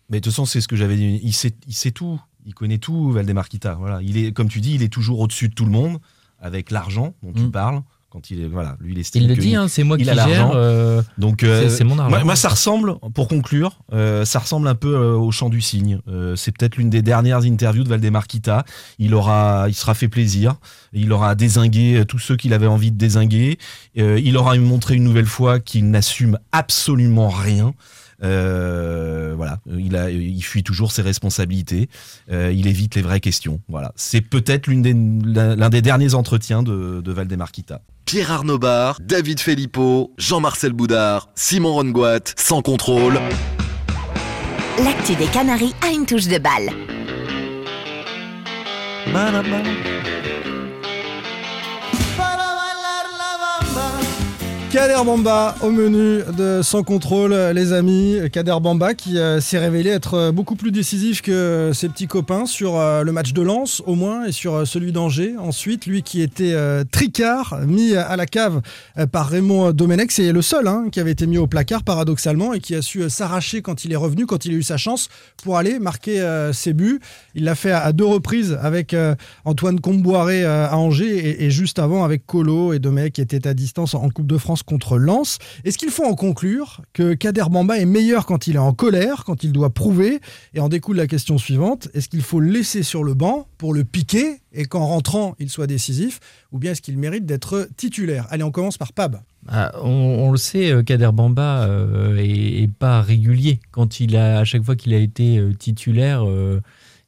Mais 0.10 0.20
de 0.20 0.24
toute 0.24 0.34
façon, 0.34 0.46
c'est 0.46 0.62
ce 0.62 0.68
que 0.68 0.76
j'avais 0.76 0.96
dit. 0.96 1.20
Il 1.22 1.34
sait, 1.34 1.54
il 1.68 1.74
sait 1.76 1.92
tout. 1.92 2.20
Il 2.46 2.54
connaît 2.54 2.78
tout, 2.78 3.12
Valdemar 3.12 3.50
Kita. 3.50 3.76
Voilà. 3.80 4.00
Il 4.02 4.18
est, 4.18 4.32
comme 4.32 4.50
tu 4.50 4.62
dis, 4.62 4.76
il 4.76 4.84
est 4.84 4.90
toujours 4.92 5.20
au-dessus 5.20 5.50
de 5.50 5.54
tout 5.54 5.66
le 5.66 5.72
monde, 5.72 5.98
avec 6.42 6.72
l'argent 6.72 7.14
dont 7.24 7.34
tu 7.34 7.44
Mm. 7.44 7.52
parles. 7.52 7.82
Quand 8.12 8.32
il 8.32 8.42
est, 8.42 8.48
voilà, 8.48 8.76
lui, 8.82 8.94
il 8.94 8.98
estime 9.00 9.22
Il 9.22 9.28
le 9.30 9.36
dit, 9.36 9.56
hein, 9.56 9.68
c'est 9.68 9.84
moi 9.84 9.96
il 10.00 10.04
qui 10.04 10.08
l'argent. 10.16 10.34
gère. 10.34 10.52
euh, 10.56 11.04
Donc, 11.20 11.42
c'est- 11.42 11.48
euh, 11.48 11.70
c'est 11.70 11.84
mon 11.84 12.00
argent. 12.00 12.10
moi, 12.10 12.24
moi, 12.24 12.36
ça 12.36 12.50
ressemble, 12.50 12.96
pour 13.14 13.28
conclure, 13.28 13.78
euh, 13.94 14.26
ça 14.26 14.40
ressemble 14.40 14.68
un 14.68 14.74
peu 14.74 14.98
au 14.98 15.30
chant 15.30 15.50
du 15.50 15.62
cygne. 15.62 16.00
C'est 16.36 16.52
peut-être 16.58 16.78
l'une 16.78 16.90
des 16.90 17.04
dernières 17.04 17.44
interviews 17.44 17.84
de 17.84 17.90
Valdemar 17.90 18.26
Kita. 18.26 18.66
Il 18.98 19.14
aura, 19.14 19.66
il 19.68 19.76
sera 19.76 19.94
fait 19.94 20.08
plaisir. 20.08 20.56
Il 20.92 21.12
aura 21.14 21.36
désingué 21.36 22.04
tous 22.08 22.18
ceux 22.18 22.36
qu'il 22.36 22.52
avait 22.54 22.66
envie 22.66 22.92
de 22.92 22.98
désinguer. 22.98 23.60
Il 23.96 24.36
aura 24.38 24.56
montré 24.58 24.96
une 24.96 25.04
nouvelle 25.04 25.28
fois 25.28 25.60
qu'il 25.60 25.92
n'assume 25.92 26.40
absolument 26.52 27.30
rien. 27.30 27.76
Euh, 28.24 29.34
voilà, 29.36 29.60
il 29.78 29.96
a, 29.96 30.10
il 30.10 30.42
fuit 30.42 30.64
toujours 30.64 30.92
ses 30.92 31.02
responsabilités. 31.02 31.90
Euh, 32.32 32.52
il 32.54 32.68
évite 32.68 32.96
les 32.96 33.02
vraies 33.02 33.20
questions. 33.20 33.62
Voilà, 33.70 33.92
c'est 33.96 34.22
peut-être 34.22 34.68
l'une 34.68 34.82
des, 34.82 34.94
l'un 34.94 35.70
des 35.70 35.82
derniers 35.82 36.14
entretiens 36.14 36.64
de, 36.64 37.02
de 37.02 37.12
Valdemar 37.12 37.52
Kita. 37.52 37.82
Pierre 38.06 38.32
Arnaud 38.32 38.58
Bar, 38.58 39.00
David 39.02 39.40
Filippo, 39.40 40.14
Jean-Marcel 40.18 40.74
Boudard, 40.74 41.30
Simon 41.36 41.74
Rongoat, 41.74 42.34
sans 42.36 42.62
contrôle. 42.62 43.20
L'actu 44.84 45.16
des 45.16 45.28
Canaries 45.28 45.76
a 45.88 45.92
une 45.92 46.06
touche 46.06 46.28
de 46.28 46.40
balle. 46.40 46.70
Kader 54.72 55.04
Bamba 55.04 55.56
au 55.64 55.72
menu 55.72 56.22
de 56.38 56.62
Sans 56.62 56.84
Contrôle, 56.84 57.34
les 57.34 57.74
amis. 57.74 58.20
Kader 58.32 58.58
Bamba 58.62 58.94
qui 58.94 59.18
euh, 59.18 59.42
s'est 59.42 59.58
révélé 59.58 59.90
être 59.90 60.14
euh, 60.14 60.32
beaucoup 60.32 60.56
plus 60.56 60.72
décisif 60.72 61.24
que 61.24 61.72
ses 61.74 61.90
petits 61.90 62.06
copains 62.06 62.46
sur 62.46 62.78
euh, 62.78 63.02
le 63.02 63.12
match 63.12 63.34
de 63.34 63.42
Lens, 63.42 63.82
au 63.88 63.96
moins, 63.96 64.26
et 64.26 64.32
sur 64.32 64.68
celui 64.68 64.92
d'Angers. 64.92 65.34
Ensuite, 65.40 65.88
lui 65.88 66.04
qui 66.04 66.22
était 66.22 66.56
tricard, 66.92 67.62
mis 67.66 67.96
à 67.96 68.16
la 68.16 68.28
cave 68.28 68.62
par 69.12 69.28
Raymond 69.28 69.72
Domenech, 69.72 70.12
c'est 70.12 70.32
le 70.32 70.42
seul 70.44 70.68
hein, 70.68 70.86
qui 70.92 71.00
avait 71.00 71.12
été 71.12 71.26
mis 71.26 71.40
au 71.40 71.48
placard, 71.48 71.84
paradoxalement, 71.84 72.54
et 72.54 72.60
qui 72.60 72.76
a 72.76 72.84
su 72.84 73.10
s'arracher 73.10 73.64
quand 73.64 73.86
il 73.86 73.92
est 73.92 73.96
revenu, 73.96 74.28
quand 74.28 74.46
il 74.46 74.54
a 74.54 74.56
eu 74.56 74.64
sa 74.64 74.78
chance 74.78 75.10
pour 75.44 75.58
aller 75.58 75.80
marquer 75.80 76.24
ses 76.54 76.74
buts. 76.74 77.00
Il 77.34 77.46
l'a 77.46 77.56
fait 77.56 77.72
à, 77.72 77.92
deux 77.92 78.06
reprises 78.06 78.58
avec 78.62 78.96
Antoine 79.46 79.80
Comboiré 79.80 80.46
à 80.46 80.78
Angers 80.78 81.18
et, 81.18 81.46
et 81.46 81.52
juste 81.52 81.80
avant 81.80 82.04
avec 82.04 82.26
Colo 82.26 82.74
et 82.74 82.80
Domenech 82.80 83.14
qui 83.14 83.22
étaient 83.22 83.48
à 83.48 83.54
distance 83.54 83.96
en 83.96 84.10
Coupe 84.10 84.28
de 84.28 84.38
France 84.38 84.59
contre 84.64 84.98
Lens. 84.98 85.38
Est-ce 85.64 85.78
qu'il 85.78 85.92
faut 85.92 86.06
en 86.06 86.16
conclure 86.16 86.82
que 86.94 87.14
Kader 87.14 87.46
Bamba 87.50 87.78
est 87.78 87.86
meilleur 87.86 88.26
quand 88.26 88.48
il 88.48 88.56
est 88.56 88.60
en 88.60 88.74
colère, 88.74 89.24
quand 89.26 89.44
il 89.44 89.52
doit 89.52 89.70
prouver? 89.70 90.20
Et 90.54 90.60
en 90.60 90.70
découle 90.70 90.98
la 90.98 91.08
question 91.08 91.38
suivante 91.38 91.88
est-ce 91.94 92.10
qu'il 92.10 92.22
faut 92.22 92.40
le 92.40 92.50
laisser 92.50 92.84
sur 92.84 93.04
le 93.04 93.14
banc 93.14 93.48
pour 93.58 93.74
le 93.74 93.84
piquer 93.84 94.42
et 94.54 94.66
qu'en 94.66 94.86
rentrant 94.86 95.36
il 95.40 95.50
soit 95.50 95.68
décisif? 95.68 96.20
Ou 96.52 96.60
bien 96.60 96.72
est-ce 96.72 96.82
qu'il 96.82 96.98
mérite 96.98 97.26
d'être 97.26 97.70
titulaire? 97.78 98.28
Allez, 98.30 98.44
on 98.44 98.52
commence 98.52 98.78
par 98.78 98.94
Pab. 98.94 99.20
Ah, 99.48 99.72
on, 99.82 100.32
le 100.32 100.38
sait, 100.38 100.72
euh, 100.72 100.84
Kader 100.84 101.12
Bamba 101.14 101.66
euh, 101.66 102.18
est, 102.18 102.64
est 102.64 102.72
pas 102.72 103.02
régulier. 103.02 103.60
Quand 103.72 104.00
il 104.00 104.16
a, 104.16 104.40
à 104.40 104.44
chaque 104.44 104.64
fois 104.64 104.76
qu'il 104.76 104.94
a 104.94 104.98
été 104.98 105.38
euh, 105.38 105.54
titulaire, 105.54 106.28
euh, 106.28 106.62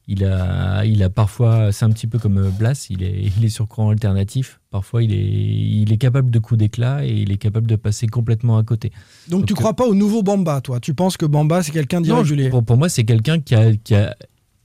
il 0.08 0.24
a, 0.24 0.84
il 0.84 1.02
a 1.02 1.10
parfois, 1.10 1.70
c'est 1.72 1.84
un 1.84 1.90
petit 1.90 2.06
peu 2.06 2.18
comme 2.18 2.38
euh, 2.38 2.50
Blas, 2.50 2.88
il 2.90 3.02
est, 3.02 3.30
il 3.36 3.44
est 3.44 3.48
sur 3.48 3.68
courant 3.68 3.90
alternatif. 3.90 4.60
Parfois, 4.70 5.02
il 5.02 5.12
est, 5.12 5.22
il 5.22 5.92
est 5.92 5.96
capable 5.98 6.30
de 6.30 6.38
coups 6.38 6.58
d'éclat 6.58 7.04
et 7.06 7.12
il 7.12 7.30
est 7.30 7.36
capable 7.36 7.66
de 7.66 7.76
passer 7.76 8.06
complètement 8.06 8.58
à 8.58 8.64
côté. 8.64 8.90
Donc, 9.28 9.40
Donc, 9.40 9.48
tu 9.48 9.52
euh, 9.52 9.56
crois 9.56 9.74
pas 9.74 9.86
au 9.86 9.94
nouveau 9.94 10.22
Bamba, 10.22 10.60
toi? 10.60 10.80
Tu 10.80 10.92
penses 10.94 11.16
que 11.16 11.26
Bamba 11.26 11.62
c'est 11.62 11.72
quelqu'un 11.72 12.00
d'irrégulier? 12.00 12.50
pour, 12.50 12.64
pour 12.64 12.76
moi, 12.76 12.88
c'est 12.88 13.04
quelqu'un 13.04 13.38
qui 13.38 13.54
a, 13.54 13.74
qui 13.76 13.94
a 13.94 14.16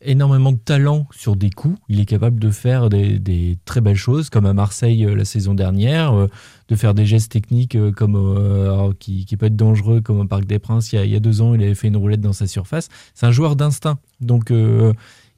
énormément 0.01 0.51
de 0.51 0.57
talent 0.57 1.07
sur 1.11 1.35
des 1.35 1.49
coups. 1.49 1.77
Il 1.89 1.99
est 1.99 2.05
capable 2.05 2.39
de 2.39 2.51
faire 2.51 2.89
des, 2.89 3.19
des 3.19 3.57
très 3.65 3.81
belles 3.81 3.95
choses, 3.95 4.29
comme 4.29 4.45
à 4.45 4.53
Marseille 4.53 5.05
euh, 5.05 5.15
la 5.15 5.25
saison 5.25 5.53
dernière, 5.53 6.13
euh, 6.13 6.27
de 6.69 6.75
faire 6.75 6.93
des 6.93 7.05
gestes 7.05 7.31
techniques 7.31 7.75
euh, 7.75 7.91
comme 7.91 8.95
qui, 8.99 9.25
qui 9.25 9.37
peut 9.37 9.47
être 9.47 9.55
dangereux, 9.55 10.01
comme 10.01 10.19
au 10.19 10.25
Parc 10.25 10.45
des 10.45 10.59
Princes. 10.59 10.93
Il 10.93 10.97
y, 10.97 10.99
a, 10.99 11.05
il 11.05 11.11
y 11.11 11.15
a 11.15 11.19
deux 11.19 11.41
ans, 11.41 11.53
il 11.53 11.63
avait 11.63 11.75
fait 11.75 11.87
une 11.87 11.97
roulette 11.97 12.21
dans 12.21 12.33
sa 12.33 12.47
surface. 12.47 12.89
C'est 13.13 13.25
un 13.25 13.31
joueur 13.31 13.55
d'instinct. 13.55 13.97
Donc, 14.21 14.51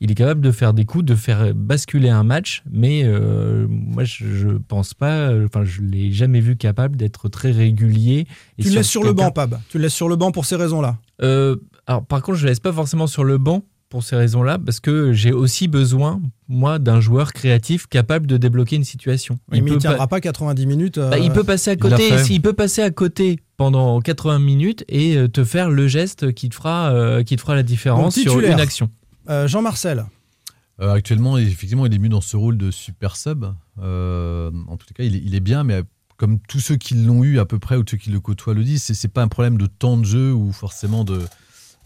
il 0.01 0.11
est 0.11 0.15
capable 0.15 0.41
de 0.41 0.51
faire 0.51 0.73
des 0.73 0.85
coups, 0.85 1.05
de 1.05 1.15
faire 1.15 1.53
basculer 1.53 2.09
un 2.09 2.23
match, 2.23 2.63
mais 2.71 3.03
euh, 3.03 3.65
moi 3.69 4.03
je, 4.03 4.25
je 4.25 4.49
pense 4.49 4.93
pas, 4.93 5.31
enfin 5.45 5.63
je 5.65 5.81
l'ai 5.81 6.11
jamais 6.11 6.39
vu 6.39 6.55
capable 6.55 6.95
d'être 6.95 7.29
très 7.29 7.51
régulier. 7.51 8.25
Et 8.57 8.63
tu 8.63 8.69
le 8.69 8.75
laisses 8.75 8.87
sur 8.87 9.03
le 9.03 9.13
banc, 9.13 9.31
Pab. 9.31 9.59
Tu 9.69 9.77
le 9.77 9.83
laisses 9.83 9.93
sur 9.93 10.09
le 10.09 10.15
banc 10.15 10.31
pour 10.31 10.45
ces 10.45 10.55
raisons-là. 10.55 10.97
Euh, 11.21 11.57
alors 11.87 12.05
par 12.05 12.21
contre, 12.21 12.37
je 12.37 12.43
le 12.43 12.49
laisse 12.49 12.59
pas 12.59 12.73
forcément 12.73 13.07
sur 13.07 13.23
le 13.23 13.37
banc 13.37 13.63
pour 13.89 14.03
ces 14.03 14.15
raisons-là, 14.15 14.59
parce 14.63 14.79
que 14.79 15.13
j'ai 15.13 15.31
aussi 15.31 15.67
besoin, 15.67 16.21
moi, 16.47 16.77
d'un 16.77 17.01
joueur 17.01 17.33
créatif 17.33 17.87
capable 17.87 18.27
de 18.27 18.37
débloquer 18.37 18.75
une 18.75 18.83
situation. 18.83 19.39
il 19.51 19.63
mais 19.63 19.71
il 19.71 19.73
ne 19.73 19.79
tiendra 19.79 20.07
pas 20.07 20.21
90 20.21 20.65
minutes. 20.67 20.99
Bah, 20.99 21.17
il 21.17 21.31
peut 21.31 21.43
passer 21.43 21.71
à 21.71 21.75
côté. 21.75 22.11
Il, 22.29 22.41
peut 22.41 22.53
passer 22.53 22.83
à 22.83 22.91
côté 22.91 23.39
pendant 23.57 23.99
80 23.99 24.39
minutes 24.39 24.85
et 24.87 25.17
euh, 25.17 25.27
te 25.27 25.43
faire 25.43 25.71
le 25.71 25.87
geste 25.87 26.33
qui 26.33 26.49
te 26.49 26.55
fera, 26.55 26.91
euh, 26.91 27.23
qui 27.23 27.35
te 27.35 27.41
fera 27.41 27.55
la 27.55 27.63
différence 27.63 28.17
sur 28.17 28.39
une 28.39 28.59
action. 28.59 28.89
Euh, 29.29 29.47
Jean-Marcel. 29.47 30.05
actuellement, 30.79 31.37
effectivement, 31.37 31.85
il 31.85 31.93
est 31.93 31.99
mis 31.99 32.09
dans 32.09 32.21
ce 32.21 32.37
rôle 32.37 32.57
de 32.57 32.71
super 32.71 33.15
sub. 33.15 33.45
en 33.77 34.77
tout 34.77 34.93
cas, 34.95 35.03
il 35.03 35.15
est, 35.15 35.21
il 35.23 35.35
est 35.35 35.39
bien, 35.39 35.63
mais 35.63 35.83
comme 36.17 36.39
tous 36.39 36.59
ceux 36.59 36.75
qui 36.75 36.95
l'ont 36.95 37.23
eu 37.23 37.39
à 37.39 37.45
peu 37.45 37.59
près 37.59 37.75
ou 37.77 37.83
ceux 37.89 37.97
qui 37.97 38.09
le 38.09 38.19
côtoient 38.19 38.53
le 38.53 38.63
disent, 38.63 38.83
c'est 38.83 39.07
pas 39.07 39.21
un 39.21 39.27
problème 39.27 39.57
de 39.57 39.67
temps 39.67 39.97
de 39.97 40.05
jeu 40.05 40.33
ou 40.33 40.51
forcément 40.51 41.03
de 41.03 41.21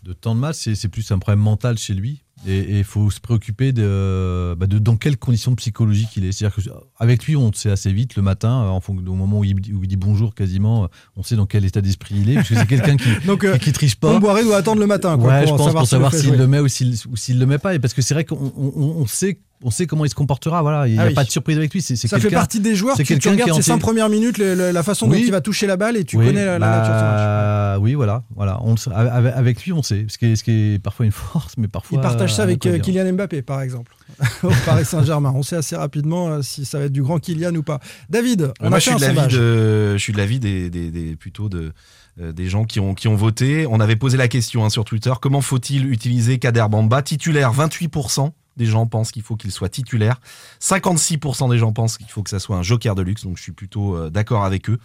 de 0.04 0.14
temps 0.14 0.36
de 0.36 0.40
match, 0.40 0.58
c'est 0.58 0.90
plus 0.90 1.12
un 1.12 1.20
problème 1.20 1.40
mental 1.40 1.78
chez 1.78 1.94
lui. 1.94 2.23
Et 2.46 2.80
il 2.80 2.84
faut 2.84 3.10
se 3.10 3.20
préoccuper 3.20 3.72
de, 3.72 4.56
bah, 4.58 4.68
de, 4.68 4.78
dans 4.78 4.98
quelles 4.98 5.18
conditions 5.18 5.56
psychologiques 5.56 6.16
il 6.18 6.26
est. 6.26 6.32
C'est-à-dire 6.32 6.74
qu'avec 7.00 7.26
lui, 7.26 7.36
on 7.36 7.54
sait 7.54 7.70
assez 7.70 7.92
vite 7.94 8.16
le 8.16 8.22
matin, 8.22 8.52
en 8.52 8.82
au 8.88 9.16
moment 9.16 9.40
où 9.40 9.44
il, 9.44 9.56
dit 9.62 9.96
bonjour 9.96 10.36
quasiment, 10.36 10.90
on 11.16 11.24
sait 11.24 11.36
dans 11.36 11.46
quel 11.46 11.66
état 11.66 11.82
d'esprit 11.82 12.16
il 12.22 12.30
est, 12.30 12.36
parce 12.36 12.50
que 12.50 12.56
c'est 12.56 12.68
quelqu'un 12.68 12.98
qui, 12.98 13.10
Donc, 13.26 13.46
qui, 13.60 13.72
triche 13.72 13.96
pas. 13.96 14.20
Boiré 14.20 14.44
doit 14.44 14.58
attendre 14.58 14.82
le 14.82 14.88
matin. 14.88 15.18
Quoi, 15.18 15.30
ouais, 15.30 15.46
pour 15.46 15.54
je 15.54 15.56
pense 15.56 15.66
savoir 15.66 15.84
pour 15.84 15.90
savoir 15.90 16.14
s'il 16.14 16.36
le 16.36 16.48
met 16.48 16.60
ou 16.60 16.68
s'il 16.68 17.40
le 17.40 17.46
met 17.46 17.58
pas. 17.58 17.76
Et 17.76 17.80
parce 17.80 17.94
que 17.94 18.02
c'est 18.02 18.14
vrai 18.14 18.26
qu'on 18.26 18.52
on, 18.56 19.06
sait 19.08 19.40
on 19.64 19.72
sait 19.72 19.88
comment 19.88 20.06
il 20.06 20.10
se 20.10 20.16
comportera. 20.16 20.62
Voilà, 20.62 20.88
il 20.88 20.94
n'y 20.94 21.00
a 21.00 21.04
ah 21.04 21.12
pas 21.12 21.24
de 21.24 21.32
surprise 21.32 21.58
avec 21.58 21.74
lui. 21.74 21.82
C'est, 21.82 21.96
ça 21.96 22.20
fait 22.20 22.30
partie 22.30 22.60
des 22.60 22.76
joueurs. 22.76 22.96
C'est 22.98 23.04
quelqu'un 23.04 23.36
qui 23.36 23.42
regarde 23.42 23.62
ses 23.62 23.70
cinq 23.70 23.80
premières 23.80 24.10
minutes, 24.10 24.38
la 24.38 24.84
façon 24.84 25.08
dont 25.08 25.16
il 25.16 25.32
va 25.32 25.42
toucher 25.42 25.68
la 25.68 25.78
balle 25.78 25.98
et 25.98 26.04
tu 26.04 26.18
connais 26.18 26.46
la, 26.46 26.60
bah, 26.60 26.78
nature 26.78 26.94
de 26.94 27.00
son 27.00 27.06
match. 27.06 27.80
Oui, 27.82 27.94
voilà, 27.94 28.24
voilà. 28.36 28.60
On, 28.64 28.76
avec, 28.94 29.64
lui, 29.64 29.74
on 29.74 29.82
sait. 29.84 30.06
Ce 30.08 30.18
qui, 30.18 30.28
est, 30.28 30.36
ce 30.36 30.44
qui 30.44 30.52
est 30.52 30.80
parfois 30.80 31.06
une 31.06 31.12
force, 31.12 31.54
mais 31.58 31.68
parfois. 31.68 31.98
Il 31.98 32.02
partage 32.02 32.34
ça 32.34 32.44
avec 32.44 32.66
euh, 32.66 32.80
Kylian 32.80 33.14
Mbappé, 33.14 33.42
par 33.42 33.62
exemple, 33.62 33.96
au 34.44 34.50
Paris 34.66 34.86
Saint-Germain. 34.86 35.34
On 35.36 35.44
sait 35.44 35.56
assez 35.56 35.76
rapidement 35.76 36.30
euh, 36.30 36.42
si 36.42 36.66
ça 36.66 36.80
va 36.80 36.86
être 36.86 36.92
du 36.92 37.02
grand 37.02 37.20
Kylian 37.20 37.56
ou 37.56 37.64
pas. 37.64 37.80
David, 38.10 38.52
on 38.60 38.70
Moi, 38.70 38.78
a 38.78 38.80
je 38.80 38.90
suis, 38.90 38.96
de 38.96 39.94
je 39.94 39.98
suis 39.98 40.14
de 40.14 40.18
l'avis 40.18 40.40
des, 40.40 40.70
des, 40.70 40.92
des, 40.92 41.16
plutôt 41.16 41.50
de 41.50 41.74
euh, 42.22 42.32
des 42.32 42.48
gens 42.48 42.64
qui 42.66 42.80
ont, 42.80 42.94
qui 42.94 43.08
ont 43.08 43.16
voté. 43.16 43.66
On 43.68 43.80
avait 43.80 43.96
posé 43.96 44.18
la 44.18 44.28
question 44.28 44.64
hein, 44.64 44.70
sur 44.70 44.86
Twitter, 44.86 45.12
comment 45.20 45.42
faut-il 45.42 45.92
utiliser 45.92 46.38
Kader 46.38 46.66
Bamba 46.70 47.02
Titulaire 47.02 47.52
28%, 47.52 48.30
des 48.58 48.66
gens 48.66 48.86
pensent 48.88 49.12
qu'il 49.12 49.24
faut 49.24 49.36
qu'il 49.36 49.52
soit 49.52 49.70
titulaire. 49.70 50.20
56% 50.62 51.50
des 51.50 51.58
gens 51.58 51.74
pensent 51.74 51.98
qu'il 51.98 52.10
faut 52.10 52.24
que 52.24 52.30
ça 52.30 52.40
soit 52.40 52.58
un 52.58 52.64
joker 52.64 52.96
de 52.96 53.02
luxe, 53.02 53.24
donc 53.24 53.38
je 53.38 53.44
suis 53.44 53.52
plutôt 53.52 53.96
euh, 53.96 54.10
d'accord 54.10 54.46
avec 54.46 54.70
eux. 54.70 54.80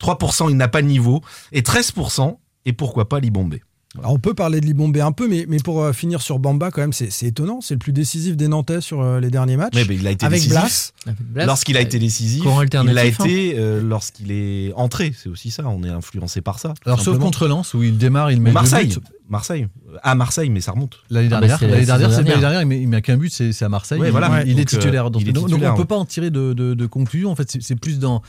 3% 0.00 0.50
il 0.50 0.56
n'a 0.56 0.68
pas 0.68 0.82
de 0.82 0.86
niveau. 0.86 1.22
Et 1.52 1.62
13%, 1.62 2.36
et 2.64 2.72
pourquoi 2.72 3.08
pas 3.08 3.20
Libombé 3.20 3.62
alors 3.98 4.12
on 4.12 4.18
peut 4.20 4.34
parler 4.34 4.60
de 4.60 4.66
Libombé 4.66 5.00
un 5.00 5.10
peu, 5.10 5.26
mais, 5.26 5.46
mais 5.48 5.56
pour 5.58 5.82
euh, 5.82 5.92
finir 5.92 6.22
sur 6.22 6.38
Bamba, 6.38 6.70
quand 6.70 6.80
même, 6.80 6.92
c'est 6.92 7.26
étonnant. 7.26 7.60
C'est 7.60 7.74
le 7.74 7.78
plus 7.78 7.92
décisif 7.92 8.36
des 8.36 8.46
Nantais 8.46 8.80
sur 8.80 9.00
euh, 9.00 9.18
les 9.18 9.30
derniers 9.30 9.56
matchs. 9.56 9.74
Mais, 9.74 9.82
il 9.82 10.06
a 10.06 10.12
été 10.12 10.24
avec 10.24 10.40
décisif. 10.40 10.92
Lorsqu'il 11.34 11.76
a 11.76 11.80
été 11.80 11.98
décisif, 11.98 12.44
il 12.44 12.92
l'a 12.92 13.04
été 13.04 13.58
hein. 13.58 13.80
lorsqu'il 13.82 14.30
est 14.30 14.72
entré. 14.74 15.12
C'est 15.20 15.28
aussi 15.28 15.50
ça, 15.50 15.64
on 15.66 15.82
est 15.82 15.88
influencé 15.88 16.40
par 16.40 16.60
ça. 16.60 16.74
Alors 16.86 17.00
sauf 17.00 17.18
contre 17.18 17.48
Lens, 17.48 17.74
où 17.74 17.82
il 17.82 17.98
démarre, 17.98 18.30
il 18.30 18.40
met 18.40 18.52
Marseille. 18.52 18.94
Marseille. 19.28 19.66
À 20.02 20.14
Marseille, 20.14 20.50
mais 20.50 20.60
ça 20.60 20.72
remonte. 20.72 20.98
L'année 21.10 21.28
ah, 21.32 21.40
dernière, 21.40 21.60
l'année 21.60 21.86
dernière, 21.86 22.12
c'est 22.12 22.22
l'année 22.22 22.40
dernière, 22.40 22.62
il 22.62 22.88
met 22.88 23.02
qu'un 23.02 23.16
but, 23.16 23.30
c'est 23.32 23.64
à 23.64 23.68
Marseille. 23.68 24.00
voilà. 24.10 24.44
il, 24.44 24.60
est 24.60 24.66
titulaire. 24.66 25.10
donc, 25.10 25.24
on 25.26 25.58
ne 25.58 25.76
peut 25.76 25.84
pas 25.84 25.96
en 25.96 26.04
tirer 26.04 26.30
de, 26.30 26.52
de, 26.52 26.74
de 26.74 26.86
conclusion. 26.86 27.32
En 27.32 27.36
fait, 27.36 27.56
c'est 27.60 27.76
plus 27.76 27.98
dans 27.98 28.22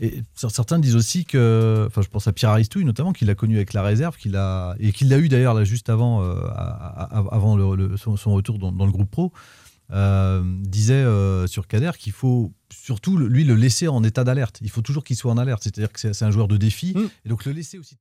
et 0.00 0.22
certains 0.34 0.78
disent 0.78 0.96
aussi 0.96 1.24
que, 1.24 1.84
enfin, 1.86 2.02
je 2.02 2.08
pense 2.08 2.26
à 2.26 2.32
Pierre 2.32 2.50
Aristouille 2.50 2.84
notamment, 2.84 3.12
qu'il 3.12 3.30
a 3.30 3.34
connu 3.34 3.56
avec 3.56 3.72
la 3.72 3.82
réserve, 3.82 4.16
qu'il 4.16 4.36
a 4.36 4.74
et 4.78 4.92
qu'il 4.92 5.08
l'a 5.08 5.18
eu 5.18 5.28
d'ailleurs 5.28 5.54
là 5.54 5.64
juste 5.64 5.90
avant, 5.90 6.22
euh, 6.22 6.40
avant 6.50 7.56
le, 7.56 7.96
son, 7.96 8.14
retour 8.32 8.58
dans, 8.58 8.86
le 8.86 8.92
groupe 8.92 9.10
pro, 9.10 9.32
euh, 9.92 10.42
disait 10.62 10.94
euh, 10.94 11.46
sur 11.46 11.66
Kader 11.66 11.92
qu'il 11.98 12.12
faut 12.12 12.52
surtout 12.72 13.16
lui 13.16 13.44
le 13.44 13.54
laisser 13.54 13.88
en 13.88 14.02
état 14.02 14.24
d'alerte. 14.24 14.58
Il 14.62 14.70
faut 14.70 14.82
toujours 14.82 15.04
qu'il 15.04 15.16
soit 15.16 15.32
en 15.32 15.38
alerte, 15.38 15.62
c'est-à-dire 15.62 15.92
que 15.92 16.12
c'est 16.12 16.24
un 16.24 16.30
joueur 16.30 16.48
de 16.48 16.56
défi, 16.56 16.94
mm. 16.94 17.08
et 17.24 17.28
donc 17.28 17.44
le 17.44 17.52
laisser 17.52 17.78
aussi 17.78 17.96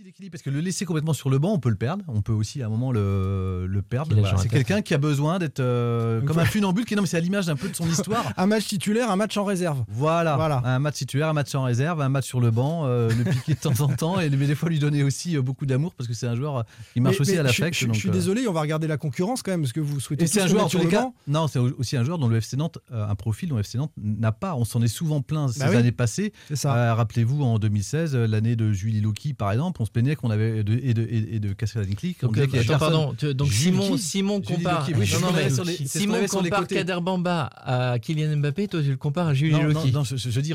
subtil 0.00 0.08
équilibre 0.08 0.32
parce 0.32 0.42
que 0.42 0.50
le 0.50 0.60
laisser 0.60 0.84
complètement 0.84 1.12
sur 1.12 1.30
le 1.30 1.38
banc, 1.38 1.52
on 1.52 1.58
peut 1.58 1.68
le 1.68 1.76
perdre. 1.76 2.04
On 2.08 2.22
peut 2.22 2.32
aussi 2.32 2.62
à 2.62 2.66
un 2.66 2.68
moment 2.68 2.92
le, 2.92 3.66
le 3.66 3.82
perdre. 3.82 4.16
c'est 4.38 4.48
quelqu'un 4.48 4.82
qui 4.82 4.94
a 4.94 4.98
besoin 4.98 5.38
d'être 5.38 5.60
euh, 5.60 6.20
comme 6.22 6.38
un 6.38 6.44
funambule 6.46 6.84
qui 6.84 6.96
non 6.96 7.02
mais 7.02 7.08
c'est 7.08 7.16
à 7.16 7.20
l'image 7.20 7.46
d'un 7.46 7.56
peu 7.56 7.68
de 7.68 7.76
son 7.76 7.86
histoire. 7.90 8.32
un 8.36 8.46
match 8.46 8.66
titulaire, 8.66 9.10
un 9.10 9.16
match 9.16 9.36
en 9.36 9.44
réserve. 9.44 9.84
Voilà. 9.88 10.36
voilà. 10.36 10.62
Un 10.64 10.78
match 10.78 10.96
titulaire, 10.96 11.28
un 11.28 11.32
match 11.32 11.54
en 11.54 11.64
réserve, 11.64 12.00
un 12.00 12.08
match 12.08 12.26
sur 12.26 12.40
le 12.40 12.50
banc, 12.50 12.86
euh, 12.86 13.10
le 13.10 13.24
piquer 13.24 13.54
de 13.54 13.60
temps 13.60 13.80
en 13.80 13.88
temps 13.88 14.20
et 14.20 14.30
des 14.30 14.54
fois 14.54 14.68
lui 14.68 14.78
donner 14.78 15.02
aussi 15.02 15.36
euh, 15.36 15.42
beaucoup 15.42 15.66
d'amour 15.66 15.94
parce 15.94 16.08
que 16.08 16.14
c'est 16.14 16.26
un 16.26 16.36
joueur 16.36 16.64
qui 16.92 17.00
marche 17.00 17.20
aussi 17.20 17.36
à 17.36 17.42
l'affect. 17.42 17.76
Je, 17.76 17.86
je, 17.92 17.98
suis 17.98 18.10
désolé, 18.10 18.46
on 18.48 18.52
va 18.52 18.60
regarder 18.60 18.86
la 18.86 18.96
concurrence 18.96 19.42
quand 19.42 19.50
même 19.50 19.62
parce 19.62 19.72
que 19.72 19.80
vous 19.80 20.00
souhaitez. 20.00 20.24
Et 20.24 20.26
c'est 20.26 20.40
un 20.40 20.46
joueur 20.46 20.68
sur 20.70 20.82
le 20.82 20.88
cas. 20.88 21.10
Non, 21.26 21.48
c'est 21.48 21.58
aussi 21.58 21.96
un 21.96 22.04
joueur 22.04 22.18
dont 22.18 22.28
le 22.28 22.36
FC 22.36 22.56
Nantes, 22.56 22.78
un 22.90 23.14
profil 23.14 23.48
dont 23.48 23.56
le 23.56 23.60
FC 23.60 23.78
Nantes 23.78 23.92
n'a 23.98 24.32
pas. 24.32 24.54
On 24.54 24.64
s'en 24.64 24.82
est 24.82 24.88
souvent 24.88 25.20
plaint 25.20 25.50
ces 25.50 25.60
bah 25.60 25.76
années 25.76 25.92
passées. 25.92 26.32
Rappelez-vous 26.64 27.42
en 27.42 27.58
2016, 27.58 28.14
l'année 28.16 28.56
de 28.56 28.72
Julie 28.72 29.00
Loki 29.00 29.34
par 29.34 29.52
exemple, 29.52 29.80
on 29.82 29.84
se 29.90 29.92
plaignait 29.92 30.16
qu'on 30.16 30.30
avait 30.30 30.58
et 30.58 30.64
de, 30.64 30.74
et 30.74 30.94
de, 30.94 31.06
et 31.10 31.40
de 31.40 31.48
Donc, 32.22 32.38
euh, 32.38 32.78
pardon, 32.78 33.14
donc 33.34 33.52
Simon, 33.52 33.96
Simon 33.96 34.40
compare, 34.40 34.86
Simon 35.86 36.26
compare 36.28 36.66
Kader 36.66 36.98
Bamba 37.02 37.50
à 37.56 37.98
Kylian 37.98 38.36
Mbappé, 38.36 38.68
toi 38.68 38.82
tu 38.82 38.90
le 38.90 38.96
compares 38.96 39.28
à 39.28 39.34
Julie 39.34 39.60
Loki. 39.60 39.90
Non, 39.92 40.04
je, 40.04 40.16
je, 40.16 40.40
dis, 40.40 40.54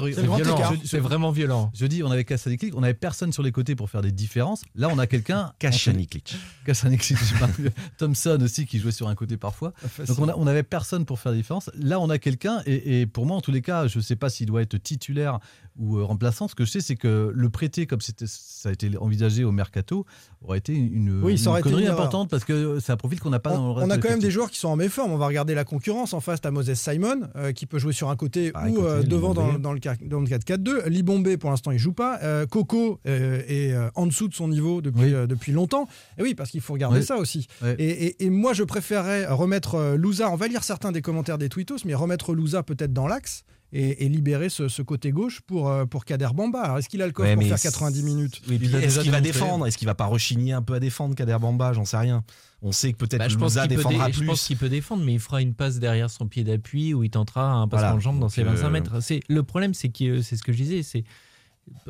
c'est 0.86 1.00
vraiment 1.00 1.32
violent. 1.32 1.72
Je 1.76 1.86
dis, 1.86 2.02
on 2.04 2.12
avait 2.12 2.24
Kasaniklik, 2.24 2.76
on 2.76 2.84
avait 2.84 2.94
personne 2.94 3.34
sur 3.34 3.44
les 3.44 3.52
côtés 3.52 3.76
pour 3.76 3.90
faire 3.90 4.02
des 4.02 4.12
différences. 4.12 4.62
Là, 4.76 4.88
on 4.92 4.98
a 4.98 5.08
quelqu'un. 5.08 5.52
Kasaniklik. 5.60 6.36
Kasaniklik, 6.66 7.18
Thompson 7.98 8.40
aussi 8.42 8.66
qui 8.66 8.80
jouait 8.80 8.92
sur 8.92 9.08
un 9.10 9.16
côté 9.16 9.38
parfois. 9.38 9.74
Donc 10.08 10.20
on, 10.20 10.30
a, 10.30 10.36
on 10.38 10.48
avait 10.48 10.64
personne 10.64 11.06
pour 11.06 11.20
faire 11.20 11.34
des 11.34 11.40
différences. 11.40 11.70
Là, 11.78 12.00
on 12.00 12.10
a 12.10 12.18
quelqu'un, 12.18 12.62
et, 12.66 13.02
et, 13.02 13.06
pour 13.06 13.26
moi, 13.26 13.38
en 13.38 13.42
tous 13.42 13.52
les 13.52 13.62
cas, 13.62 13.88
je 13.88 13.98
ne 13.98 14.04
sais 14.04 14.16
pas 14.16 14.30
s'il 14.30 14.46
doit 14.46 14.62
être 14.62 14.78
titulaire 14.78 15.40
ou 15.78 15.98
euh, 15.98 16.04
remplaçant. 16.04 16.48
Ce 16.48 16.56
que 16.56 16.66
je 16.66 16.72
sais, 16.72 16.82
c'est 16.82 16.96
que 16.96 17.32
le 17.34 17.50
prêter, 17.50 17.86
comme 17.86 18.00
ça 18.02 18.70
a 18.70 18.72
été 18.72 18.96
envisagé 18.98 19.25
au 19.44 19.52
mercato, 19.52 20.06
aurait 20.44 20.58
été 20.60 20.74
une, 20.74 21.22
oui, 21.24 21.42
une 21.44 21.62
connerie 21.62 21.88
importante 21.88 22.30
parce 22.30 22.44
que 22.44 22.80
c'est 22.80 22.92
un 22.92 22.98
profil 22.98 23.20
qu'on 23.20 23.30
n'a 23.30 23.40
pas 23.40 23.54
dans 23.54 23.68
le 23.68 23.72
reste 23.74 23.88
On 23.88 23.92
a 23.92 23.98
quand 23.98 24.10
même 24.10 24.20
des 24.20 24.32
joueurs 24.32 24.52
qui 24.52 24.60
sont 24.60 24.70
en 24.70 24.76
méforme. 24.76 25.12
On 25.12 25.18
va 25.18 25.28
regarder 25.28 25.56
la 25.56 25.64
concurrence. 25.64 26.14
En 26.14 26.20
face, 26.20 26.40
as 26.44 26.52
Moses 26.52 26.74
Simon 26.74 27.22
euh, 27.36 27.52
qui 27.52 27.66
peut 27.66 27.80
jouer 27.80 27.94
sur 27.94 28.10
un 28.10 28.16
côté 28.16 28.52
ou 28.70 28.82
euh, 28.82 29.04
devant 29.04 29.34
dans, 29.34 29.54
dans, 29.60 29.74
le, 29.74 29.80
dans 29.80 30.20
le 30.20 30.28
4-4-2. 30.28 30.88
Libombé, 30.88 31.38
pour 31.38 31.50
l'instant, 31.50 31.72
il 31.72 31.80
joue 31.80 31.94
pas. 31.94 32.20
Coco 32.48 33.00
est 33.06 33.74
en 33.96 34.06
dessous 34.06 34.28
de 34.28 34.34
son 34.34 34.48
niveau 34.48 34.82
depuis, 34.82 35.12
depuis 35.12 35.52
longtemps. 35.52 35.88
Et 36.18 36.24
oui, 36.24 36.36
parce 36.36 36.52
qu'il 36.52 36.62
faut 36.62 36.74
regarder 36.74 37.02
ça 37.02 37.18
aussi. 37.18 37.48
Et, 37.78 38.24
et, 38.26 38.30
moi, 38.30 38.54
je 38.54 38.64
préférerais 38.64 39.26
remettre 39.28 39.96
Louza. 39.96 40.30
On 40.32 40.36
va 40.36 40.48
lire 40.48 40.64
certains 40.64 40.92
des 40.92 41.02
commentaires 41.02 41.38
des 41.38 41.50
tweetos, 41.50 41.78
mais 41.86 41.96
remettre 41.96 42.34
Louza 42.34 42.64
peut-être 42.64 42.94
dans 42.94 43.08
l'axe 43.08 43.44
et, 43.74 44.08
libérer 44.08 44.50
ce, 44.50 44.82
côté 44.82 45.12
gauche 45.12 45.42
pour, 45.42 45.70
euh, 45.70 45.86
pour 45.86 46.06
Kader 46.06 46.30
Bamba. 46.34 46.78
Est-ce 46.78 46.88
qu'il 46.88 47.02
a 47.02 47.08
le 47.08 47.12
coffre 47.12 47.34
pour 47.34 47.44
faire 47.44 47.60
90 47.60 48.04
minutes 48.04 48.42
Est-ce 48.50 49.02
qu'il 49.02 49.12
va 49.12 49.22
défendre 49.22 49.68
Est-ce 49.68 49.78
qu'il 49.78 49.88
va 49.88 49.96
pas 49.96 50.06
rechigner 50.06 50.54
un 50.54 50.62
peu 50.62 50.76
à 50.76 50.80
défendre 50.80 51.16
Kader 51.16 51.38
Bamba 51.40 51.74
J'en 51.74 51.86
sais 51.86 51.98
rien. 51.98 52.24
On 52.62 52.72
sait 52.72 52.94
que 52.94 52.98
peut-être 52.98 53.38
bah, 53.38 53.68
défendra 53.68 54.06
plus. 54.06 54.22
Je 54.22 54.24
pense 54.24 54.48
qu'il 54.48 54.58
peut 54.58 54.70
défendre, 54.70 55.04
mais 55.04 55.14
il 55.14 55.20
fera 55.20 55.42
une 55.42 55.54
passe 55.54 55.80
derrière 55.80 56.10
son 56.10 56.28
pied 56.28 56.44
d'appui 56.44 56.94
où 56.94 57.04
il 57.04 57.10
tentera 57.10 57.52
un 57.52 57.68
passe 57.68 57.94
en 57.94 58.00
jambe 58.00 58.20
dans 58.20 58.30
ses 58.30 58.44
25 58.44 58.66
euh, 58.66 58.70
mètres. 58.70 59.00
Le 59.30 59.44
problème, 59.44 59.74
c'est 59.74 59.90
que 59.90 60.22
c'est 60.22 60.38
ce 60.38 60.44
que 60.44 60.52
je 60.52 60.58
disais, 60.58 60.84
c'est 60.84 61.04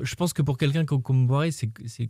je 0.02 0.16
pense 0.16 0.34
que 0.34 0.42
pour 0.42 0.58
quelqu'un 0.58 0.86
comme 0.86 1.28
Boiré, 1.28 1.52
c'est 1.52 1.70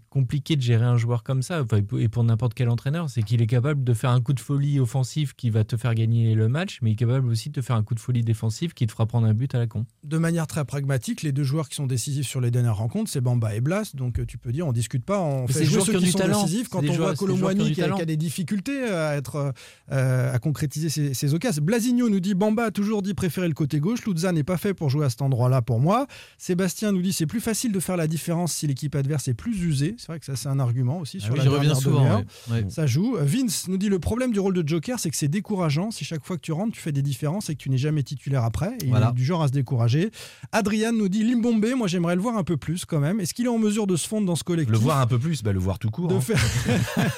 compliqué 0.09 0.55
de 0.55 0.61
gérer 0.61 0.85
un 0.85 0.97
joueur 0.97 1.23
comme 1.23 1.41
ça, 1.41 1.63
et 1.97 2.09
pour 2.09 2.23
n'importe 2.23 2.53
quel 2.53 2.69
entraîneur, 2.69 3.09
c'est 3.09 3.23
qu'il 3.23 3.41
est 3.41 3.47
capable 3.47 3.83
de 3.83 3.93
faire 3.93 4.11
un 4.11 4.21
coup 4.21 4.33
de 4.33 4.39
folie 4.39 4.79
offensif 4.79 5.33
qui 5.33 5.49
va 5.49 5.63
te 5.63 5.75
faire 5.77 5.95
gagner 5.95 6.35
le 6.35 6.47
match, 6.47 6.79
mais 6.81 6.91
il 6.91 6.93
est 6.93 6.97
capable 6.97 7.27
aussi 7.27 7.49
de 7.49 7.55
te 7.55 7.61
faire 7.61 7.75
un 7.75 7.83
coup 7.83 7.95
de 7.95 7.99
folie 7.99 8.23
défensif 8.23 8.73
qui 8.73 8.85
te 8.85 8.91
fera 8.91 9.05
prendre 9.05 9.27
un 9.27 9.33
but 9.33 9.53
à 9.55 9.59
la 9.59 9.67
con. 9.67 9.85
De 10.03 10.17
manière 10.17 10.47
très 10.47 10.63
pragmatique, 10.65 11.23
les 11.23 11.31
deux 11.31 11.43
joueurs 11.43 11.69
qui 11.69 11.75
sont 11.75 11.87
décisifs 11.87 12.27
sur 12.27 12.39
les 12.39 12.51
dernières 12.51 12.77
rencontres, 12.77 13.09
c'est 13.09 13.21
Bamba 13.21 13.55
et 13.55 13.61
Blas, 13.61 13.95
donc 13.95 14.19
euh, 14.19 14.25
tu 14.25 14.37
peux 14.37 14.51
dire, 14.51 14.67
on 14.67 14.73
discute 14.73 15.03
pas, 15.03 15.19
on 15.19 15.47
fait 15.47 15.65
jouer 15.65 15.81
ceux 15.81 15.99
qui, 15.99 16.11
sont 16.11 16.27
décisifs. 16.27 16.69
Quand 16.69 16.83
on 16.87 16.93
voit 16.93 17.15
Colomboigny 17.15 17.71
qui, 17.71 17.81
a 17.81 18.05
des 18.05 18.17
difficultés 18.17 18.83
à, 18.83 19.15
être, 19.15 19.53
euh, 19.91 20.33
à 20.33 20.39
concrétiser 20.39 20.89
ses, 20.89 21.13
ses 21.13 21.33
occasions. 21.33 21.63
Blasigno 21.63 22.09
nous 22.09 22.19
dit 22.19 22.35
Bamba 22.35 22.65
a 22.65 22.71
toujours 22.71 23.01
dit 23.01 23.13
préférer 23.13 23.47
le 23.47 23.53
côté 23.53 23.79
gauche, 23.79 24.05
Luzza 24.05 24.31
n'est 24.31 24.43
pas 24.43 24.57
fait 24.57 24.73
pour 24.73 24.89
jouer 24.89 25.05
à 25.05 25.09
cet 25.09 25.21
endroit-là 25.21 25.61
pour 25.61 25.79
moi. 25.79 26.05
Sébastien 26.37 26.91
nous 26.91 27.01
dit 27.01 27.13
c'est 27.13 27.25
plus 27.25 27.39
facile 27.39 27.54
facile 27.55 27.71
de 27.71 27.79
faire 27.79 27.95
la 27.95 28.07
différence 28.07 28.51
si 28.53 28.67
l'équipe 28.67 28.93
adverse 28.95 29.29
est 29.29 29.33
plus 29.33 29.61
usée. 29.63 29.95
C'est 29.97 30.07
vrai 30.07 30.19
que 30.19 30.25
ça, 30.25 30.35
c'est 30.35 30.49
un 30.49 30.59
argument 30.59 30.99
aussi 30.99 31.19
Ah 31.21 31.25
sur 31.25 31.33
oui, 31.35 31.39
la 31.41 31.49
reviens 31.49 31.73
souvent, 31.73 31.99
demi-heure. 32.01 32.23
ouais. 32.49 32.63
Ouais. 32.63 32.65
Ça 32.69 32.85
joue. 32.85 33.15
Vince 33.21 33.69
nous 33.69 33.77
dit 33.77 33.87
le 33.87 33.97
problème 33.97 34.33
du 34.33 34.41
rôle 34.41 34.53
de 34.53 34.67
Joker, 34.67 34.99
c'est 34.99 35.09
que 35.09 35.15
c'est 35.15 35.29
décourageant. 35.29 35.89
Si 35.89 36.03
chaque 36.03 36.25
fois 36.25 36.35
que 36.35 36.41
tu 36.41 36.51
rentres, 36.51 36.73
tu 36.73 36.81
fais 36.81 36.91
des 36.91 37.01
différences 37.01 37.49
et 37.49 37.55
que 37.55 37.59
tu 37.59 37.69
n'es 37.69 37.77
jamais 37.77 38.03
titulaire 38.03 38.43
après. 38.43 38.75
Et 38.83 38.87
Voilà. 38.87 39.07
Il 39.07 39.09
est 39.11 39.15
du 39.21 39.23
genre 39.23 39.41
à 39.41 39.47
se 39.47 39.53
décourager. 39.53 40.11
Adrian 40.51 40.91
nous 40.91 41.07
dit 41.07 41.23
Limbombe, 41.23 41.65
moi 41.77 41.87
j'aimerais 41.87 42.15
le 42.17 42.21
voir 42.21 42.35
un 42.35 42.43
peu 42.43 42.57
plus 42.57 42.83
quand 42.83 42.99
même. 42.99 43.21
Est-ce 43.21 43.33
qu'il 43.33 43.45
est 43.45 43.49
en 43.49 43.57
mesure 43.57 43.87
de 43.87 43.95
se 43.95 44.05
fondre 44.05 44.27
dans 44.27 44.35
ce 44.35 44.43
collectif? 44.43 44.73
Le 44.73 44.77
voir 44.77 44.99
un 44.99 45.07
peu 45.07 45.17
plus, 45.17 45.41
bah, 45.41 45.53
le 45.53 45.59
voir 45.59 45.79
tout 45.79 45.89
court. 45.91 46.09
de 46.09 46.15
hein. 46.15 46.19
faire, 46.21 46.41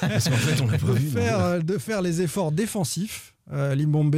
Parce 0.00 0.28
qu'en 0.28 0.36
fait, 0.36 0.60
on 0.62 0.68
l'a 0.68 0.78
pas 0.78 0.86
de, 0.92 0.92
vu. 0.92 1.08
donc. 1.10 1.18
faire, 1.20 1.64
de 1.64 1.78
faire 1.78 2.00
les 2.00 2.22
efforts 2.22 2.52
défensifs, 2.52 3.34
euh, 3.52 3.74
Limbombe. 3.74 4.14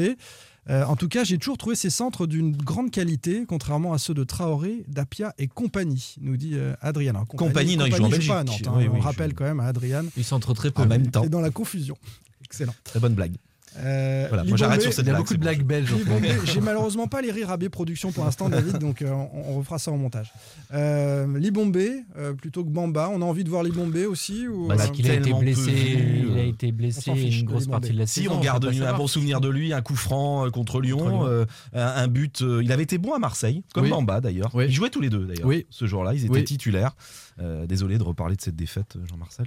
Euh, 0.69 0.85
en 0.85 0.97
tout 0.97 1.09
cas, 1.09 1.25
j'ai 1.25 1.39
toujours 1.39 1.57
trouvé 1.59 1.75
ces 1.75 1.91
centres 1.91 2.27
d'une 2.27 2.55
grande 2.57 2.91
qualité, 2.91 3.45
contrairement 3.47 3.93
à 3.93 3.99
ceux 3.99 4.15
de 4.15 4.25
Traoré, 4.25 4.85
Dapia 4.89 5.35
et 5.39 5.49
compagnie, 5.49 6.17
nous 6.21 6.37
dit 6.37 6.53
euh, 6.55 6.75
Adrien. 6.81 7.15
Alors, 7.15 7.27
Compagnie, 7.27 7.77
non, 7.77 7.87
il 7.87 7.95
joue 7.95 8.05
en 8.05 8.11
joue 8.11 8.29
pas 8.29 8.41
à 8.41 8.45
Belgique. 8.45 8.67
Nantes, 8.67 8.75
hein. 8.75 8.79
Oui, 8.79 8.89
oui, 8.89 8.99
on 8.99 9.01
rappelle 9.01 9.31
joue. 9.31 9.37
quand 9.37 9.45
même 9.45 9.61
à 9.61 9.67
Adrien. 9.67 10.05
Il 10.17 10.25
centre 10.25 10.53
très 10.53 10.71
peu. 10.71 10.83
En 10.83 10.87
même 10.87 11.11
temps. 11.11 11.23
C'est 11.23 11.31
dans 11.31 11.41
la 11.41 11.51
confusion. 11.51 11.97
Excellent. 12.45 12.75
Très 12.85 13.01
bonne 13.01 13.15
blague. 13.15 13.37
Euh, 13.79 14.27
Voilà, 14.29 14.45
moi 14.45 14.57
j'arrête 14.57 14.83
sur 14.83 14.93
cette 14.93 15.07
Il 15.07 15.09
y 15.09 15.13
a 15.13 15.17
beaucoup 15.17 15.35
de 15.35 15.39
blagues 15.39 15.63
belges. 15.63 15.93
en 15.93 15.99
fait. 15.99 16.05
Limbombe, 16.05 16.45
J'ai 16.45 16.61
malheureusement 16.61 17.07
pas 17.07 17.23
les 17.23 17.31
rires 17.31 17.51
à 17.51 17.57
B 17.57 17.69
Productions 17.69 18.11
pour 18.13 18.25
l'instant, 18.25 18.49
David, 18.49 18.79
donc 18.79 19.01
euh, 19.03 19.11
on, 19.11 19.31
on 19.53 19.59
refera 19.59 19.79
ça 19.79 19.91
en 19.93 19.97
montage. 19.97 20.33
Euh, 20.75 21.39
Libombe, 21.39 21.77
euh, 22.17 22.33
plutôt 22.33 22.65
que 22.65 22.69
Bamba, 22.71 23.09
on 23.13 23.23
a 23.23 23.25
envie 23.25 23.45
de 23.45 23.49
voir 23.49 23.63
Libombe 23.63 23.97
aussi 24.09 24.49
ou, 24.49 24.67
Parce 24.69 24.87
euh, 24.87 24.91
qu'il 24.91 25.09
a 25.11 25.15
été 25.15 25.33
blessé, 25.33 25.71
il 25.73 26.39
a 26.39 26.43
été 26.43 26.69
on 26.69 26.77
blessé 26.77 27.11
une 27.39 27.45
grosse 27.47 27.67
partie 27.69 27.93
de 27.93 27.99
la 27.99 28.07
Si 28.07 28.23
saison. 28.23 28.33
on 28.35 28.37
va 28.39 28.45
garde 28.45 28.65
un 28.67 28.73
savoir. 28.73 28.97
bon 28.97 29.07
souvenir 29.07 29.41
de 29.41 29.49
lui, 29.49 29.73
un 29.73 29.83
coup 29.83 29.97
franc 29.97 30.51
contre 30.51 30.81
Lyon, 30.81 30.99
Contre 30.99 31.11
Lyon. 31.11 31.27
euh, 31.27 31.45
un, 31.75 31.87
un 31.87 32.09
but. 32.09 32.43
euh, 32.43 32.63
il 32.63 32.73
avait 32.73 32.83
été 32.83 32.99
bon 32.99 33.15
à 33.15 33.19
Marseille, 33.19 33.63
comme 33.73 33.85
Oui. 33.85 33.91
Bamba 33.91 34.21
d'ailleurs. 34.21 34.51
Oui. 34.55 34.65
Ils 34.67 34.73
jouaient 34.75 34.91
tous 34.91 35.01
les 35.01 35.11
deux 35.11 35.27
d'ailleurs. 35.27 35.47
Oui. 35.47 35.67
Ce 35.71 35.87
jour-là, 35.87 36.13
ils 36.15 36.25
étaient 36.25 36.33
Oui. 36.35 36.45
titulaires. 36.45 36.93
Euh, 37.41 37.67
désolé 37.67 37.97
de 37.99 38.03
reparler 38.03 38.37
de 38.37 38.41
cette 38.43 38.57
défaite, 38.57 38.97
Jean-Marcel. 39.09 39.47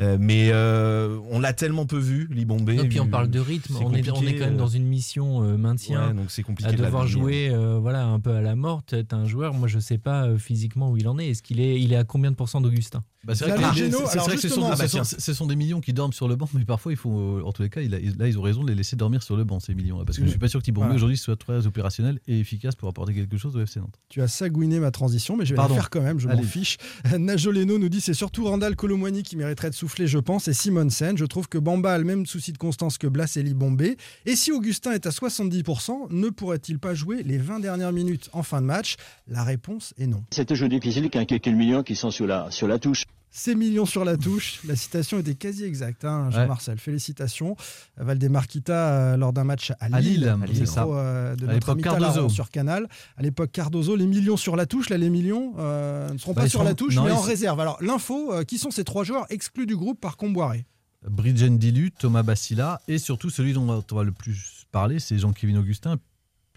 Euh, 0.00 0.16
mais 0.18 0.50
euh, 0.50 1.18
on 1.30 1.40
l'a 1.40 1.52
tellement 1.52 1.84
peu 1.84 1.98
vu, 1.98 2.26
Libombé. 2.30 2.76
Et 2.76 2.88
puis 2.88 3.00
on 3.00 3.06
parle 3.06 3.28
de 3.28 3.38
rythme, 3.38 3.76
on 3.76 3.80
est, 3.80 3.84
on 3.84 3.94
est 3.94 4.02
compliqué, 4.02 4.38
quand 4.38 4.44
même 4.46 4.54
euh, 4.54 4.58
dans 4.58 4.66
une 4.68 4.86
mission 4.86 5.42
euh, 5.42 5.56
maintien. 5.58 6.08
Ouais, 6.08 6.14
donc 6.14 6.30
c'est 6.30 6.42
compliqué 6.42 6.70
à 6.70 6.72
de 6.72 6.82
devoir 6.82 7.06
jouer 7.06 7.52
voilà 7.80 8.06
un 8.06 8.20
peu 8.20 8.32
à 8.32 8.40
la 8.40 8.54
mort 8.56 8.82
t'es 8.82 9.12
un 9.12 9.24
joueur 9.24 9.54
moi 9.54 9.68
je 9.68 9.78
sais 9.78 9.98
pas 9.98 10.36
physiquement 10.38 10.90
où 10.90 10.96
il 10.96 11.08
en 11.08 11.18
est 11.18 11.28
est-ce 11.28 11.42
qu'il 11.42 11.60
est 11.60 11.80
il 11.80 11.92
est 11.92 11.96
à 11.96 12.04
combien 12.04 12.30
de 12.30 12.36
pourcents 12.36 12.60
d'Augustin? 12.60 13.02
Bah, 13.24 13.34
c'est 13.34 13.44
vrai, 13.44 13.52
que 13.54 13.58
les 13.78 13.94
alors 13.94 14.26
vrai 14.26 14.36
que 14.36 14.40
ce 14.40 14.48
sont, 14.48 14.64
Ah 14.64 14.76
bah 14.76 14.88
ce 14.88 15.44
des 15.44 15.56
millions 15.56 15.80
qui 15.82 15.92
dorment 15.92 16.12
sur 16.14 16.26
le 16.26 16.36
banc, 16.36 16.48
mais 16.54 16.64
parfois 16.64 16.90
il 16.92 16.96
faut, 16.96 17.42
en 17.44 17.52
tous 17.52 17.60
les 17.62 17.68
cas, 17.68 17.82
il 17.82 17.94
a- 17.94 17.98
là 17.98 18.26
ils 18.28 18.38
ont 18.38 18.42
raison 18.42 18.62
de 18.64 18.68
les 18.68 18.74
laisser 18.74 18.96
dormir 18.96 19.22
sur 19.22 19.36
le 19.36 19.44
banc 19.44 19.60
ces 19.60 19.74
millions, 19.74 20.02
parce 20.06 20.16
que 20.18 20.24
je 20.24 20.30
suis 20.30 20.38
pas 20.38 20.48
sûr 20.48 20.60
que 20.60 20.64
Thibaut 20.64 20.80
Voilà. 20.80 20.94
aujourd'hui 20.94 21.18
soit 21.18 21.36
très 21.36 21.66
opérationnel 21.66 22.18
et 22.26 22.38
efficace 22.40 22.74
pour 22.76 22.88
apporter 22.88 23.12
quelque 23.14 23.36
chose 23.36 23.56
au 23.56 23.60
FC 23.60 23.78
Nantes. 23.80 23.98
Tu 24.08 24.22
as 24.22 24.28
sagouiné 24.28 24.80
ma 24.80 24.90
transition, 24.90 25.36
mais 25.36 25.44
je 25.44 25.50
vais 25.50 25.56
Pardon. 25.56 25.74
la 25.74 25.80
faire 25.82 25.90
quand 25.90 26.00
même, 26.00 26.18
je 26.18 26.28
m'en 26.28 26.42
fiche. 26.42 26.78
Najoleno 27.18 27.76
nous 27.78 27.88
dit 27.90 28.00
c'est 28.00 28.14
surtout 28.14 28.46
Randall 28.46 28.74
Colomwani 28.74 29.22
qui 29.22 29.36
mériterait 29.36 29.70
de 29.70 29.74
souffler, 29.74 30.06
je 30.06 30.18
pense, 30.18 30.48
et 30.48 30.54
Simonsen. 30.54 31.18
Je 31.18 31.24
trouve 31.26 31.46
que 31.48 31.58
Bamba 31.58 31.92
a 31.92 31.98
le 31.98 32.04
même 32.04 32.24
souci 32.26 32.52
de 32.52 32.58
constance 32.58 32.96
que 32.96 33.06
Blas 33.06 33.36
et 33.36 33.42
Libombé. 33.42 33.98
Et 34.24 34.34
si 34.34 34.50
Augustin 34.50 34.92
est 34.92 35.06
à 35.06 35.10
70%, 35.10 36.06
ne 36.10 36.28
pourrait-il 36.30 36.78
pas 36.78 36.94
jouer 36.94 37.22
les 37.22 37.36
20 37.38 37.60
dernières 37.60 37.92
minutes 37.92 38.30
en 38.32 38.42
fin 38.42 38.60
de 38.62 38.66
match? 38.66 38.96
La 39.28 39.44
réponse 39.44 39.92
est 39.98 40.06
non. 40.06 40.24
C'est 40.30 40.46
toujours 40.46 40.68
difficile 40.70 41.04
quand 41.12 41.18
il 41.18 41.22
y 41.22 41.22
a 41.22 41.38
quelques 41.38 41.48
millions 41.54 41.82
qui 41.82 41.96
sont 41.96 42.10
sur 42.10 42.26
la, 42.26 42.50
sur 42.50 42.66
la 42.66 42.78
touche. 42.78 43.04
Ces 43.32 43.54
millions 43.54 43.86
sur 43.86 44.04
la 44.04 44.16
touche, 44.16 44.58
la 44.66 44.74
citation 44.74 45.20
était 45.20 45.36
quasi 45.36 45.62
exacte, 45.64 46.04
hein, 46.04 46.30
Jean-Marcel. 46.30 46.78
Félicitations. 46.78 47.56
Valdemar 47.96 48.48
Kita, 48.48 48.88
euh, 49.12 49.16
lors 49.16 49.32
d'un 49.32 49.44
match 49.44 49.70
à 49.78 49.88
Lille, 50.00 50.28
À 50.28 50.46
Lille, 50.46 50.56
c'est 50.56 50.66
ça. 50.66 50.84
euh, 50.84 51.36
de 51.36 51.46
À 51.46 51.52
notre 51.54 51.70
ami 51.70 51.82
Cardozo. 51.82 52.28
Sur 52.28 52.50
Canal. 52.50 52.88
À 53.16 53.22
l'époque, 53.22 53.52
Cardozo, 53.52 53.94
les 53.94 54.06
millions 54.06 54.36
sur 54.36 54.56
la 54.56 54.66
touche. 54.66 54.88
Là, 54.88 54.98
les 54.98 55.10
millions 55.10 55.54
euh, 55.58 56.10
ne 56.12 56.18
seront 56.18 56.32
Bah, 56.32 56.42
pas 56.42 56.48
sur 56.48 56.60
sont- 56.60 56.64
la 56.64 56.74
touche, 56.74 56.96
non, 56.96 57.04
mais 57.04 57.12
en 57.12 57.20
réserve. 57.20 57.60
Alors, 57.60 57.78
l'info, 57.80 58.32
qui 58.48 58.58
sont 58.58 58.72
ces 58.72 58.82
trois 58.84 59.04
joueurs 59.04 59.26
exclus 59.30 59.66
du 59.66 59.76
groupe 59.76 60.00
par 60.00 60.16
Comboiré 60.16 60.66
Bridgen 61.08 61.56
Dilu, 61.56 61.92
Thomas 61.92 62.22
Bassila 62.22 62.80
et 62.88 62.98
surtout 62.98 63.30
celui 63.30 63.52
dont 63.54 63.62
on 63.62 63.66
va, 63.66 63.80
on 63.90 63.94
va 63.94 64.02
le 64.04 64.12
plus 64.12 64.64
parler, 64.72 64.98
c'est 64.98 65.16
Jean-Kévin 65.18 65.56
Augustin. 65.56 65.96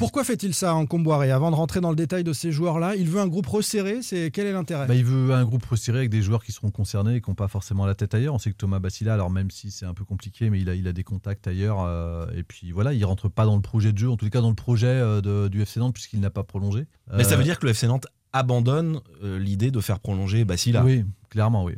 Pourquoi 0.04 0.26
fait-il 0.26 0.54
ça 0.54 0.76
en 0.76 0.86
Comboiré 0.86 1.32
Avant 1.32 1.50
de 1.50 1.56
rentrer 1.56 1.80
dans 1.80 1.90
le 1.90 1.96
détail 1.96 2.26
de 2.26 2.34
ces 2.34 2.52
joueurs-là, 2.52 2.96
il 2.98 3.08
veut 3.10 3.22
un 3.22 3.28
groupe 3.28 3.48
resserré. 3.48 4.02
C'est 4.02 4.32
Quel 4.32 4.46
est 4.48 4.52
l'intérêt? 4.52 4.86
Bah, 4.86 4.96
il 4.96 5.06
veut 5.06 5.34
un 5.34 5.46
groupe 5.46 5.64
resserré 5.66 6.00
avec 6.00 6.10
des 6.10 6.22
joueurs 6.22 6.44
qui 6.44 6.52
seront 6.52 6.72
concernés 6.72 7.16
et 7.16 7.22
qui 7.22 7.30
n'ont 7.30 7.36
pas 7.36 7.48
forcément 7.48 7.86
la 7.86 7.96
tête 7.96 8.14
ailleurs. 8.14 8.34
On 8.34 8.38
sait 8.38 8.52
que 8.52 8.58
Thomas 8.58 8.80
Bassila, 8.80 9.14
alors 9.14 9.30
même 9.30 9.50
si 9.50 9.72
c'est 9.72 9.86
un 9.86 9.94
peu 9.94 10.04
compliqué, 10.04 10.50
mais 10.50 10.60
il 10.60 10.70
a, 10.70 10.76
il 10.76 10.88
a 10.90 10.94
des 10.94 11.04
contacts 11.06 11.48
ailleurs. 11.48 11.80
euh, 11.82 12.28
et 12.36 12.44
puis 12.44 12.72
voilà, 12.74 12.92
il 12.94 13.04
rentre 13.06 13.30
pas 13.30 13.46
dans 13.46 13.56
le 13.56 13.62
projet 13.62 13.94
de 13.94 13.98
jeu, 13.98 14.10
en 14.10 14.18
tous 14.18 14.26
les 14.26 14.32
cas 14.32 14.42
dans 14.42 14.50
le 14.50 14.56
projet 14.56 14.88
euh, 14.88 15.22
de- 15.22 15.48
du 15.48 15.62
FC 15.62 15.80
Nantes, 15.80 15.94
puisqu'il 15.94 16.20
n'a 16.20 16.30
pas 16.30 16.44
prolongé. 16.44 16.86
Mais 17.16 17.24
ça 17.24 17.36
Euh, 17.36 17.38
veut 17.38 17.44
dire 17.46 17.58
que 17.58 17.66
le 17.66 17.72
FC 17.72 17.88
Nantes 17.88 18.08
abandonne 18.34 19.00
euh, 19.24 19.40
l'idée 19.40 19.72
de 19.72 19.80
faire 19.80 20.00
prolonger 20.02 20.44
Bassila. 20.44 20.84
Oui, 20.84 21.06
clairement, 21.30 21.64
oui. 21.64 21.76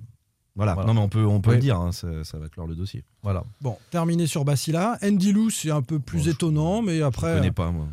Voilà. 0.55 0.73
Voilà. 0.73 0.87
Non, 0.87 0.93
mais 0.93 1.01
on 1.01 1.09
peut, 1.09 1.25
on 1.25 1.41
peut 1.41 1.49
Oui. 1.51 1.55
le 1.57 1.61
dire, 1.61 1.77
hein, 1.79 1.91
ça, 1.91 2.23
ça 2.23 2.37
va 2.39 2.47
clore 2.47 2.65
le 2.67 2.75
dossier. 2.75 3.03
Voilà. 3.23 3.43
Bon, 3.61 3.77
terminé 3.91 4.25
sur 4.25 4.45
Bassila. 4.45 4.97
Ndilou, 5.03 5.49
c'est 5.49 5.71
un 5.71 5.81
peu 5.81 5.99
plus 5.99 6.19
Bon, 6.19 6.23
je- 6.23 6.29
étonnant, 6.31 6.81
mais 6.81 6.97
Je 6.99 7.03
après. 7.03 7.35
connais 7.35 7.51
pas, 7.51 7.71
moi. 7.71 7.87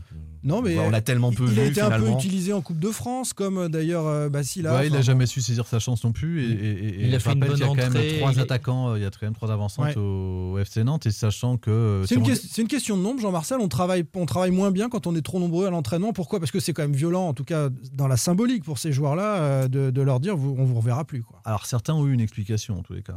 Non, 0.45 0.61
mais 0.61 0.77
on 0.79 0.91
l'a 0.91 1.01
tellement 1.01 1.31
peu 1.33 1.45
il 1.45 1.51
vu 1.51 1.61
a 1.61 1.65
été 1.67 1.81
un 1.81 1.91
peu 2.01 2.11
utilisé 2.11 2.53
en 2.53 2.63
Coupe 2.63 2.81
de 2.81 2.91
France, 2.91 3.33
comme 3.33 3.59
euh, 3.59 3.69
d'ailleurs 3.69 4.07
euh, 4.07 4.29
Bassila. 4.29 4.75
Ouais, 4.75 4.87
il 4.89 4.93
n'a 4.93 5.01
jamais 5.03 5.27
su 5.27 5.41
saisir 5.41 5.67
sa 5.67 5.79
chance 5.79 6.03
non 6.03 6.11
plus. 6.13 6.43
Et, 6.43 6.51
et- 6.51 6.89
et- 7.03 7.07
Il 7.07 7.15
a 7.15 7.21
fait 7.21 7.33
une 7.33 7.41
bonne 7.41 7.51
qu'il 7.51 7.61
y 7.61 7.63
a 7.63 7.67
quand 7.67 7.73
entrée, 7.73 7.89
même 7.91 8.19
trois 8.19 8.33
il 8.33 8.41
attaquants, 8.41 8.89
euh, 8.91 8.99
il 8.99 9.03
y 9.03 9.05
a 9.07 9.11
quand 9.11 9.23
même 9.23 9.35
trois 9.35 9.53
avancantes 9.53 9.95
Ouais. 9.95 9.97
au 9.97 10.59
FC 10.59 10.83
Nantes, 10.85 11.07
et 11.07 11.11
sachant 11.13 11.59
que. 11.59 12.05
C'est 12.09 12.17
une, 12.17 12.23
on- 12.23 12.67
question 12.67 12.97
de 12.97 13.03
nombre, 13.03 13.21
Jean-Marcel. 13.21 13.59
On 13.61 13.69
travaille, 13.69 14.05
on 14.15 14.27
travaille 14.27 14.51
moins 14.51 14.71
bien 14.73 14.89
quand 14.89 15.07
on 15.07 15.15
est 15.15 15.23
trop 15.23 15.39
nombreux 15.39 15.67
à 15.67 15.71
l'entraînement. 15.71 16.13
Pourquoi? 16.13 16.41
Parce 16.41 16.51
que 16.51 16.59
c'est 16.61 16.73
quand 16.73 16.83
même 16.83 16.93
violent, 16.95 17.29
en 17.29 17.35
tout 17.35 17.45
cas 17.45 17.69
dans 17.93 18.09
la 18.09 18.17
symbolique 18.17 18.65
pour 18.65 18.79
ces 18.79 18.93
joueurs-là, 18.93 19.69
de, 19.69 19.91
de 19.91 20.03
leur 20.03 20.19
dire 20.19 20.37
vous, 20.37 20.57
on 20.59 20.65
vous 20.65 20.75
reverra 20.75 21.05
plus. 21.05 21.23
Quoi. 21.23 21.41
Alors 21.45 21.67
certains 21.67 21.95
ont 21.95 22.07
eu 22.07 22.13
une 22.13 22.21
explication 22.21 22.79
en 22.79 22.83
tous 22.83 22.95
les 22.95 23.03
cas, 23.03 23.15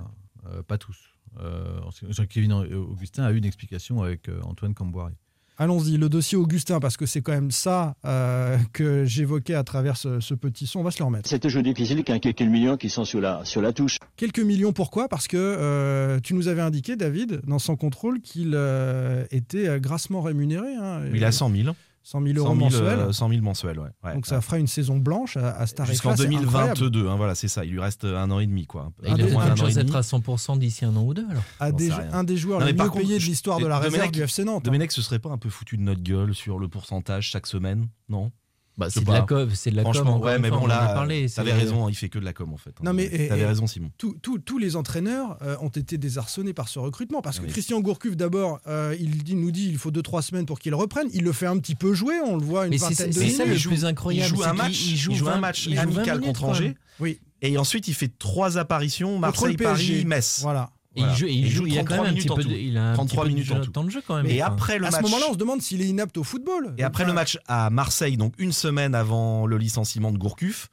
Euh, 0.48 0.62
pas 0.62 0.78
tous. 0.78 0.98
Euh, 1.42 1.80
Jean-Kévin 2.10 2.64
Augustin 2.92 3.24
a 3.24 3.32
eu 3.32 3.38
une 3.38 3.46
explication 3.46 4.04
avec 4.04 4.30
euh, 4.30 4.40
Antoine 4.44 4.74
Camboire. 4.74 5.10
Allons-y, 5.58 5.98
le 5.98 6.10
dossier 6.10 6.38
Augustin, 6.38 6.80
parce 6.80 6.98
que 6.98 7.06
c'est 7.06 7.22
quand 7.22 7.32
même 7.32 7.52
ça 7.52 7.96
euh, 8.06 8.58
que 8.74 9.06
j'évoquais 9.06 9.54
à 9.54 9.64
travers 9.64 9.96
ce, 9.96 10.20
ce 10.20 10.34
petit 10.34 10.68
son. 10.68 10.80
On 10.80 10.84
va 10.84 10.92
se 10.92 11.00
le 11.00 11.06
remettre. 11.06 11.30
C'est 11.30 11.40
toujours 11.40 11.64
difficile 11.64 12.04
a 12.08 12.20
quelques 12.20 12.42
millions 12.42 12.76
qui 12.78 12.90
sont 12.90 13.06
sur 13.06 13.22
la, 13.22 13.44
sur 13.46 13.62
la 13.62 13.72
touche. 13.72 13.98
Quelques 14.18 14.40
millions, 14.40 14.74
pourquoi? 14.74 15.08
Parce 15.08 15.28
que 15.28 15.38
euh, 15.38 16.20
tu 16.20 16.34
nous 16.34 16.48
avais 16.50 16.62
indiqué, 16.62 16.96
David, 16.96 17.42
dans 17.46 17.60
son 17.60 17.76
contrôle, 17.76 18.20
qu'il 18.22 18.52
euh, 18.54 19.26
était 19.32 19.80
grassement 19.80 20.22
rémunéré. 20.22 20.76
hein. 20.76 21.02
Il 21.14 21.24
a 21.24 21.32
100 21.32 21.52
000. 21.52 21.76
100 22.08 22.22
000 22.22 22.38
euros 22.38 22.48
100 22.50 22.56
000, 22.56 22.66
mensuels. 22.70 23.00
euh, 23.00 23.12
100 23.12 23.30
000 23.30 23.42
mensuels, 23.42 23.80
ouais. 23.80 23.90
ouais. 24.04 24.14
Donc 24.14 24.28
ça 24.28 24.40
fera 24.40 24.60
une 24.60 24.68
saison 24.68 24.98
blanche 24.98 25.38
à, 25.38 25.50
à 25.58 25.66
tarif-là. 25.66 25.86
Jusqu'en 25.86 26.16
c'est 26.16 26.28
incroyable. 26.28 26.76
2022, 26.78 27.10
hein, 27.10 27.16
voilà, 27.16 27.34
c'est 27.34 27.48
ça. 27.48 27.66
Il 27.66 27.72
lui 27.72 27.80
reste 27.80 28.06
un 28.06 28.30
an 28.30 28.40
et 28.40 28.46
demi, 28.46 28.68
quoi. 28.68 28.92
il 29.04 29.10
Un 29.10 29.16
a 29.16 29.56
chance 29.56 29.74
d'être 29.74 29.96
à 29.96 30.02
100% 30.02 30.60
d'ici 30.60 30.86
un 30.86 30.96
an 30.96 31.04
ou 31.04 31.14
deux 31.16 31.26
alors 31.30 31.42
À 31.60 31.72
des- 31.72 31.90
un 31.92 32.24
des 32.24 32.38
joueurs 32.38 32.60
Non, 32.60 32.68
les 32.68 32.74
mieux 32.74 32.90
payés 32.92 33.18
de 33.18 33.24
l'histoire 33.24 33.60
de 33.60 33.66
la 33.66 33.80
réserve 33.80 34.06
Domenech- 34.06 34.12
du 34.12 34.22
FC 34.22 34.44
Nantes. 34.44 34.58
hein. 34.68 34.72
Domenech, 34.72 34.92
ce 34.92 35.02
serait 35.02 35.18
pas 35.20 35.30
un 35.32 35.38
peu 35.40 35.50
foutu 35.50 35.78
de 35.78 35.82
notre 35.82 36.04
gueule 36.04 36.36
sur 36.36 36.60
le 36.60 36.68
pourcentage 36.68 37.30
chaque 37.30 37.48
semaine 37.48 37.88
Non? 38.08 38.32
Bah, 38.78 38.88
c'est 38.90 39.04
de 39.04 39.12
la 39.12 39.22
com 39.22 39.50
c'est 39.54 39.72
de 39.72 39.76
la 39.78 39.84
com 39.84 39.94
Franchement, 39.94 40.16
encore 40.16 40.26
ouais, 40.26 40.40
mais 40.40 40.50
bon, 40.50 40.66
là, 40.68 40.88
parlé, 40.94 41.30
t'avais 41.30 41.52
c'est- 41.52 41.58
raison, 41.58 41.88
il 41.90 41.96
fait 41.96 42.10
que 42.10 42.20
de 42.20 42.26
la 42.26 42.34
com, 42.34 42.52
en 42.54 42.58
fait. 42.58 42.72
Non, 42.84 42.94
mais, 42.94 43.06
et- 43.06 43.28
T'avais 43.30 43.42
et- 43.42 43.46
raison, 43.46 43.68
Simon. 43.68 43.90
Tous- 43.98 44.58
les 44.60 44.76
entraîneurs 44.76 45.38
euh, 45.42 45.56
ont 45.62 45.70
été 45.70 45.98
désarçonnés 45.98 46.54
par 46.54 46.68
ce 46.70 46.80
recrutement. 46.80 47.22
Parce 47.22 47.40
que 47.40 47.46
Oui. 47.46 47.52
Christian 47.52 47.80
Gourcuff, 47.82 48.16
d'abord, 48.16 48.60
euh, 48.68 48.96
il 49.00 49.24
dit- 49.24 49.36
nous 49.36 49.52
dit 49.52 49.68
il 49.70 49.78
faut 49.78 49.92
2-3 49.92 50.22
semaines 50.22 50.46
pour 50.46 50.60
qu'il 50.60 50.74
reprenne. 50.76 51.08
Il 51.14 51.24
le 51.24 51.32
fait 51.32 51.46
un 51.48 51.58
petit 51.58 51.76
peu 51.76 51.94
jouer, 51.94 52.16
on 52.26 52.38
le 52.38 52.44
voit 52.44 52.66
une 52.66 52.72
mais 52.72 52.78
c'est 52.78 52.90
vingtaine 52.90 53.08
de 53.10 53.14
c'est 53.14 53.30
ça 53.30 53.44
minutes. 53.44 53.48
le 53.50 53.56
joue- 53.56 53.70
plus 53.70 53.86
incroyable 53.86 54.28
il 54.32 54.36
joue 54.36 54.44
c'est 54.44 54.50
un 54.50 54.54
match, 54.54 54.86
il 54.86 54.98
joue, 54.98 55.12
il 55.12 55.18
joue 55.18 55.28
un 55.28 55.32
20 55.34 55.40
match 55.40 55.66
il 55.68 55.76
joue 55.76 55.82
20 55.82 55.96
amical 55.98 56.20
minutes, 56.20 56.36
contre. 56.38 56.44
Angers. 56.50 56.76
Oui, 57.00 57.20
Et 57.42 57.58
ensuite, 57.58 57.88
il 57.88 57.94
fait 57.94 58.12
trois 58.18 58.58
apparitions 58.58 59.20
Marseille. 59.20 59.56
Paris, 59.58 60.04
Metz. 60.06 60.40
voilà. 60.42 60.70
Et 60.96 61.02
il 61.02 61.16
joue, 61.16 61.26
et 61.26 61.32
il 61.34 61.50
joue, 61.50 61.68
il 61.68 61.78
a 61.78 61.84
quand 61.84 61.96
33 61.96 61.98
même 61.98 62.06
un 62.06 62.16
petit 62.16 62.16
minutes 62.28 62.32
en 62.32 62.36
peu 62.36 62.44
de, 62.44 62.48
tout. 62.50 62.56
il 62.56 62.78
a 62.78 62.90
un 62.92 62.94
33 62.94 63.24
petit 63.24 63.30
peu 63.30 63.36
minutes 63.36 63.50
de 63.50 63.54
en 63.58 63.62
tout. 63.64 63.72
temps 63.72 63.84
de 63.84 63.90
jeu 63.90 64.02
quand 64.08 64.16
même. 64.16 64.26
Et 64.28 64.42
Enfin, 64.42 64.52
après 64.54 64.78
le 64.80 64.86
à 64.88 64.92
match. 64.92 65.00
ce 65.00 65.04
moment-là, 65.06 65.26
on 65.30 65.34
se 65.34 65.38
demande 65.38 65.62
s'il 65.62 65.82
est 65.82 65.88
inapte 65.88 66.18
au 66.18 66.24
football. 66.24 66.74
Et 66.78 66.84
après 66.84 67.06
le 67.06 67.14
match 67.14 67.38
à 67.48 67.70
Marseille, 67.70 68.18
donc 68.18 68.34
une 68.38 68.52
semaine 68.52 68.96
avant 68.96 69.46
le 69.46 69.58
licenciement 69.58 70.12
de 70.12 70.18
Gourcuff, 70.18 70.70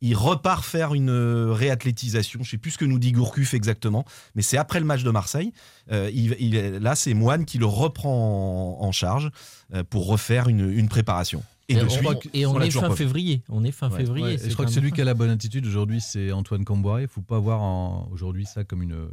il 0.00 0.14
repart 0.14 0.64
faire 0.64 0.94
une 0.94 1.10
euh, 1.10 1.52
réathlétisation. 1.52 2.40
Je 2.44 2.50
sais 2.50 2.56
plus 2.58 2.70
ce 2.70 2.78
que 2.78 2.84
nous 2.84 3.00
dit 3.00 3.10
Gourcuff 3.12 3.52
exactement, 3.54 4.04
mais 4.36 4.42
c'est 4.42 4.56
après 4.56 4.78
le 4.78 4.86
match 4.86 5.02
de 5.02 5.10
Marseille. 5.10 5.52
Euh, 5.90 6.08
il, 6.14 6.36
il 6.38 6.54
est- 6.54 6.78
là, 6.78 6.94
c'est 6.94 7.14
Moine 7.14 7.44
qui 7.44 7.58
le 7.58 7.66
reprend 7.66 8.78
en, 8.80 8.86
en 8.86 8.92
charge 8.92 9.30
euh, 9.74 9.82
pour 9.82 10.06
refaire 10.06 10.48
une, 10.48 10.70
une 10.70 10.88
préparation. 10.88 11.42
Et, 11.70 11.76
on, 11.76 11.86
et 12.32 12.46
on 12.46 12.56
l'a 12.58 12.66
est 12.66 12.70
fin 12.70 12.90
février. 12.94 13.42
On 13.50 13.62
est 13.62 13.72
fin 13.72 13.90
Ouais. 13.90 13.98
février. 13.98 14.24
Ouais, 14.26 14.34
et 14.34 14.48
je 14.48 14.54
crois 14.54 14.64
que 14.64 14.70
celui 14.72 14.90
qui 14.90 15.02
a 15.02 15.04
la 15.04 15.12
bonne 15.14 15.28
attitude 15.28 15.66
aujourd'hui, 15.66 16.00
c'est 16.00 16.32
Antoine 16.32 16.64
Camboire. 16.64 17.00
Il 17.00 17.02
ne 17.02 17.08
faut 17.08 17.20
pas 17.20 17.38
voir 17.38 18.10
aujourd'hui 18.10 18.46
ça 18.46 18.64
comme 18.64 18.82
une, 18.82 19.08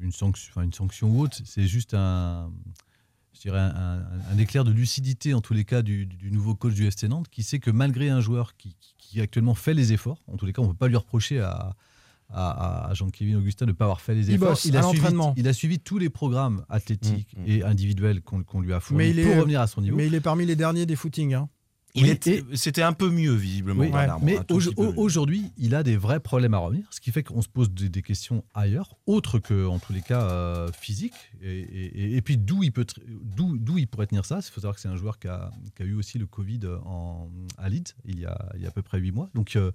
une, 0.00 0.10
sanction, 0.10 0.50
enfin, 0.52 0.62
une 0.62 0.72
sanction 0.72 1.10
ou 1.10 1.20
autre. 1.22 1.38
C'est 1.44 1.66
juste 1.68 1.94
un, 1.94 2.50
je 3.34 3.40
dirais 3.42 3.60
un, 3.60 3.70
un- 4.00 4.04
un 4.32 4.38
éclair 4.38 4.64
de 4.64 4.72
lucidité, 4.72 5.32
en 5.32 5.40
tous 5.40 5.54
les 5.54 5.64
cas, 5.64 5.82
du, 5.82 6.06
du 6.06 6.32
nouveau 6.32 6.56
coach 6.56 6.74
du 6.74 6.86
FC 6.86 7.06
Nantes, 7.06 7.28
qui 7.30 7.44
sait 7.44 7.60
que 7.60 7.70
malgré 7.70 8.08
un 8.08 8.20
joueur 8.20 8.56
qui, 8.56 8.74
qui- 8.80 8.94
qui 8.98 9.20
actuellement 9.20 9.54
fait 9.54 9.72
les 9.74 9.92
efforts, 9.92 10.18
en 10.26 10.36
tous 10.36 10.46
les 10.46 10.52
cas, 10.52 10.62
on 10.62 10.66
ne 10.66 10.70
peut 10.72 10.76
pas 10.78 10.88
lui 10.88 10.96
reprocher 10.96 11.38
à, 11.40 11.76
à, 12.30 12.88
à 12.90 12.94
Jean-Kévin 12.94 13.36
Augustin 13.38 13.66
de 13.66 13.70
ne 13.70 13.76
pas 13.76 13.84
avoir 13.84 14.00
fait 14.00 14.16
les 14.16 14.28
Il 14.30 14.34
efforts. 14.34 14.48
bosse 14.50 14.66
à 14.74 14.78
a, 14.80 14.82
suivi, 14.82 14.96
l'entraînement. 14.98 15.34
il 15.36 15.46
a 15.46 15.52
suivi 15.52 15.78
tous 15.78 15.98
les 15.98 16.10
programmes 16.10 16.64
athlétiques 16.68 17.28
Mm, 17.36 17.42
mm. 17.42 17.44
et 17.46 17.62
individuels 17.62 18.22
qu'on 18.22 18.60
lui 18.60 18.72
a 18.72 18.80
fournis 18.80 19.10
il 19.10 19.22
pour 19.22 19.30
est- 19.32 19.38
revenir 19.38 19.60
à 19.60 19.68
son 19.68 19.80
niveau. 19.82 19.96
Mais 19.96 20.08
il 20.08 20.14
est 20.14 20.20
parmi 20.20 20.44
les 20.44 20.56
derniers 20.56 20.84
des 20.86 20.96
footings. 20.96 21.34
hein. 21.34 21.48
Il 21.96 22.02
Oui, 22.04 22.10
était- 22.10 22.44
C'était 22.54 22.82
un 22.82 22.92
peu 22.92 23.08
mieux, 23.10 23.32
visiblement. 23.34 23.80
Oui, 23.80 23.90
Bernard, 23.90 24.20
mais 24.22 24.38
au- 24.50 24.92
aujourd'hui, 24.96 25.50
il 25.56 25.74
a 25.74 25.82
des 25.82 25.96
vrais 25.96 26.20
problèmes 26.20 26.52
à 26.54 26.58
revenir, 26.58 26.84
ce 26.90 27.00
qui 27.00 27.10
fait 27.10 27.22
qu'on 27.22 27.40
se 27.42 27.48
pose 27.48 27.70
des, 27.70 27.88
des 27.88 28.02
questions 28.02 28.44
ailleurs, 28.54 28.94
autres 29.06 29.38
que, 29.38 29.66
en 29.66 29.78
tous 29.78 29.92
les 29.94 30.02
cas, 30.02 30.22
euh, 30.22 30.68
physiques. 30.78 31.14
Et, 31.42 31.58
et- 31.60 32.16
et 32.16 32.22
puis, 32.22 32.36
d'où 32.36 32.62
il, 32.62 32.70
peut 32.72 32.84
d'où, 33.22 33.56
d'où 33.58 33.78
il 33.78 33.88
pourrait 33.88 34.06
tenir 34.06 34.24
ça? 34.26 34.40
Il 34.40 34.50
faut 34.52 34.60
savoir 34.60 34.74
que 34.74 34.80
c'est 34.80 34.88
un 34.88 34.96
joueur 34.96 35.18
qui 35.18 35.28
a, 35.28 35.50
qui 35.74 35.82
a 35.82 35.86
eu 35.86 35.94
aussi 35.94 36.18
le 36.18 36.26
Covid 36.26 36.60
en, 36.84 37.30
à 37.58 37.68
Leeds 37.70 37.94
il 38.04 38.20
y, 38.20 38.26
a, 38.26 38.36
il 38.56 38.62
y 38.62 38.66
a 38.66 38.68
à 38.68 38.72
peu 38.72 38.82
près 38.82 38.98
huit 39.00 39.12
mois. 39.12 39.30
Donc, 39.34 39.56
euh, 39.56 39.72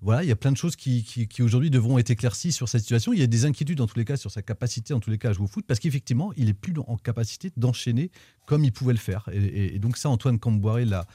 voilà, 0.00 0.22
il 0.22 0.28
y 0.28 0.32
a 0.32 0.36
plein 0.36 0.52
de 0.52 0.56
choses 0.56 0.76
qui, 0.76 1.02
qui, 1.02 1.26
qui 1.28 1.42
aujourd'hui 1.42 1.70
devront 1.70 1.98
être 1.98 2.10
éclaircies 2.10 2.52
sur 2.52 2.68
cette 2.68 2.82
situation. 2.82 3.12
Il 3.12 3.18
y 3.20 3.22
a 3.22 3.26
des 3.26 3.46
inquiétudes, 3.46 3.80
en 3.80 3.86
tous 3.86 3.98
les 3.98 4.04
cas, 4.04 4.16
sur 4.16 4.30
sa 4.30 4.42
capacité, 4.42 4.92
en 4.94 5.00
tous 5.00 5.10
les 5.10 5.18
cas, 5.18 5.30
à 5.30 5.32
jouer 5.32 5.44
au 5.44 5.48
foot, 5.48 5.64
parce 5.66 5.80
qu'effectivement, 5.80 6.32
il 6.36 6.48
est 6.48 6.54
plus 6.54 6.74
en 6.86 6.96
capacité 6.98 7.50
d'enchaîner 7.56 8.10
comme 8.46 8.64
il 8.64 8.72
pouvait 8.72 8.92
le 8.92 8.98
faire. 8.98 9.28
Et 9.32 9.78
donc, 9.78 9.96
ça, 9.96 10.08
Antoine 10.10 10.38
Camboiré 10.38 10.84
l'a 10.84 11.06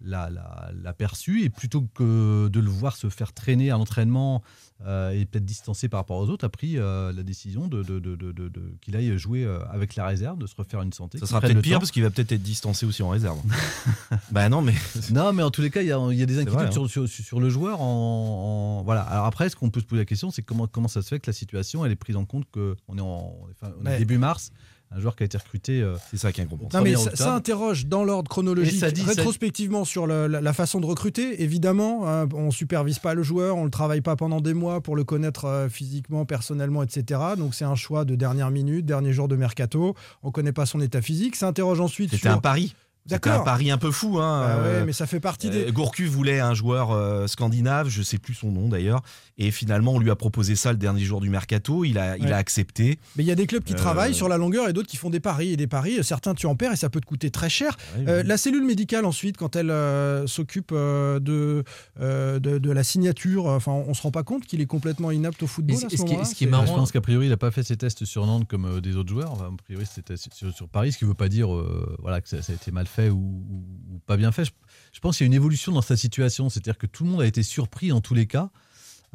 l'a, 0.00 0.28
l'a- 0.30 0.70
l'a 0.82 0.92
perçu 0.92 1.42
et 1.42 1.48
plutôt 1.50 1.82
que 1.94 2.48
de 2.48 2.60
le 2.60 2.68
voir 2.70 2.96
se 2.96 3.08
faire 3.08 3.32
traîner 3.32 3.70
à 3.70 3.76
l'entraînement 3.78 4.42
euh, 4.84 5.10
et 5.12 5.24
peut-être 5.24 5.46
distancé 5.46 5.88
par 5.88 6.00
rapport 6.00 6.18
aux 6.18 6.28
autres, 6.28 6.44
a 6.44 6.50
pris 6.50 6.76
euh, 6.76 7.10
la 7.12 7.22
décision 7.22 7.66
de, 7.66 7.82
de- 7.82 7.98
de- 7.98 8.14
de- 8.14 8.50
qu'il 8.82 8.94
aille 8.94 9.16
jouer 9.16 9.42
euh, 9.44 9.58
avec 9.70 9.94
la 9.96 10.06
réserve, 10.06 10.36
de 10.38 10.46
se 10.46 10.54
refaire 10.54 10.82
une 10.82 10.92
santé. 10.92 11.16
Ça 11.18 11.24
sera 11.26 11.40
peut-être 11.40 11.62
pire 11.62 11.74
temps. 11.76 11.78
parce 11.80 11.90
qu'il 11.90 12.02
va 12.02 12.10
peut-être 12.10 12.32
être 12.32 12.42
distancé 12.42 12.84
aussi 12.84 13.02
en 13.02 13.08
réserve. 13.08 13.38
bah 14.30 14.48
non, 14.48 14.60
mais. 14.62 14.74
Non, 15.10 15.32
mais 15.32 15.42
en 15.42 15.50
tous 15.50 15.62
les 15.62 15.70
cas, 15.70 15.80
il 15.82 15.88
y 15.88 15.92
a, 15.92 15.98
il 16.10 16.18
y 16.18 16.22
a 16.22 16.26
des 16.26 16.38
inquiétudes 16.38 16.58
vrai, 16.58 16.66
hein. 16.68 16.88
sur, 16.88 16.88
sur- 16.90 17.08
sur 17.08 17.40
le 17.40 17.48
joueur. 17.48 17.80
En, 17.80 18.80
en- 18.80 18.82
voilà. 18.84 19.02
Alors 19.02 19.24
après, 19.26 19.48
ce 19.48 19.56
qu'on 19.56 19.70
peut 19.70 19.80
se 19.80 19.86
poser 19.86 20.02
la 20.02 20.06
question, 20.06 20.30
c'est 20.30 20.42
comment, 20.42 20.66
comment 20.66 20.88
ça 20.88 21.00
se 21.02 21.08
fait 21.08 21.20
que 21.20 21.28
la 21.30 21.32
situation, 21.32 21.84
elle 21.86 21.92
est 21.92 21.96
prise 21.96 22.16
en 22.16 22.24
compte 22.26 22.44
qu'on 22.52 22.98
est 22.98 23.00
en 23.00 23.34
on 23.62 23.86
est 23.86 23.88
Ouais. 23.88 23.98
début 23.98 24.18
mars, 24.18 24.50
un 24.92 25.00
joueur 25.00 25.16
qui 25.16 25.24
a 25.24 25.26
été 25.26 25.36
recruté. 25.36 25.82
euh, 25.82 25.96
C'est 26.10 26.16
ça 26.16 26.32
qui 26.32 26.40
est 26.40 26.44
incompréhensible. 26.44 26.78
Non, 26.78 26.84
mais 26.84 26.94
1er 26.94 27.16
ça, 27.16 27.34
interroge 27.34 27.86
dans 27.86 28.04
l'ordre 28.04 28.28
chronologique, 28.30 28.78
ça 28.80 28.90
dit- 28.90 29.02
ça- 29.02 29.08
rétrospectivement 29.08 29.84
sur 29.84 30.06
la, 30.06 30.28
la 30.28 30.52
façon 30.52 30.80
de 30.80 30.86
recruter. 30.86 31.42
Évidemment, 31.42 32.08
hein, 32.08 32.28
on 32.34 32.50
supervise 32.50 32.98
pas 32.98 33.12
le 33.14 33.22
joueur, 33.22 33.56
on 33.56 33.64
le 33.64 33.70
travaille 33.70 34.00
pas 34.00 34.16
pendant 34.16 34.40
des 34.40 34.54
mois 34.54 34.80
pour 34.80 34.94
le 34.96 35.04
connaître 35.04 35.44
euh, 35.46 35.68
physiquement, 35.68 36.24
personnellement, 36.24 36.82
etc. 36.82 37.20
Donc 37.36 37.54
c'est 37.54 37.64
un 37.64 37.74
choix 37.74 38.04
de 38.04 38.14
dernière 38.14 38.50
minute, 38.50 38.86
dernier 38.86 39.12
jour 39.12 39.28
de 39.28 39.36
mercato. 39.36 39.94
On 40.22 40.30
connaît 40.30 40.52
pas 40.52 40.66
son 40.66 40.80
état 40.80 41.02
physique. 41.02 41.36
Ça 41.36 41.48
interroge 41.48 41.80
ensuite 41.80 42.10
C'était 42.10 42.22
sur. 42.28 42.30
un 42.30 42.38
pari. 42.38 42.74
C'était 43.08 43.20
D'accord. 43.30 43.42
un 43.42 43.44
pari 43.44 43.70
un 43.70 43.78
peu 43.78 43.92
fou. 43.92 44.18
Hein. 44.18 44.42
Ah 44.44 44.56
ouais, 44.56 44.62
euh, 44.66 44.84
mais 44.84 44.92
ça 44.92 45.06
fait 45.06 45.20
partie 45.20 45.48
des. 45.48 45.66
Euh, 45.68 45.70
Gourcuff 45.70 46.08
voulait 46.08 46.40
un 46.40 46.54
joueur 46.54 46.90
euh, 46.90 47.28
scandinave, 47.28 47.88
je 47.88 48.02
sais 48.02 48.18
plus 48.18 48.34
son 48.34 48.50
nom 48.50 48.68
d'ailleurs, 48.68 49.00
et 49.38 49.52
finalement 49.52 49.92
on 49.92 49.98
lui 50.00 50.10
a 50.10 50.16
proposé 50.16 50.56
ça 50.56 50.72
le 50.72 50.78
dernier 50.78 51.04
jour 51.04 51.20
du 51.20 51.30
mercato, 51.30 51.84
il 51.84 51.98
a, 51.98 52.16
il 52.18 52.32
a 52.32 52.36
accepté. 52.36 52.98
Mais 53.14 53.22
il 53.22 53.26
y 53.26 53.30
a 53.30 53.36
des 53.36 53.46
clubs 53.46 53.62
qui 53.62 53.74
Euh, 53.74 53.76
travaillent 53.76 54.14
sur 54.14 54.28
la 54.28 54.36
longueur 54.38 54.68
et 54.68 54.72
d'autres 54.72 54.88
qui 54.88 54.96
font 54.96 55.10
des 55.10 55.20
paris. 55.20 55.52
Et 55.52 55.56
des 55.56 55.68
paris, 55.68 55.98
certains 56.02 56.34
tu 56.34 56.46
en 56.46 56.56
perds 56.56 56.72
et 56.72 56.76
ça 56.76 56.88
peut 56.90 57.00
te 57.00 57.06
coûter 57.06 57.30
très 57.30 57.48
cher. 57.48 57.76
Ouais, 57.96 58.04
Euh, 58.08 58.22
la 58.24 58.36
cellule 58.36 58.64
médicale 58.64 59.04
ensuite, 59.04 59.36
quand 59.36 59.54
elle 59.54 59.70
euh, 59.70 60.26
s'occupe 60.26 60.70
euh, 60.72 61.20
de, 61.20 61.62
euh, 62.00 62.40
de, 62.40 62.58
de 62.58 62.70
la 62.72 62.82
signature, 62.82 63.46
enfin, 63.46 63.70
on, 63.72 63.84
on 63.90 63.94
se 63.94 64.02
rend 64.02 64.10
pas 64.10 64.24
compte 64.24 64.46
qu'il 64.46 64.60
est 64.60 64.66
complètement 64.66 65.12
inapte 65.12 65.42
au 65.44 65.46
football 65.46 65.76
Et 65.76 65.84
à 65.84 65.88
ce- 65.90 65.94
qui 65.94 65.94
est- 65.94 66.04
moment-là. 66.06 66.24
ce 66.24 66.34
qui 66.34 66.44
est 66.44 66.46
C'est- 66.46 66.50
marrant- 66.50 66.66
Je 66.66 66.72
pense 66.72 66.90
qu'a 66.90 67.00
priori, 67.00 67.26
il 67.26 67.30
n'a 67.30 67.36
pas 67.36 67.50
fait 67.52 67.62
ses 67.62 67.76
tests 67.76 68.04
sur 68.04 68.26
Nantes 68.26 68.48
comme 68.48 68.64
euh, 68.64 68.80
des 68.80 68.96
autres 68.96 69.10
joueurs. 69.10 69.30
Enfin, 69.30 69.50
a 69.52 69.62
priori, 69.62 69.84
c'était 69.86 70.16
sur, 70.16 70.52
sur 70.52 70.68
Paris, 70.68 70.90
ce 70.92 70.98
qui 70.98 71.04
ne 71.04 71.10
veut 71.10 71.14
pas 71.14 71.28
dire 71.28 71.54
euh, 71.54 71.96
voilà, 72.00 72.20
que 72.20 72.28
ça, 72.28 72.42
ça 72.42 72.52
a 72.52 72.56
été 72.56 72.72
mal 72.72 72.86
fait 72.86 72.95
ou, 72.98 73.16
ou- 73.16 73.94
ou 73.94 73.98
pas 74.06 74.16
bien 74.16 74.32
fait. 74.32 74.44
Je, 74.44 74.50
je 74.92 75.00
pense 75.00 75.16
qu'il 75.18 75.24
y 75.24 75.26
a 75.26 75.28
une 75.28 75.34
évolution 75.34 75.72
dans 75.72 75.82
sa 75.82 75.96
situation. 75.96 76.48
C'est-à-dire 76.50 76.78
que 76.78 76.86
tout 76.86 77.04
le 77.04 77.10
monde 77.10 77.22
a 77.22 77.26
été 77.26 77.42
surpris 77.42 77.92
en 77.92 78.00
tous 78.00 78.14
les 78.14 78.26
cas, 78.26 78.50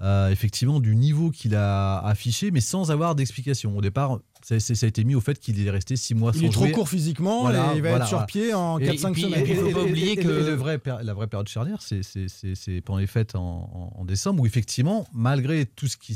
euh, 0.01 0.29
effectivement, 0.29 0.79
du 0.79 0.95
niveau 0.95 1.29
qu'il 1.31 1.55
a 1.55 1.99
affiché, 1.99 2.49
mais 2.51 2.61
sans 2.61 2.91
avoir 2.91 3.13
d'explication. 3.15 3.77
Au 3.77 3.81
départ, 3.81 4.19
ça, 4.43 4.59
c'est- 4.59 4.73
ça 4.75 4.85
a 4.85 4.89
été 4.89 5.03
mis 5.03 5.13
au 5.15 5.21
fait 5.21 5.37
qu'il 5.39 5.59
est 5.65 5.69
resté 5.69 5.95
six 5.95 6.15
mois 6.15 6.31
Il 6.33 6.39
sans 6.41 6.45
est 6.47 6.49
trop 6.49 6.63
jouer. 6.65 6.71
court 6.71 6.89
physiquement 6.89 7.41
Voilà, 7.41 7.73
et 7.73 7.77
il 7.77 7.81
va 7.83 7.89
voilà, 7.89 8.05
être 8.05 8.07
sur 8.09 8.17
voilà. 8.17 8.25
pied 8.27 8.53
en 8.55 8.79
Et- 8.79 8.85
4-5 8.85 9.09
et 9.09 9.13
puis- 9.13 9.21
semaines. 9.23 9.45
et- 9.45 9.55
faut 9.55 9.69
pas 9.71 9.83
oublier 9.83 10.15
que- 10.15 10.27
le 10.27 10.53
vrai 10.55 10.79
la 11.03 11.13
vraie 11.13 11.27
période 11.27 11.47
charnière, 11.47 11.81
c'est- 11.81 12.81
pendant 12.81 12.99
les 12.99 13.07
fêtes 13.07 13.35
en, 13.35 13.41
en- 13.95 14.01
en 14.01 14.05
décembre, 14.05 14.41
où 14.41 14.45
effectivement, 14.47 15.05
malgré 15.13 15.65
tout 15.67 15.87
ce 15.87 15.97
qui 15.97 16.15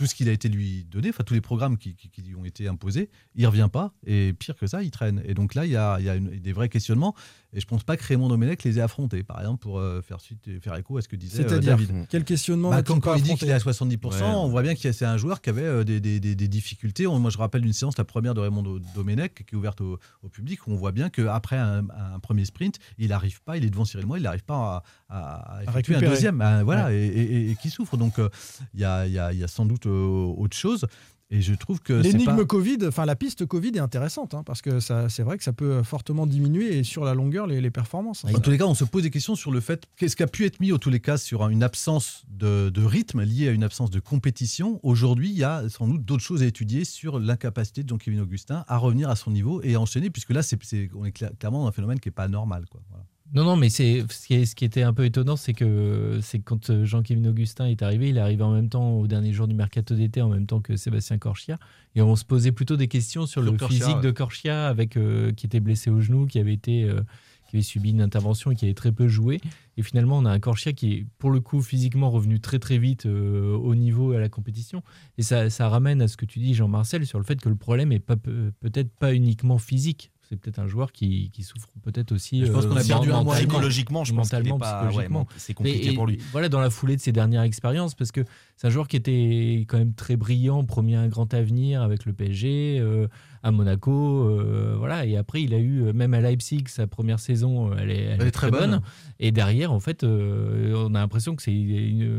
tout 0.00 0.06
ce 0.06 0.14
qu'il 0.14 0.30
a 0.30 0.32
été 0.32 0.48
lui 0.48 0.86
donné, 0.90 1.10
enfin 1.10 1.24
tous 1.24 1.34
les 1.34 1.42
programmes 1.42 1.76
qui, 1.76 1.94
lui 2.24 2.34
ont 2.34 2.46
été 2.46 2.66
imposés, 2.66 3.10
il 3.34 3.46
revient 3.46 3.68
pas 3.70 3.92
et 4.06 4.32
pire 4.32 4.56
que 4.56 4.66
ça, 4.66 4.82
il 4.82 4.90
traîne. 4.90 5.20
Et 5.26 5.34
donc 5.34 5.54
là, 5.54 5.66
il 5.66 5.72
y 5.72 5.76
a, 5.76 5.98
des 6.18 6.52
vrais 6.54 6.70
questionnements 6.70 7.14
et 7.52 7.60
je 7.60 7.66
pense 7.66 7.82
pas 7.82 7.96
que 7.96 8.04
Raymond 8.04 8.28
Domenech 8.28 8.62
les 8.64 8.78
ait 8.78 8.82
affrontés, 8.82 9.22
par 9.22 9.40
exemple, 9.40 9.58
pour 9.60 9.78
euh, 9.78 10.00
faire 10.02 10.20
suite 10.20 10.60
faire 10.62 10.76
écho 10.76 10.96
à 10.98 11.02
ce 11.02 11.08
que 11.08 11.16
disait 11.16 11.42
euh, 11.44 11.48
C'est-à-dire, 11.48 11.76
David. 11.76 12.06
quel 12.08 12.24
questionnement 12.24 12.70
Bah, 12.70 12.82
quand, 12.82 13.00
quand 13.00 13.14
il 13.14 13.22
dit 13.22 13.34
qu'il 13.34 13.48
est 13.48 13.52
à 13.52 13.58
70%, 13.58 14.06
Ouais. 14.20 14.22
on 14.22 14.48
voit 14.48 14.62
bien 14.62 14.74
que 14.74 14.92
c'est 14.92 15.04
un 15.04 15.16
joueur 15.16 15.40
qui 15.40 15.50
avait 15.50 15.62
euh, 15.62 15.84
des, 15.84 16.00
des- 16.00 16.20
des- 16.20 16.34
des 16.34 16.48
difficultés. 16.48 17.06
On- 17.06 17.18
moi, 17.18 17.30
je 17.30 17.38
rappelle 17.38 17.64
une 17.64 17.72
séance, 17.72 17.98
la 17.98 18.04
première 18.04 18.34
de 18.34 18.40
Raymond 18.40 18.62
Do- 18.62 18.80
Domenech, 18.94 19.34
qui 19.46 19.54
est 19.54 19.58
ouverte 19.58 19.80
au, 19.80 19.98
au 20.22 20.28
public, 20.28 20.66
où 20.66 20.72
on 20.72 20.76
voit 20.76 20.92
bien 20.92 21.10
qu'après 21.10 21.56
un, 21.56 21.84
un 22.14 22.18
premier 22.20 22.44
sprint, 22.44 22.78
il 22.98 23.08
n'arrive 23.08 23.42
pas, 23.42 23.56
il 23.56 23.64
est 23.64 23.70
devant 23.70 23.84
Cyril 23.84 24.06
Moy, 24.06 24.18
il 24.20 24.22
n'arrive 24.22 24.44
pas 24.44 24.82
à, 25.08 25.16
à- 25.16 25.56
à 25.58 25.62
effectuer 25.64 25.96
un 25.96 26.00
deuxième. 26.00 26.40
Ah, 26.40 26.62
voilà, 26.64 26.92
et, 26.92 26.96
et- 27.04 27.50
et 27.50 27.56
qui 27.56 27.70
souffre. 27.70 27.96
Donc, 27.96 28.18
euh, 28.18 28.28
il 28.74 28.80
y, 28.80 28.84
a, 28.84 29.06
il 29.06 29.12
y 29.12 29.18
a- 29.18 29.32
il 29.32 29.38
y 29.38 29.44
a 29.44 29.48
sans 29.48 29.64
doute 29.66 29.86
euh, 29.86 30.34
autre 30.36 30.56
chose. 30.56 30.86
Et 31.32 31.42
je 31.42 31.54
trouve 31.54 31.80
que 31.80 32.02
c'est 32.02 32.10
L'énigme 32.10 32.38
pas... 32.38 32.44
Covid, 32.44 32.78
enfin 32.88 33.06
la 33.06 33.14
piste 33.14 33.46
Covid 33.46 33.70
est 33.76 33.78
intéressante 33.78 34.34
hein, 34.34 34.42
parce 34.44 34.62
que 34.62 34.80
ça, 34.80 35.08
c'est 35.08 35.22
vrai 35.22 35.38
que 35.38 35.44
ça 35.44 35.52
peut 35.52 35.84
fortement 35.84 36.26
diminuer 36.26 36.78
et 36.78 36.82
sur 36.82 37.04
la 37.04 37.14
longueur 37.14 37.46
les, 37.46 37.60
les 37.60 37.70
performances. 37.70 38.24
En 38.24 38.40
tous 38.40 38.50
les 38.50 38.58
cas, 38.58 38.66
on 38.66 38.74
se 38.74 38.84
pose 38.84 39.04
des 39.04 39.10
questions 39.10 39.36
sur 39.36 39.52
le 39.52 39.60
fait 39.60 39.86
qu'est-ce 39.96 40.16
qui 40.16 40.24
a 40.24 40.26
pu 40.26 40.44
être 40.44 40.58
mis, 40.58 40.72
en 40.72 40.78
tous 40.78 40.90
les 40.90 40.98
cas, 40.98 41.18
sur 41.18 41.48
une 41.48 41.62
absence 41.62 42.24
de, 42.28 42.68
de 42.70 42.82
rythme 42.82 43.22
liée 43.22 43.48
à 43.48 43.52
une 43.52 43.62
absence 43.62 43.90
de 43.90 44.00
compétition. 44.00 44.80
Aujourd'hui, 44.82 45.30
il 45.30 45.38
y 45.38 45.44
a 45.44 45.68
sans 45.68 45.86
doute 45.86 46.04
d'autres 46.04 46.24
choses 46.24 46.42
à 46.42 46.46
étudier 46.46 46.84
sur 46.84 47.20
l'incapacité 47.20 47.84
de 47.84 47.88
Jean-Kévin 47.88 48.20
Augustin 48.20 48.64
à 48.66 48.76
revenir 48.76 49.08
à 49.08 49.14
son 49.14 49.30
niveau 49.30 49.62
et 49.62 49.76
à 49.76 49.80
enchaîner, 49.80 50.10
puisque 50.10 50.30
là, 50.30 50.42
c'est, 50.42 50.58
on 50.96 51.04
est 51.04 51.16
cla- 51.16 51.36
clairement 51.36 51.62
dans 51.62 51.68
un 51.68 51.72
phénomène 51.72 52.00
qui 52.00 52.08
n'est 52.08 52.12
pas 52.12 52.26
normal. 52.26 52.64
Quoi. 52.68 52.80
Voilà. 52.90 53.04
Non, 53.32 53.44
non, 53.44 53.54
mais 53.56 53.68
c'est 53.68 54.04
ce 54.10 54.26
qui, 54.26 54.34
est- 54.34 54.44
ce 54.44 54.56
qui 54.56 54.64
était 54.64 54.82
un 54.82 54.92
peu 54.92 55.04
étonnant, 55.04 55.36
c'est 55.36 55.52
que 55.52 56.18
c'est 56.20 56.40
quand 56.40 56.70
euh, 56.70 56.84
Jean-Kévin 56.84 57.24
Augustin 57.28 57.66
est 57.66 57.80
arrivé, 57.80 58.08
il 58.08 58.16
est 58.16 58.20
arrivé 58.20 58.42
en 58.42 58.52
même 58.52 58.68
temps 58.68 58.92
au 58.94 59.06
dernier 59.06 59.32
jour 59.32 59.46
du 59.46 59.54
mercato 59.54 59.94
d'été, 59.94 60.20
en 60.20 60.28
même 60.28 60.46
temps 60.46 60.60
que 60.60 60.76
Sébastien 60.76 61.16
Corchia, 61.18 61.56
et 61.94 62.02
on 62.02 62.16
se 62.16 62.24
posait 62.24 62.50
plutôt 62.50 62.76
des 62.76 62.88
questions 62.88 63.26
sur, 63.26 63.42
Sur 63.42 63.52
le 63.52 63.56
Corchia, 63.56 63.78
physique 63.78 63.96
ouais. 63.96 64.02
de 64.02 64.10
Corchia, 64.10 64.66
avec 64.66 64.96
euh, 64.96 65.30
qui 65.32 65.46
était 65.46 65.60
blessé 65.60 65.90
au 65.90 66.00
genou, 66.00 66.26
qui 66.26 66.40
avait 66.40 66.52
été 66.54 66.82
euh, 66.82 67.02
qui 67.48 67.56
avait 67.56 67.62
subi 67.64 67.90
une 67.90 68.00
intervention 68.02 68.50
et 68.52 68.56
qui 68.56 68.64
avait 68.64 68.74
très 68.74 68.90
peu 68.92 69.06
joué. 69.08 69.40
Et 69.76 69.82
finalement, 69.82 70.18
on 70.18 70.24
a 70.24 70.30
un 70.30 70.38
Corchia 70.40 70.72
qui 70.72 70.92
est 70.92 71.06
pour 71.18 71.30
le 71.30 71.40
coup 71.40 71.62
physiquement 71.62 72.08
revenu 72.10 72.38
très 72.40 72.58
très 72.60 72.78
vite 72.78 73.06
euh, 73.06 73.54
au 73.56 73.74
niveau 73.76 74.12
à 74.12 74.18
la 74.20 74.28
compétition. 74.28 74.82
Et 75.18 75.22
ça, 75.22 75.50
ça 75.50 75.68
ramène 75.68 76.00
à 76.02 76.06
ce 76.08 76.16
que 76.16 76.26
tu 76.26 76.38
dis, 76.40 76.54
Jean-Marcel, 76.54 77.06
sur 77.06 77.18
le 77.18 77.24
fait 77.24 77.40
que 77.40 77.48
le 77.48 77.56
problème 77.56 77.90
est 77.92 77.98
peut-être 78.00 78.90
pas 78.98 79.14
uniquement 79.14 79.58
physique. 79.58 80.10
C'est 80.30 80.36
peut-être 80.36 80.60
un 80.60 80.68
joueur 80.68 80.92
qui, 80.92 81.28
qui 81.32 81.42
souffre 81.42 81.68
peut-être 81.82 82.12
aussi. 82.12 82.46
Je 82.46 82.52
pense 82.52 82.64
qu'on 82.64 82.76
a 82.76 82.82
euh, 82.84 82.86
perdu 82.86 83.10
un 83.10 83.24
mois. 83.24 83.34
Psychologiquement, 83.34 84.04
je 84.04 84.14
pense 84.14 84.32
mentalement, 84.32 84.58
pas. 84.58 84.82
ouais, 84.84 84.88
psychologiquement. 84.90 85.26
c'est 85.36 85.54
compliqué 85.54 85.90
et- 85.90 85.94
pour 85.94 86.06
lui. 86.06 86.18
Voilà, 86.30 86.48
dans 86.48 86.60
la 86.60 86.70
foulée 86.70 86.94
de 86.94 87.00
ses 87.00 87.10
dernières 87.10 87.42
expériences, 87.42 87.96
parce 87.96 88.12
que 88.12 88.20
c'est 88.56 88.68
un 88.68 88.70
joueur 88.70 88.86
qui 88.86 88.94
était 88.94 89.64
quand 89.68 89.76
même 89.78 89.92
très 89.92 90.14
brillant, 90.16 90.64
promis 90.64 90.94
un 90.94 91.08
grand 91.08 91.34
avenir 91.34 91.82
avec 91.82 92.04
le 92.06 92.12
PSG, 92.12 92.78
euh, 92.78 93.08
à 93.42 93.50
Monaco, 93.50 93.90
euh, 94.28 94.76
voilà. 94.78 95.04
Et 95.04 95.16
après, 95.16 95.42
il 95.42 95.52
a 95.52 95.58
eu, 95.58 95.82
euh, 95.82 95.92
même 95.92 96.14
à 96.14 96.20
Leipzig, 96.20 96.62
sa 96.68 96.86
première 96.86 97.18
saison, 97.18 97.72
euh, 97.72 97.76
elle 97.80 97.90
est, 97.90 98.02
elle 98.04 98.22
est 98.22 98.30
très, 98.30 98.52
bonne. 98.52 98.82
Et 99.18 99.32
derrière, 99.32 99.72
en 99.72 99.80
fait, 99.80 100.04
euh, 100.04 100.86
on 100.88 100.94
a 100.94 101.00
l'impression 101.00 101.34
que 101.34 101.42
c'est 101.42 101.50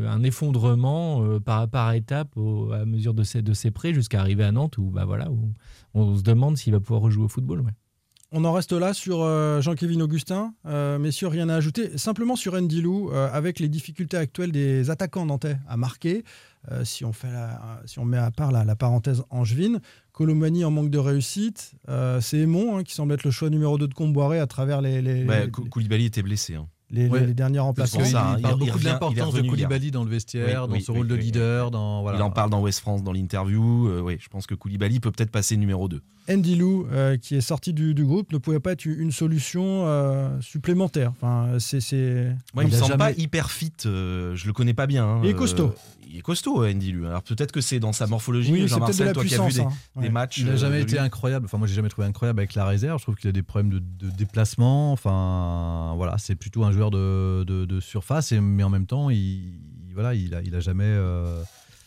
un 0.06 0.22
effondrement 0.24 1.24
euh, 1.24 1.40
par, 1.40 1.70
par 1.70 1.94
étape 1.94 2.36
au- 2.36 2.74
à 2.74 2.84
mesure 2.86 3.14
de 3.14 3.24
ses, 3.24 3.42
de 3.42 3.54
ses 3.54 3.72
prêts 3.72 3.94
jusqu'à 3.94 4.20
arriver 4.20 4.44
à 4.44 4.52
Nantes, 4.52 4.78
où, 4.78 4.90
bah, 4.90 5.06
voilà, 5.06 5.32
où 5.32 5.54
on 5.94 6.18
se 6.18 6.24
demande 6.24 6.58
s'il 6.58 6.74
va 6.74 6.82
pouvoir 6.82 7.02
rejouer 7.02 7.24
au 7.24 7.30
football. 7.30 7.62
ouais. 7.62 7.72
On 8.34 8.46
en 8.46 8.54
reste 8.54 8.72
là 8.72 8.94
sur 8.94 9.22
euh, 9.22 9.60
Jean-Kévin 9.60 10.00
Augustin. 10.00 10.54
Euh, 10.66 10.98
messieurs, 10.98 11.28
rien 11.28 11.50
à 11.50 11.56
ajouter. 11.56 11.98
Simplement 11.98 12.38
sur 12.38 12.54
Andy 12.54 12.82
Lou, 12.82 13.10
euh, 13.12 13.30
avec 13.34 13.60
les 13.60 13.68
difficultés 13.68 14.16
actuelles 14.16 14.54
des 14.54 14.90
attaquants 14.90 15.26
nantais 15.26 15.58
à 15.68 15.76
marquer, 15.76 16.24
euh, 16.72 16.86
si, 16.86 17.04
on 17.04 17.12
fait 17.12 17.30
la- 17.32 17.82
si 17.86 18.00
on 18.00 18.06
met 18.06 18.18
à 18.18 18.32
part 18.32 18.54
la, 18.54 18.64
la 18.64 18.76
parenthèse 18.78 19.22
angevine, 19.32 19.82
Colomani 20.14 20.64
en 20.64 20.72
manque 20.72 20.90
de 20.92 20.98
réussite, 20.98 21.74
euh, 21.90 22.22
c'est 22.22 22.38
Aymon 22.38 22.78
hein, 22.78 22.84
qui 22.84 22.94
semble 22.94 23.14
être 23.14 23.26
le 23.26 23.32
choix 23.32 23.50
numéro 23.50 23.78
2 23.78 23.88
de 23.90 23.94
Comboiré 23.94 24.40
à 24.40 24.48
travers 24.48 24.80
les, 24.82 25.02
les, 25.02 25.26
Bah, 25.26 25.44
les- 25.44 25.52
Cou- 25.52 25.66
Koulibaly 25.66 26.06
était 26.06 26.24
blessé. 26.24 26.56
hein. 26.56 26.68
les- 26.94 27.08
Ouais. 27.10 27.26
les 27.26 27.34
derniers 27.34 27.60
remplacements. 27.60 28.04
ça, 28.06 28.32
hein. 28.32 28.34
il 28.36 28.40
il- 28.40 28.42
parle 28.44 28.54
il 28.56 28.60
beaucoup 28.60 28.72
revient- 28.74 28.84
de 28.86 28.90
l'importance 28.90 29.34
de 29.34 29.40
hier. 29.42 29.50
Koulibaly 29.50 29.92
dans 29.92 30.04
le 30.06 30.10
vestiaire, 30.10 30.64
Oui, 30.64 30.68
dans 30.70 30.74
oui, 30.76 30.82
ce 30.82 30.92
oui, 30.92 30.98
rôle 31.00 31.08
de 31.08 31.16
oui, 31.16 31.22
leader. 31.22 31.72
Dans, 31.72 32.02
voilà. 32.02 32.18
Il 32.18 32.22
en 32.22 32.32
parle 32.32 32.50
dans 32.50 32.62
West 32.62 32.80
France 32.82 33.02
dans 33.04 33.14
l'interview. 33.14 33.88
Euh, 33.90 34.02
oui, 34.02 34.18
je 34.22 34.28
pense 34.30 34.46
que 34.46 34.56
Koulibaly 34.56 35.00
peut 35.00 35.12
peut-être 35.12 35.32
passer 35.32 35.56
numéro 35.58 35.88
2. 35.88 36.02
Andy 36.30 36.56
Lou, 36.56 36.88
euh, 36.92 37.18
qui 37.18 37.36
est 37.36 37.42
sorti 37.42 37.74
du, 37.74 37.94
du 37.94 38.06
groupe, 38.06 38.32
ne 38.32 38.38
pouvait 38.38 38.60
pas 38.60 38.72
être 38.74 38.86
une 38.86 39.12
solution 39.12 39.86
euh, 39.88 40.40
supplémentaire. 40.42 41.12
Enfin, 41.12 41.58
c'est, 41.60 41.82
c'est... 41.82 42.36
Moi, 42.54 42.64
il 42.64 42.70
Il 42.70 42.74
me 42.74 42.78
semble 42.78 42.92
jamais- 42.92 42.98
pas 42.98 43.12
hyper 43.20 43.52
fit. 43.52 43.74
euh, 43.86 44.36
je 44.36 44.46
le 44.48 44.54
connais 44.54 44.74
pas 44.74 44.88
bien. 44.88 45.06
hein, 45.06 45.22
Il 45.24 45.30
est 45.30 45.34
euh, 45.34 45.38
costaud. 45.38 45.74
il 46.10 46.18
est 46.18 46.22
costaud, 46.22 46.64
Andy 46.66 46.92
Lu. 46.92 47.08
Alors 47.08 47.24
peut-être 47.24 47.52
que 47.52 47.60
c'est 47.62 47.80
dans 47.80 47.92
sa 47.94 48.06
morphologie. 48.08 48.52
Oui, 48.52 48.60
c'est 48.70 48.76
peut-être 48.80 48.88
de 48.88 48.94
Jean-Marcel, 48.94 49.06
la 49.08 49.14
toi 49.14 49.24
qui 49.26 49.34
as 49.34 49.38
vu 49.38 49.44
puissance. 49.46 49.56
des, 49.56 49.62
hein. 49.74 49.78
des 49.98 50.02
Ouais. 50.08 50.10
matchs. 50.10 50.38
Il 50.38 50.46
n'a 50.46 50.52
euh, 50.52 50.58
jamais 50.58 50.82
été 50.82 50.94
lui. 50.94 51.00
incroyable. 51.00 51.46
Enfin, 51.46 51.58
moi, 51.58 51.68
j'ai 51.68 51.74
jamais 51.76 51.90
trouvé 51.90 52.08
incroyable 52.08 52.40
avec 52.40 52.54
la 52.56 52.66
réserve. 52.66 53.00
Je 53.00 53.04
trouve 53.06 53.16
qu'il 53.16 53.30
a 53.30 53.34
des 53.34 53.44
problèmes 53.44 53.72
de, 53.72 53.80
de 53.80 54.12
déplacement. 54.12 54.92
Enfin, 54.94 55.94
voilà, 55.98 56.18
c'est 56.18 56.36
plutôt 56.36 56.64
un 56.64 56.72
joueur 56.72 56.92
de, 56.92 57.44
de- 57.46 57.66
de 57.66 57.80
surface, 57.80 58.32
et, 58.32 58.40
mais 58.40 58.64
en 58.64 58.70
même 58.70 58.86
temps, 58.86 59.10
il, 59.10 59.18
il- 59.18 59.94
voilà, 59.94 60.14
il 60.14 60.34
a, 60.36 60.42
il 60.42 60.56
a 60.56 60.60
jamais. 60.60 60.86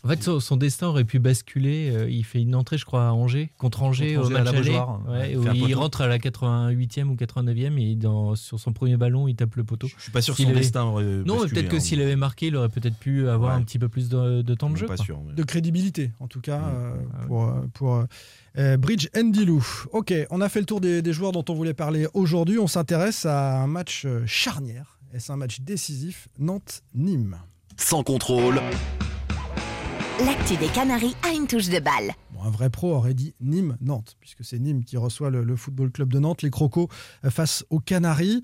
En 0.04 0.08
fait, 0.08 0.22
son, 0.22 0.38
son 0.38 0.56
destin 0.56 0.88
aurait 0.88 1.04
pu 1.04 1.18
basculer. 1.18 1.90
euh, 1.90 2.10
il 2.10 2.24
fait 2.24 2.42
une 2.42 2.54
entrée, 2.54 2.76
je 2.76 2.84
crois, 2.84 3.08
à 3.08 3.12
Angers, 3.12 3.50
contre 3.56 3.82
Angers, 3.82 4.14
Contre 4.14 4.20
au 4.20 4.26
Angers, 4.26 4.36
à 4.36 4.38
match 4.44 4.52
la 4.52 4.58
aller. 4.60 4.68
Beaujoire. 4.70 5.00
Ouais, 5.08 5.30
Il 5.32 5.38
où 5.38 5.42
fait 5.42 5.48
un 5.48 5.54
il 5.54 5.60
poteau. 5.62 5.78
rentre 5.80 6.00
à 6.02 6.06
la 6.08 6.18
88e 6.18 7.04
ou 7.08 7.14
89e 7.14 7.78
et 7.78 7.94
dans, 7.96 8.34
sur 8.36 8.60
son 8.60 8.72
premier 8.74 8.96
ballon, 8.98 9.28
il 9.28 9.34
tape 9.36 9.54
le 9.56 9.64
poteau. 9.64 9.88
Je 9.96 10.02
suis 10.02 10.12
pas 10.12 10.20
sûr 10.20 10.36
que 10.36 10.42
son 10.42 10.48
avait- 10.50 10.58
destin 10.60 10.82
aurait. 10.84 11.04
Non, 11.04 11.38
peut-être 11.48 11.68
que 11.68 11.76
hein. 11.76 11.80
s'il 11.80 12.02
avait 12.02 12.16
marqué, 12.16 12.48
il 12.48 12.56
aurait 12.56 12.68
peut-être 12.68 12.96
pu 12.98 13.28
avoir 13.28 13.54
Ouais. 13.54 13.60
un 13.60 13.64
petit 13.64 13.78
peu 13.78 13.88
plus 13.88 14.08
de, 14.10 14.42
de 14.42 14.54
temps 14.54 14.68
de 14.70 14.76
jeu. 14.76 14.86
Pas 14.86 14.96
sûr. 14.98 15.18
mais- 15.26 15.32
de 15.34 15.42
crédibilité, 15.42 16.12
en 16.20 16.28
tout 16.28 16.40
cas, 16.40 16.58
Mm. 16.58 16.72
euh, 16.74 16.94
Ah 17.14 17.26
pour, 17.26 17.44
euh, 17.44 17.52
pour 17.72 17.94
euh, 17.94 18.04
euh, 18.58 18.76
Bridge 18.76 19.08
Ndilou. 19.16 19.66
Ok, 19.92 20.12
on 20.30 20.40
a 20.42 20.48
fait 20.50 20.60
le 20.60 20.66
tour 20.66 20.80
des, 20.82 21.00
des 21.02 21.12
joueurs 21.14 21.32
dont 21.32 21.44
on 21.48 21.54
voulait 21.54 21.72
parler 21.74 22.06
aujourd'hui. 22.12 22.58
On 22.58 22.66
s'intéresse 22.66 23.24
à 23.26 23.62
un 23.62 23.66
match 23.66 24.06
charnière. 24.26 24.98
Est-ce 25.14 25.32
un 25.32 25.36
match 25.36 25.60
décisif 25.60 26.28
Nantes-Nîmes? 26.38 27.36
Sans 27.76 28.02
contrôle, 28.02 28.60
L'actu 30.20 30.56
des 30.56 30.68
Canaries 30.68 31.16
a 31.24 31.32
une 31.32 31.48
touche 31.48 31.68
de 31.68 31.80
balle. 31.80 32.12
Bon, 32.32 32.44
un 32.44 32.50
vrai 32.50 32.70
pro 32.70 32.94
aurait 32.94 33.14
dit 33.14 33.34
Nîmes-Nantes, 33.40 34.14
puisque 34.20 34.44
c'est 34.44 34.60
Nîmes 34.60 34.84
qui 34.84 34.96
reçoit 34.96 35.28
le, 35.28 35.42
le 35.42 35.56
Football 35.56 35.90
Club 35.90 36.12
de 36.12 36.20
Nantes, 36.20 36.42
les 36.42 36.50
Crocos 36.50 36.88
euh, 37.24 37.30
face 37.30 37.64
aux 37.68 37.80
Canaries. 37.80 38.40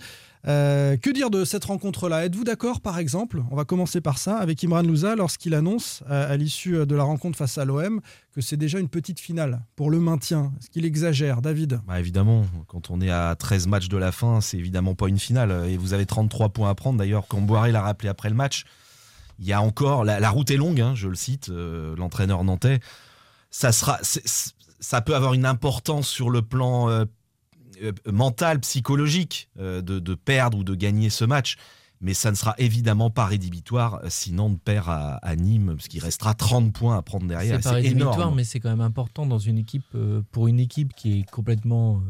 Euh, 0.49 0.97
que 0.97 1.11
dire 1.11 1.31
de 1.31 1.45
cette 1.45 1.65
rencontre-là? 1.65 2.25
Êtes-vous 2.25 2.43
d'accord, 2.43 2.81
par 2.81 2.99
exemple, 2.99 3.45
on 3.53 3.55
va 3.55 3.65
commencer 3.65 4.01
par 4.01 4.19
ça, 4.19 4.39
avec 4.39 4.65
Imran 4.65 4.83
Louza, 4.83 5.15
lorsqu'il 5.15 5.55
annonce, 5.55 6.03
euh, 6.11 6.33
à 6.33 6.37
l'issue 6.37 6.85
de 6.85 6.95
la 6.97 7.05
rencontre 7.05 7.39
face 7.39 7.57
à 7.57 7.65
l'OM, 7.65 8.01
que 8.35 8.41
c'est 8.41 8.57
déjà 8.57 8.81
une 8.81 8.89
petite 8.89 9.21
finale 9.21 9.61
pour 9.77 9.91
le 9.93 10.01
maintien 10.01 10.53
Est-ce 10.59 10.71
qu'il 10.71 10.85
exagère, 10.85 11.41
David? 11.41 11.81
Bah 11.87 12.01
évidemment, 12.01 12.47
quand 12.67 12.91
on 12.91 13.01
est 13.01 13.11
à 13.11 13.37
13 13.39 13.69
matchs 13.69 13.89
de 13.89 13.97
la 13.97 14.11
fin, 14.11 14.41
c'est 14.41 14.59
évidemment 14.59 14.97
pas 14.97 15.07
une 15.07 15.21
finale. 15.21 15.69
Et 15.69 15.77
vous 15.77 15.93
avez 15.93 16.05
33 16.05 16.49
points 16.49 16.69
à 16.69 16.75
prendre. 16.75 16.99
D'ailleurs, 16.99 17.29
quand 17.29 17.41
Boiré 17.41 17.71
l'a 17.71 17.83
rappelé 17.83 18.09
après 18.09 18.29
le 18.29 18.35
match, 18.35 18.65
il 19.41 19.47
y 19.47 19.53
a 19.53 19.61
encore. 19.63 20.05
La, 20.05 20.21
la 20.21 20.31
route 20.31 20.51
est 20.51 20.57
longue, 20.57 20.81
hein, 20.81 20.95
je 20.95 21.09
le 21.09 21.15
cite, 21.15 21.49
euh, 21.49 21.97
l'entraîneur 21.97 22.45
nantais. 22.45 22.81
Ça, 23.51 23.73
sera, 23.73 23.99
ça 24.03 25.01
peut 25.01 25.17
avoir 25.17 25.35
une 25.35 25.47
importance 25.47 26.07
sur 26.07 26.31
le 26.31 26.43
plan 26.43 26.89
euh, 26.89 27.05
euh, 27.83 27.93
mental, 28.07 28.61
psychologique, 28.61 29.49
de, 29.59 29.81
de 29.81 30.15
perdre 30.15 30.59
ou 30.59 30.65
de 30.65 30.75
gagner 30.75 31.11
ce 31.11 31.25
match. 31.25 31.57
Mais 32.03 32.15
ça 32.15 32.31
ne 32.31 32.37
sera 32.37 32.55
évidemment 32.57 33.11
pas 33.11 33.27
rédhibitoire 33.27 34.01
si 34.09 34.33
Nantes 34.33 34.59
perd 34.65 34.89
à, 34.89 35.17
à 35.17 35.37
Nîmes, 35.37 35.75
parce 35.77 35.89
qu'il 35.89 36.03
restera 36.03 36.33
30 36.33 36.73
points 36.73 36.97
à 36.97 37.03
prendre 37.03 37.27
derrière. 37.27 37.57
C'est 37.57 37.69
pas 37.69 37.75
rédhibitoire, 37.75 38.15
énorme. 38.15 38.37
mais 38.37 38.45
c'est 38.45 38.59
quand 38.61 38.71
même 38.71 38.81
important 38.81 39.27
dans 39.27 39.39
une 39.39 39.59
équipe, 39.59 39.85
pour 40.33 40.49
une 40.49 40.61
équipe 40.61 40.95
qui 40.95 41.21
est 41.21 41.31
complètement 41.31 42.03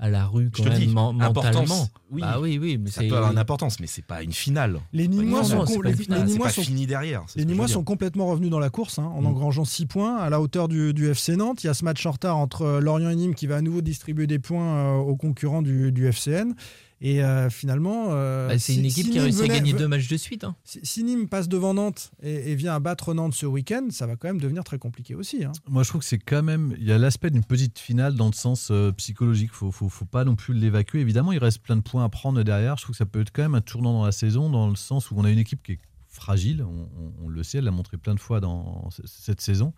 à 0.00 0.08
la 0.08 0.26
rue 0.26 0.50
quand 0.50 0.62
Je 0.62 0.68
te 0.68 0.72
même 0.74 0.78
dis, 0.78 0.94
mentalement. 0.94 1.88
oui. 2.12 2.20
Bah 2.20 2.38
oui, 2.40 2.58
oui, 2.60 2.78
mais 2.78 2.88
ça 2.90 3.00
c'est 3.00 3.08
peut 3.08 3.16
avoir 3.16 3.32
une 3.32 3.38
importance, 3.38 3.80
mais 3.80 3.86
c'est 3.88 4.04
pas 4.04 4.22
une 4.22 4.32
finale. 4.32 4.78
Les 4.92 5.08
Nîmois, 5.08 5.42
sont, 5.42 5.64
les- 5.82 5.92
les 5.92 6.22
Nîmois 6.24 6.50
sont- 6.50 6.62
derrière. 6.86 7.24
les 7.34 7.44
Nîmois 7.44 7.66
complètement 7.84 8.26
revenus 8.28 8.50
dans 8.50 8.60
la 8.60 8.70
course 8.70 8.98
hein, 9.00 9.10
en 9.14 9.22
Mm. 9.22 9.26
engrangeant 9.26 9.64
6 9.64 9.86
points 9.86 10.16
à 10.18 10.30
la 10.30 10.40
hauteur 10.40 10.68
du, 10.68 10.94
du 10.94 11.08
FC 11.10 11.34
Nantes. 11.36 11.64
Il 11.64 11.66
y 11.66 11.70
a 11.70 11.74
ce 11.74 11.84
match 11.84 12.04
en 12.06 12.12
retard 12.12 12.36
entre 12.36 12.62
euh, 12.62 12.80
Lorient 12.80 13.10
et 13.10 13.16
Nîmes 13.16 13.34
qui 13.34 13.46
va 13.48 13.56
à 13.56 13.60
nouveau 13.60 13.80
distribuer 13.80 14.26
des 14.28 14.38
points 14.38 14.76
euh, 14.76 14.94
aux 14.98 15.16
concurrents 15.16 15.62
du, 15.62 15.90
du 15.90 16.06
FCN. 16.06 16.54
Et 17.00 17.22
euh, 17.22 17.48
finalement. 17.48 18.06
euh, 18.10 18.48
Bah, 18.48 18.58
c'est 18.58 18.72
si- 18.72 18.78
une 18.80 18.86
équipe 18.86 19.04
si 19.06 19.10
qui 19.12 19.18
a 19.20 19.22
réussi 19.22 19.42
à 19.42 19.48
gagner 19.48 19.72
deux 19.72 19.86
matchs 19.86 20.08
de 20.08 20.16
suite. 20.16 20.42
hein. 20.44 20.56
Si, 20.64 20.80
si 20.82 21.04
Nîmes 21.04 21.28
passe 21.28 21.48
devant 21.48 21.72
Nantes 21.74 22.10
et, 22.22 22.50
et 22.50 22.54
vient 22.56 22.74
à 22.74 22.80
battre 22.80 23.14
Nantes 23.14 23.34
ce 23.34 23.46
week-end, 23.46 23.86
ça 23.90 24.06
va 24.06 24.16
quand 24.16 24.26
même 24.28 24.40
devenir 24.40 24.64
très 24.64 24.78
compliqué 24.78 25.14
aussi. 25.14 25.44
hein. 25.44 25.52
Moi, 25.68 25.84
je 25.84 25.90
trouve 25.90 26.00
que 26.00 26.06
c'est 26.08 26.18
quand 26.18 26.42
même. 26.42 26.74
Il 26.78 26.84
y 26.84 26.92
a 26.92 26.98
l'aspect 26.98 27.30
d'une 27.30 27.44
petite 27.44 27.78
finale 27.78 28.14
dans 28.16 28.26
le 28.26 28.32
sens 28.32 28.68
euh, 28.72 28.90
psychologique. 28.92 29.52
Faut, 29.52 29.70
faut, 29.70 29.88
faut 29.88 30.04
pas 30.06 30.24
non 30.24 30.34
plus 30.34 30.54
l'évacuer. 30.54 31.00
Évidemment, 31.00 31.30
il 31.32 31.38
reste 31.38 31.58
plein 31.60 31.76
de 31.76 31.82
points 31.82 32.04
à 32.04 32.08
prendre 32.08 32.42
derrière. 32.42 32.76
Je 32.78 32.82
trouve 32.82 32.94
que 32.94 32.98
ça 32.98 33.06
peut 33.06 33.20
être 33.20 33.30
quand 33.32 33.42
même 33.42 33.54
un 33.54 33.60
tournant 33.60 33.92
dans 33.92 34.04
la 34.04 34.12
saison, 34.12 34.50
dans 34.50 34.68
le 34.68 34.74
sens 34.76 35.10
où 35.10 35.14
on 35.16 35.24
a 35.24 35.30
une 35.30 35.38
équipe 35.38 35.62
qui 35.62 35.72
est 35.72 35.78
fragile. 36.08 36.64
On, 36.64 36.88
on- 37.00 37.26
on 37.26 37.28
le 37.28 37.42
sait, 37.44 37.58
elle 37.58 37.64
l'a 37.64 37.70
montré 37.70 37.96
plein 37.96 38.14
de 38.14 38.20
fois 38.20 38.40
dans 38.40 38.88
cette 39.04 39.40
saison. 39.40 39.72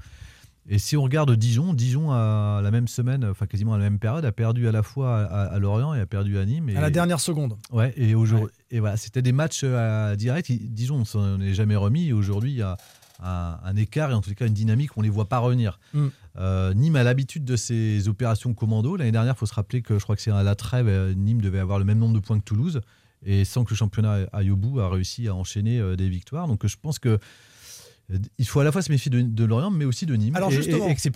Et 0.69 0.79
si 0.79 0.97
on 0.97 1.03
regarde 1.03 1.35
Dijon, 1.37 1.75
Dijon 1.75 2.13
à 2.13 2.61
la 2.63 2.71
même 2.71 2.87
semaine, 2.87 3.25
enfin 3.25 3.47
quasiment 3.47 3.75
à 3.75 3.79
la 3.79 3.85
même 3.85 3.99
période, 3.99 4.25
a 4.25 4.33
perdu 4.33 4.69
à 4.69 4.73
la 4.73 4.83
fois 4.83 5.21
à, 5.21 5.45
à 5.45 5.59
Lorient 5.59 5.95
et 5.95 6.01
a 6.01 6.07
perdu 6.07 6.39
à 6.39 6.45
Nîmes. 6.45 6.69
Et, 6.69 6.77
À 6.77 6.81
la 6.81 6.91
dernière 6.91 7.21
seconde. 7.21 7.57
Ouais, 7.73 7.93
et 7.97 8.15
aujourd'hui, 8.15 8.51
et 8.71 8.81
voilà, 8.81 8.97
c'était 8.97 9.23
des 9.23 9.33
matchs 9.33 9.63
euh, 9.65 10.13
à 10.13 10.17
direct. 10.17 10.51
Dijon, 10.51 10.97
on 10.97 11.05
s'en 11.05 11.41
est 11.41 11.55
jamais 11.55 11.77
remis. 11.77 12.13
Aujourd'hui, 12.13 12.53
il 12.53 12.57
y 12.59 12.63
a 12.63 12.77
un, 13.23 13.59
un 13.65 13.77
écart 13.77 14.11
et 14.11 14.15
en 14.15 14.21
tout 14.21 14.33
cas 14.35 14.47
une 14.47 14.55
dynamique, 14.55 14.97
on 14.97 15.03
les 15.03 15.09
voit 15.09 15.29
pas 15.29 15.39
revenir. 15.39 15.81
Mm. 15.95 16.07
Euh, 16.39 16.75
Nîmes 16.75 16.97
a 16.97 17.03
l'habitude 17.03 17.45
de 17.45 17.57
ces 17.57 18.09
opérations 18.09 18.53
commando. 18.53 18.97
L'année 18.97 19.13
dernière, 19.13 19.35
il 19.35 19.39
faut 19.39 19.47
se 19.47 19.55
rappeler 19.55 19.83
que 19.83 19.99
je 19.99 20.03
crois 20.05 20.15
que 20.15 20.23
c'est 20.23 20.31
à 20.31 20.43
la 20.43 20.55
trêve, 20.55 20.89
euh, 20.89 21.15
Nîmes 21.15 21.41
devait 21.41 21.59
avoir 21.59 21.79
le 21.79 21.85
même 21.85 21.99
nombre 21.99 22.15
de 22.15 22.21
points 22.21 22.39
que 22.39 22.45
Toulouse. 22.45 22.81
Et 23.25 23.45
sans 23.45 23.65
que 23.65 23.71
le 23.71 23.77
championnat 23.77 24.27
aille 24.33 24.51
au 24.51 24.57
bout, 24.57 24.81
a 24.81 24.89
réussi 24.89 25.29
à 25.29 25.35
enchaîner 25.35 25.97
des 25.97 26.09
victoires. 26.09 26.49
Donc 26.49 26.67
je 26.67 26.77
pense 26.81 26.99
que 26.99 27.19
il 28.39 28.47
faut 28.47 28.61
à 28.61 28.65
la 28.65 28.73
fois 28.73 28.83
se 28.83 28.91
méfier 28.91 29.11
de, 29.11 29.21
de 29.23 29.45
Lorient, 29.45 29.71
mais 29.71 29.85
aussi 29.85 30.07
de 30.07 30.15
Nîmes. 30.15 30.35
Alors, 30.37 30.51
justement, 30.51 30.89
et, 30.89 30.93
et 30.93 30.95
que 30.95 31.01
c'est 31.01 31.11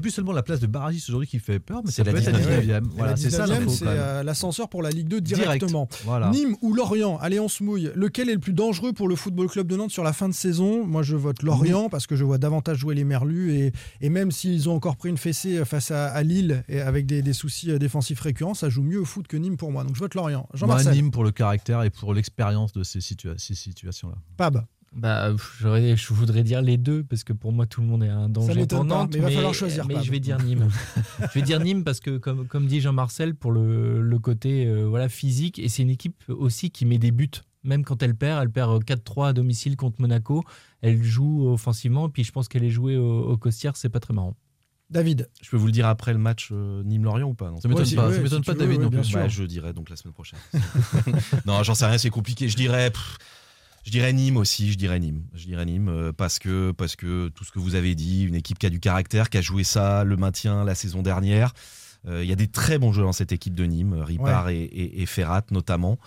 plus, 0.00 0.10
seulement 0.10 0.32
la 0.32 0.42
place 0.42 0.60
de 0.60 0.66
barragiste 0.66 1.08
aujourd'hui 1.08 1.28
qui 1.28 1.38
fait 1.38 1.58
peur, 1.60 1.82
mais 1.84 1.90
C'est 1.90 2.04
la 2.04 2.12
peut 2.12 2.18
être 2.18 2.30
la 2.32 2.38
19e. 2.38 2.66
19e. 2.66 2.82
Voilà, 2.96 3.16
c'est 3.16 3.30
ça 3.30 3.46
19e, 3.46 3.48
l'info. 3.50 3.70
c'est 3.70 3.84
euh, 3.86 4.22
l'ascenseur 4.22 4.68
pour 4.68 4.82
la 4.82 4.90
Ligue 4.90 5.08
2 5.08 5.20
Direct. 5.20 5.44
directement. 5.44 5.88
Voilà. 6.04 6.30
Nîmes 6.30 6.56
ou 6.62 6.74
Lorient 6.74 7.16
Allez, 7.18 7.38
on 7.40 7.48
se 7.48 7.62
mouille. 7.62 7.90
Lequel 7.94 8.28
est 8.28 8.34
le 8.34 8.40
plus 8.40 8.52
dangereux 8.52 8.92
pour 8.92 9.08
le 9.08 9.16
Football 9.16 9.48
Club 9.48 9.66
de 9.66 9.76
Nantes 9.76 9.90
sur 9.92 10.04
la 10.04 10.12
fin 10.12 10.28
de 10.28 10.34
saison? 10.34 10.84
Moi, 10.86 11.02
je 11.02 11.16
vote 11.16 11.42
Lorient 11.42 11.88
parce 11.88 12.06
que 12.06 12.16
je 12.16 12.24
vois 12.24 12.38
davantage 12.38 12.78
jouer 12.78 12.94
les 12.94 13.04
Merlus. 13.04 13.52
Et, 13.54 13.72
et 14.00 14.08
même 14.08 14.30
s'ils 14.30 14.68
ont 14.68 14.74
encore 14.74 14.96
pris 14.96 15.08
une 15.10 15.18
fessée 15.18 15.64
face 15.64 15.90
à, 15.90 16.06
à 16.08 16.22
Lille 16.22 16.64
et 16.68 16.80
avec 16.80 17.06
des, 17.06 17.22
des 17.22 17.32
soucis 17.32 17.70
euh, 17.70 17.78
défensifs 17.78 18.20
récurrents, 18.20 18.54
ça 18.54 18.68
joue 18.68 18.82
mieux 18.82 19.00
au 19.00 19.04
foot 19.04 19.26
que 19.26 19.36
Nîmes 19.36 19.56
pour 19.56 19.70
moi. 19.72 19.84
Donc, 19.84 19.94
je 19.94 20.00
vote 20.00 20.14
Lorient. 20.14 20.40
Moi, 20.40 20.48
Jean-Marcel, 20.54 20.92
Nîmes 20.94 21.10
pour 21.10 21.24
le 21.24 21.30
caractère 21.30 21.82
et 21.82 21.90
pour 21.90 22.14
l'expérience 22.14 22.72
de 22.72 22.82
ces, 22.82 22.98
situa- 23.00 23.38
ces 23.38 23.54
situations-là. 23.54 24.16
Pab. 24.36 24.64
Bah, 24.92 25.30
je 25.36 26.12
voudrais 26.12 26.42
dire 26.42 26.62
les 26.62 26.76
deux 26.76 27.04
parce 27.04 27.22
que 27.22 27.32
pour 27.32 27.52
moi 27.52 27.64
tout 27.66 27.80
le 27.80 27.86
monde 27.86 28.02
est 28.02 28.08
un 28.08 28.28
danger 28.28 28.66
pour 28.66 28.80
pas, 28.80 28.84
Nantes, 28.84 29.10
mais 29.12 29.18
il 29.18 29.22
va 29.22 29.30
falloir 29.30 29.54
choisir, 29.54 29.86
Mais 29.86 30.02
je 30.02 30.10
vais 30.10 30.18
dire 30.18 30.38
Nîmes. 30.42 30.68
je 31.20 31.38
vais 31.38 31.42
dire 31.42 31.60
Nîmes 31.60 31.84
parce 31.84 32.00
que 32.00 32.18
comme, 32.18 32.46
comme 32.48 32.66
dit 32.66 32.80
Jean-Marcel 32.80 33.36
pour 33.36 33.52
le, 33.52 34.00
le 34.02 34.18
côté 34.18 34.66
euh, 34.66 34.86
voilà 34.88 35.08
physique 35.08 35.60
et 35.60 35.68
c'est 35.68 35.82
une 35.82 35.90
équipe 35.90 36.24
aussi 36.28 36.70
qui 36.70 36.86
met 36.86 36.98
des 36.98 37.12
buts. 37.12 37.30
Même 37.62 37.84
quand 37.84 38.02
elle 38.02 38.16
perd, 38.16 38.42
elle 38.42 38.50
perd 38.50 38.82
4-3 38.82 39.28
à 39.28 39.32
domicile 39.32 39.76
contre 39.76 40.00
Monaco. 40.00 40.42
Elle 40.80 41.02
joue 41.04 41.48
offensivement 41.48 42.08
et 42.08 42.10
puis 42.10 42.24
je 42.24 42.32
pense 42.32 42.48
qu'elle 42.48 42.64
est 42.64 42.70
jouée 42.70 42.96
au, 42.96 43.20
au 43.30 43.36
Costière, 43.36 43.76
c'est 43.76 43.90
pas 43.90 44.00
très 44.00 44.14
marrant. 44.14 44.34
David. 44.90 45.28
Je 45.40 45.48
peux 45.50 45.56
vous 45.56 45.66
le 45.66 45.72
dire 45.72 45.86
après 45.86 46.12
le 46.12 46.18
match 46.18 46.48
euh, 46.50 46.82
Nîmes-Lorient 46.82 47.28
ou 47.28 47.34
pas 47.34 47.50
non? 47.50 47.60
Ça 47.60 47.68
m'étonne 47.68 47.84
Ouais, 47.86 47.94
pas, 47.94 48.08
ouais, 48.08 48.14
ça 48.16 48.20
m'étonne 48.22 48.42
si 48.42 48.46
pas 48.46 48.52
tu 48.54 48.58
de 48.58 48.64
veux, 48.64 48.72
David 48.72 48.78
ouais, 48.90 48.96
non 48.96 49.02
plus. 49.02 49.12
Bah, 49.12 49.28
je 49.28 49.44
dirais 49.44 49.72
donc 49.72 49.88
la 49.88 49.94
semaine 49.94 50.14
prochaine. 50.14 50.40
non, 51.46 51.62
j'en 51.62 51.74
sais 51.74 51.86
rien, 51.86 51.96
c'est 51.98 52.10
compliqué. 52.10 52.48
Je 52.48 52.56
dirais, 52.56 52.90
pff, 52.90 53.18
je 53.84 53.90
dirais 53.90 54.12
Nîmes 54.12 54.36
aussi. 54.36 54.70
Je 54.72 54.78
dirais 54.78 54.98
Nîmes. 55.00 55.22
Je 55.34 55.46
dirais 55.46 55.64
Nîmes 55.64 55.88
euh, 55.88 56.12
parce 56.12 56.38
que 56.38 56.72
parce 56.72 56.96
que 56.96 57.28
tout 57.28 57.44
ce 57.44 57.50
que 57.52 57.58
vous 57.58 57.74
avez 57.74 57.94
dit, 57.94 58.24
une 58.24 58.34
équipe 58.34 58.58
qui 58.58 58.66
a 58.66 58.70
du 58.70 58.80
caractère, 58.80 59.30
qui 59.30 59.38
a 59.38 59.40
joué 59.40 59.64
ça, 59.64 60.04
le 60.04 60.16
maintien 60.16 60.64
la 60.64 60.74
saison 60.74 61.02
dernière. 61.02 61.52
Euh, 62.08 62.22
Il 62.24 62.28
y 62.30 62.32
a 62.32 62.36
des 62.36 62.48
très 62.48 62.78
bons 62.78 62.92
joueurs 62.92 63.06
dans 63.08 63.12
cette 63.12 63.32
équipe 63.32 63.54
de 63.54 63.64
Nîmes, 63.64 63.94
Ripard 63.94 64.48
et, 64.48 64.62
et, 64.62 65.02
et 65.02 65.06
Ferrat 65.06 65.42
notamment. 65.50 65.98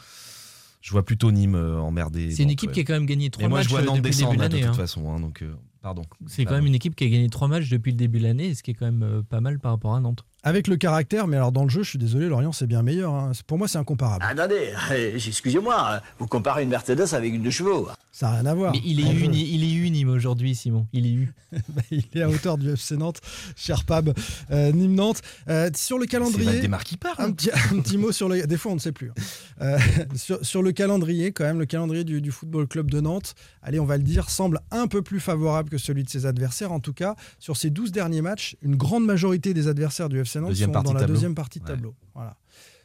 Je 0.81 0.91
vois 0.91 1.05
plutôt 1.05 1.31
Nîmes 1.31 1.55
euh, 1.55 1.79
emmerder. 1.79 2.31
C'est 2.31 2.43
une 2.43 2.49
équipe 2.49 2.69
ouais. 2.69 2.73
qui 2.73 2.79
a 2.81 2.83
quand 2.83 2.93
même 2.93 3.05
gagné 3.05 3.29
trois 3.29 3.47
moi, 3.47 3.59
matchs 3.59 3.67
je 3.67 3.69
vois 3.71 3.83
Nantes 3.83 4.01
descendre 4.01 4.35
de 4.35 4.39
là, 4.41 4.49
de 4.49 4.55
l'année. 4.55 4.67
toute 4.67 4.75
hein. 4.75 4.81
façon. 4.81 5.09
hein, 5.13 5.19
donc, 5.19 5.41
euh, 5.41 5.53
pardon. 5.83 6.01
C'est 6.25 6.45
quand 6.45 6.53
même 6.55 6.65
une 6.65 6.73
équipe 6.73 6.95
qui 6.95 7.03
a 7.03 7.07
gagné 7.09 7.29
trois 7.29 7.47
matchs 7.47 7.69
depuis 7.69 7.91
le 7.91 7.97
début 7.97 8.17
de 8.17 8.23
l'année, 8.23 8.55
ce 8.55 8.63
qui 8.63 8.71
est 8.71 8.73
quand 8.73 8.85
même 8.85 9.03
euh, 9.03 9.21
pas 9.21 9.41
mal 9.41 9.59
par 9.59 9.71
rapport 9.73 9.93
à 9.93 9.99
Nantes. 9.99 10.25
Avec 10.45 10.67
le 10.67 10.75
caractère, 10.75 11.27
mais 11.27 11.37
alors 11.37 11.51
dans 11.53 11.63
le 11.63 11.69
jeu, 11.69 11.83
je 11.83 11.89
suis 11.91 11.99
désolé, 11.99 12.27
Lorient, 12.27 12.51
c'est 12.51 12.67
bien 12.67 12.81
meilleur. 12.81 13.13
hein. 13.13 13.31
Pour 13.47 13.57
moi, 13.57 13.67
c'est 13.69 13.77
incomparable. 13.77 14.25
Attendez, 14.27 14.73
euh, 14.91 15.11
excusez-moi, 15.15 16.01
vous 16.19 16.27
comparez 16.27 16.63
une 16.63 16.69
Mercedes 16.69 17.13
avec 17.13 17.33
une 17.33 17.43
de 17.43 17.49
chevaux. 17.49 17.87
Ça 18.11 18.27
n'a 18.27 18.33
rien 18.39 18.45
à 18.47 18.53
voir. 18.53 18.73
Mais 18.73 18.81
il 18.83 18.99
est 18.99 19.03
Un 19.05 19.11
peu. 19.13 19.19
eu, 19.19 19.29
il 19.33 19.63
est 19.63 19.73
eu 19.73 19.89
Nîmes 19.89 20.09
aujourd'hui, 20.09 20.53
Simon. 20.55 20.87
Il 20.93 21.05
est 21.05 21.11
eu. 21.13 21.33
Bah, 21.69 21.81
il 21.91 22.03
est 22.15 22.21
à 22.23 22.29
hauteur 22.29 22.57
du 22.57 22.71
FC 22.71 22.97
Nantes, 22.97 23.21
cher 23.55 23.83
Pab, 23.85 24.11
euh, 24.51 24.71
Nîmes-Nantes. 24.71 25.21
Euh, 25.49 25.69
sur 25.75 25.97
le 25.97 26.03
C'est 26.03 26.09
calendrier. 26.09 26.45
Valdemar 26.51 26.83
qui 26.83 26.97
parle. 26.97 27.15
Un 27.19 27.31
petit, 27.31 27.51
un 27.51 27.79
petit 27.79 27.97
mot 27.97 28.11
sur 28.11 28.27
le. 28.27 28.45
Des 28.45 28.57
fois, 28.57 28.71
on 28.71 28.75
ne 28.75 28.79
sait 28.79 28.91
plus. 28.91 29.11
hein. 29.11 29.13
Euh, 29.61 29.77
sur, 30.15 30.43
sur 30.45 30.61
le 30.63 30.71
calendrier, 30.71 31.31
quand 31.31 31.43
même, 31.45 31.59
le 31.59 31.65
calendrier 31.67 32.03
du, 32.03 32.21
du 32.21 32.31
Football 32.31 32.67
Club 32.67 32.89
de 32.91 32.99
Nantes, 33.01 33.35
allez, 33.61 33.79
on 33.79 33.85
va 33.85 33.97
le 33.97 34.03
dire, 34.03 34.29
semble 34.29 34.59
un 34.71 34.87
peu 34.87 35.01
plus 35.03 35.19
favorable 35.19 35.69
que 35.73 35.79
celui 35.79 36.03
de 36.03 36.09
ses 36.09 36.25
adversaires. 36.25 36.71
En 36.71 36.79
tout 36.79 36.93
cas, 36.93 37.15
sur 37.39 37.57
ces 37.57 37.69
12 37.71 37.91
derniers 37.91 38.21
matchs, 38.21 38.55
une 38.61 38.75
grande 38.75 39.05
majorité 39.05 39.53
des 39.53 39.67
adversaires 39.67 40.07
du 40.09 40.19
FC 40.19 40.39
Nantes 40.39 40.49
Deuxième 40.49 40.71
sont 40.73 40.81
dans 40.81 40.89
de 40.91 40.93
la 40.95 40.99
tableau. 41.01 41.15
deuxième 41.15 41.33
partie 41.35 41.59
de 41.59 41.63
Ouais. 41.65 41.71
tableau. 41.71 41.95
Voilà. 42.13 42.35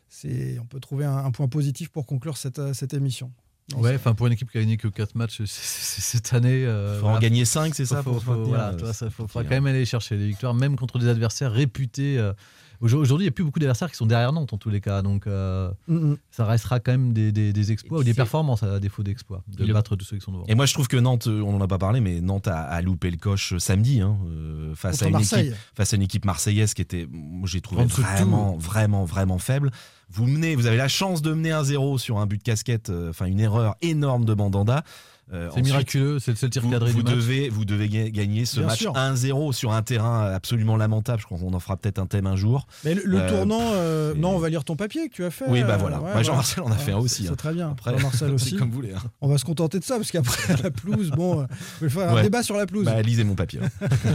C'est, 0.08 0.58
on 0.58 0.64
peut 0.64 0.80
trouver 0.80 1.04
un, 1.04 1.16
un 1.18 1.30
point 1.30 1.48
positif 1.48 1.90
pour 1.90 2.06
conclure 2.06 2.36
cette, 2.38 2.58
euh, 2.58 2.72
cette 2.72 2.94
émission. 2.94 3.30
Non, 3.72 3.80
Ouais, 3.80 3.94
enfin 3.96 4.14
pour 4.14 4.26
une 4.26 4.32
équipe 4.32 4.50
qui 4.50 4.56
a 4.56 4.62
gagné 4.62 4.78
que 4.78 4.88
4 4.88 5.14
matchs 5.14 5.38
c- 5.38 5.46
c- 5.46 6.00
cette 6.00 6.32
année. 6.32 6.64
euh, 6.64 6.94
Faut 6.94 7.00
voilà. 7.02 7.18
en 7.18 7.20
gagner 7.20 7.44
5, 7.44 7.74
c'est 7.74 7.84
Faut- 7.84 7.94
ça 7.96 8.02
faut, 8.02 8.18
faut- 8.18 8.44
voilà, 8.46 8.70
euh, 8.72 8.92
ça, 8.94 9.10
faut, 9.10 9.24
hein. 9.24 9.28
quand 9.34 9.44
même 9.50 9.66
aller 9.66 9.84
chercher 9.84 10.16
des 10.16 10.26
victoires, 10.26 10.54
même 10.54 10.76
contre 10.76 10.98
des 10.98 11.08
adversaires 11.08 11.52
réputés. 11.52 12.16
euh. 12.18 12.32
Aujourd- 12.80 13.00
Aujourd'hui, 13.00 13.24
il 13.24 13.28
n'y 13.28 13.32
a 13.32 13.32
plus 13.32 13.44
beaucoup 13.44 13.58
d'adversaires 13.58 13.90
qui 13.90 13.96
sont 13.96 14.06
derrière 14.06 14.32
Nantes 14.32 14.52
en 14.52 14.58
tous 14.58 14.70
les 14.70 14.80
cas, 14.80 15.02
donc 15.02 15.26
euh, 15.26 15.70
Mm, 15.88 16.14
ça 16.30 16.44
restera 16.46 16.78
quand 16.80 16.92
même 16.92 17.12
des, 17.12 17.32
des- 17.32 17.52
des 17.52 17.72
exploits 17.72 17.98
ou 18.00 18.04
des 18.04 18.14
performances 18.14 18.62
à 18.62 18.78
défaut 18.78 19.02
d'exploits, 19.02 19.42
de 19.48 19.64
le- 19.64 19.72
battre 19.72 19.96
tous 19.96 20.04
ceux 20.04 20.16
qui 20.16 20.22
sont 20.24 20.32
devant. 20.32 20.44
Et 20.46 20.54
moi, 20.54 20.64
je 20.66 20.74
trouve 20.74 20.86
que 20.88 20.96
Nantes, 20.96 21.26
euh, 21.26 21.42
on 21.42 21.52
n'en 21.52 21.60
a 21.60 21.66
pas 21.68 21.78
parlé, 21.78 22.00
mais 22.00 22.20
Nantes 22.20 22.46
a, 22.48 22.60
a 22.62 22.80
loupé 22.82 23.10
le 23.10 23.16
coche 23.16 23.54
euh, 23.54 23.58
samedi 23.58 24.00
hein, 24.00 24.16
euh, 24.28 24.74
face, 24.74 24.92
Contre 24.98 25.04
à 25.04 25.06
une 25.08 25.12
Marseille. 25.14 25.46
équipe, 25.48 25.56
face 25.74 25.92
à 25.92 25.96
une 25.96 26.02
équipe 26.02 26.24
marseillaise 26.24 26.74
qui 26.74 26.82
était, 26.82 27.08
moi, 27.10 27.48
j'ai 27.48 27.60
trouvé 27.60 27.84
vraiment, 27.84 28.56
vraiment, 28.56 29.04
vraiment 29.04 29.38
faible. 29.38 29.70
Vous 30.10 30.26
menez, 30.26 30.56
vous 30.56 30.66
avez 30.66 30.76
la 30.78 30.88
chance 30.88 31.20
de 31.22 31.32
mener 31.32 31.52
un 31.52 31.64
0 31.64 31.98
sur 31.98 32.18
un 32.18 32.26
but 32.26 32.38
de 32.38 32.42
casquette, 32.42 32.90
euh, 32.90 33.10
enfin 33.10 33.26
une 33.26 33.40
erreur 33.40 33.76
énorme 33.82 34.24
de 34.24 34.34
Mandanda. 34.34 34.82
Euh, 35.30 35.50
C'est 35.54 35.60
miraculeux, 35.60 36.18
c'est 36.20 36.30
le 36.30 36.38
seul 36.38 36.48
tir 36.48 36.62
vous, 36.62 36.70
cadré 36.70 36.90
vous 36.90 37.02
du 37.02 37.10
match. 37.10 37.14
devez, 37.16 37.48
vous 37.50 37.66
devez 37.66 37.90
ga- 37.90 38.08
gagner 38.08 38.46
ce 38.46 38.60
Bien 38.60 38.68
match 38.68 38.78
sûr. 38.78 38.94
1-0 38.96 39.52
sur 39.52 39.72
un 39.74 39.82
terrain 39.82 40.22
absolument 40.32 40.78
lamentable. 40.78 41.20
Je 41.20 41.26
crois 41.26 41.36
qu'on 41.38 41.52
en 41.52 41.60
fera 41.60 41.76
peut-être 41.76 41.98
un 41.98 42.06
thème 42.06 42.26
un 42.26 42.34
jour. 42.34 42.66
Mais 42.82 42.94
le, 42.94 43.02
le 43.04 43.18
Euh, 43.20 43.28
tournant, 43.28 43.60
euh, 43.74 44.14
non, 44.16 44.30
on 44.30 44.38
va 44.38 44.48
lire 44.48 44.64
ton 44.64 44.74
papier 44.74 45.10
que 45.10 45.14
tu 45.14 45.24
as 45.26 45.30
fait. 45.30 45.44
Oui, 45.46 45.62
bah 45.64 45.76
voilà. 45.76 46.00
ouais, 46.00 46.14
Bah, 46.14 46.22
Jean-Marcel 46.22 46.64
en 46.64 46.70
a 46.72 46.76
fait 46.76 46.92
un 46.92 46.96
aussi, 46.96 47.24
C'est 47.24 47.30
hein. 47.32 47.34
très 47.36 47.52
bien. 47.52 47.68
Après, 47.72 47.94
Jean-Marcel 47.98 48.30
aussi. 48.32 48.56
comme 48.56 48.70
vous 48.70 48.76
voulez. 48.76 48.94
hein. 48.94 49.02
On 49.20 49.28
va 49.28 49.36
se 49.36 49.44
contenter 49.44 49.78
de 49.78 49.84
ça 49.84 49.96
parce 49.96 50.10
qu'après 50.10 50.56
la 50.62 50.70
pelouse, 50.70 51.10
bon, 51.10 51.40
euh, 51.42 51.44
je 51.82 51.84
vais 51.84 51.90
faire 51.90 52.08
un 52.10 52.14
Ouais. 52.14 52.22
débat 52.22 52.42
sur 52.42 52.56
la 52.56 52.64
pelouse. 52.64 52.86
Bah, 52.86 53.02
lisez 53.02 53.24
mon 53.24 53.34
papier. 53.34 53.60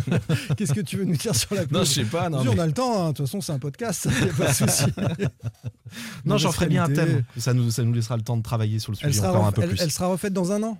Qu'est-ce 0.57 0.73
que 0.73 0.81
tu 0.81 0.97
veux 0.97 1.05
nous 1.05 1.15
dire 1.15 1.35
sur 1.35 1.53
la 1.53 1.67
pelouse 1.67 1.77
non, 1.79 1.85
je 1.85 1.91
sais 1.91 2.05
pas. 2.05 2.29
Non, 2.31 2.43
mais- 2.43 2.49
on 2.49 2.57
a 2.59 2.65
le 2.65 2.73
temps, 2.73 3.03
hein. 3.05 3.09
de 3.11 3.17
toute 3.17 3.27
façon, 3.27 3.39
c'est 3.39 3.51
un 3.51 3.59
podcast, 3.59 4.07
il 4.19 4.23
n'y 4.23 4.31
a 4.31 4.33
pas 4.33 4.47
de 4.47 4.53
souci. 4.55 4.85
Non 6.25 6.37
j'en 6.37 6.51
ferai 6.51 6.67
bien 6.67 6.83
un 6.83 6.89
thème. 6.89 7.23
Ça 7.37 7.53
nous, 7.53 7.69
ça 7.71 7.83
nous 7.83 7.93
laissera 7.93 8.15
le 8.17 8.23
temps 8.23 8.37
de 8.37 8.43
travailler 8.43 8.79
sur 8.79 8.91
le 8.91 8.97
sujet 8.97 9.19
encore 9.19 9.45
un 9.45 9.51
peu 9.51 9.61
elle- 9.63 9.69
plus. 9.69 9.81
elle 9.81 9.91
sera 9.91 10.07
refaite 10.07 10.33
dans 10.33 10.51
un 10.51 10.63
an 10.63 10.77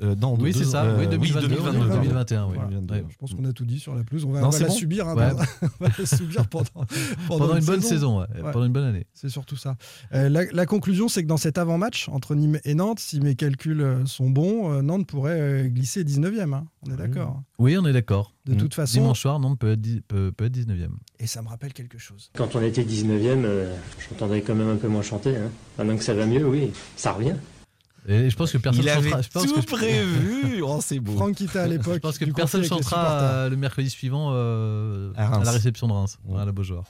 Euh, 0.00 0.14
dans 0.14 0.34
Oui, 0.36 0.52
c'est 0.52 0.64
ça. 0.64 0.84
euh, 0.84 0.98
oui, 0.98 1.06
2022, 1.06 1.48
2022, 1.48 1.88
2021. 1.90 2.46
oui. 2.46 2.52
Voilà. 2.54 2.70
2022. 2.70 2.94
Ouais. 2.94 3.04
Je 3.08 3.16
pense 3.18 3.34
qu'on 3.34 3.44
a 3.44 3.52
tout 3.52 3.64
dit 3.64 3.78
sur 3.78 3.94
la 3.94 4.02
pelouse. 4.02 4.24
On 4.24 4.30
va, 4.32 4.40
Non, 4.40 4.46
on 4.46 4.50
va 4.50 4.56
c'est 4.56 4.62
la 4.64 4.68
bon 4.70 4.74
subir. 4.74 5.06
hein, 5.06 5.14
Ouais. 5.14 5.28
pendant- 5.30 5.42
on 5.80 5.84
va 5.84 5.90
la 5.98 6.06
subir 6.06 6.46
pendant, 6.48 6.64
pendant, 6.74 6.86
Pendant 7.28 7.56
une 7.56 7.64
bonne 7.64 7.82
saison, 7.82 8.20
ouais. 8.20 8.26
Ouais. 8.42 8.50
pendant 8.52 8.64
une 8.66 8.72
bonne 8.72 8.84
année. 8.84 9.06
C'est 9.14 9.28
surtout 9.28 9.56
ça. 9.56 9.76
Euh, 10.14 10.28
la, 10.28 10.44
la 10.50 10.66
conclusion, 10.66 11.08
c'est 11.08 11.22
que 11.22 11.28
dans 11.28 11.36
cet 11.36 11.58
avant-match 11.58 12.08
entre 12.08 12.34
Nîmes 12.34 12.58
et 12.64 12.74
Nantes, 12.74 12.98
si 13.00 13.20
mes 13.20 13.34
calculs 13.36 13.80
euh, 13.80 14.06
sont 14.06 14.30
bons, 14.30 14.72
euh, 14.72 14.82
Nantes 14.82 15.06
pourrait 15.06 15.40
euh, 15.40 15.68
glisser 15.68 16.02
19e. 16.04 16.52
hein. 16.54 16.66
On 16.86 16.92
est 16.92 16.96
d'accord. 16.96 17.42
Oui, 17.58 17.76
on 17.78 17.86
est 17.86 17.92
d'accord. 17.92 18.32
De 18.46 18.54
Mm. 18.54 18.56
toute 18.56 18.74
façon, 18.74 18.98
Dimanche 19.00 19.20
soir, 19.20 19.38
Nantes 19.38 19.58
peut 19.58 19.72
être, 19.72 19.80
dix- 19.80 20.00
peut, 20.00 20.32
peut 20.36 20.46
être 20.46 20.52
19e. 20.52 20.96
et 21.20 21.28
ça 21.28 21.42
me 21.42 21.48
rappelle 21.48 21.72
quelque 21.72 21.98
chose. 21.98 22.30
Quand 22.34 22.56
on 22.56 22.62
était 22.62 22.82
19ème, 22.82 23.44
euh, 23.44 23.72
j'entendais 24.08 24.40
quand 24.42 24.56
même 24.56 24.68
un 24.70 24.76
peu 24.76 24.88
moins 24.88 25.02
chanter. 25.02 25.36
Hein. 25.36 25.50
Maintenant 25.78 25.96
que 25.96 26.02
ça 26.02 26.14
va 26.14 26.26
mieux, 26.26 26.44
oui, 26.44 26.72
ça 26.96 27.12
revient. 27.12 27.34
Et 28.08 28.30
je 28.30 28.36
pense 28.36 28.50
que 28.50 28.58
personne 28.58 28.82
Il 28.84 28.88
chantera. 28.90 29.14
avait 29.14 29.22
Je 29.22 29.28
pense 29.30 29.46
tout 29.46 29.60
que, 29.60 29.66
prévu. 29.66 30.62
Oh, 30.64 30.78
c'est 30.82 30.98
beau. 30.98 31.12
Franck 31.12 31.34
Kita 31.36 31.62
à 31.62 31.66
l'époque. 31.68 31.94
je 31.94 31.98
pense 32.00 32.18
que 32.18 32.24
personne 32.26 32.64
chantera 32.64 33.20
euh, 33.20 33.48
le 33.48 33.56
mercredi 33.56 33.88
suivant 33.90 34.30
euh, 34.32 35.12
À 35.16 35.42
la 35.44 35.50
réception 35.52 35.86
de 35.88 35.92
Reims, 35.92 36.18
Ouais. 36.26 36.40
à 36.40 36.44
la 36.44 36.52
Beaujoire. 36.52 36.84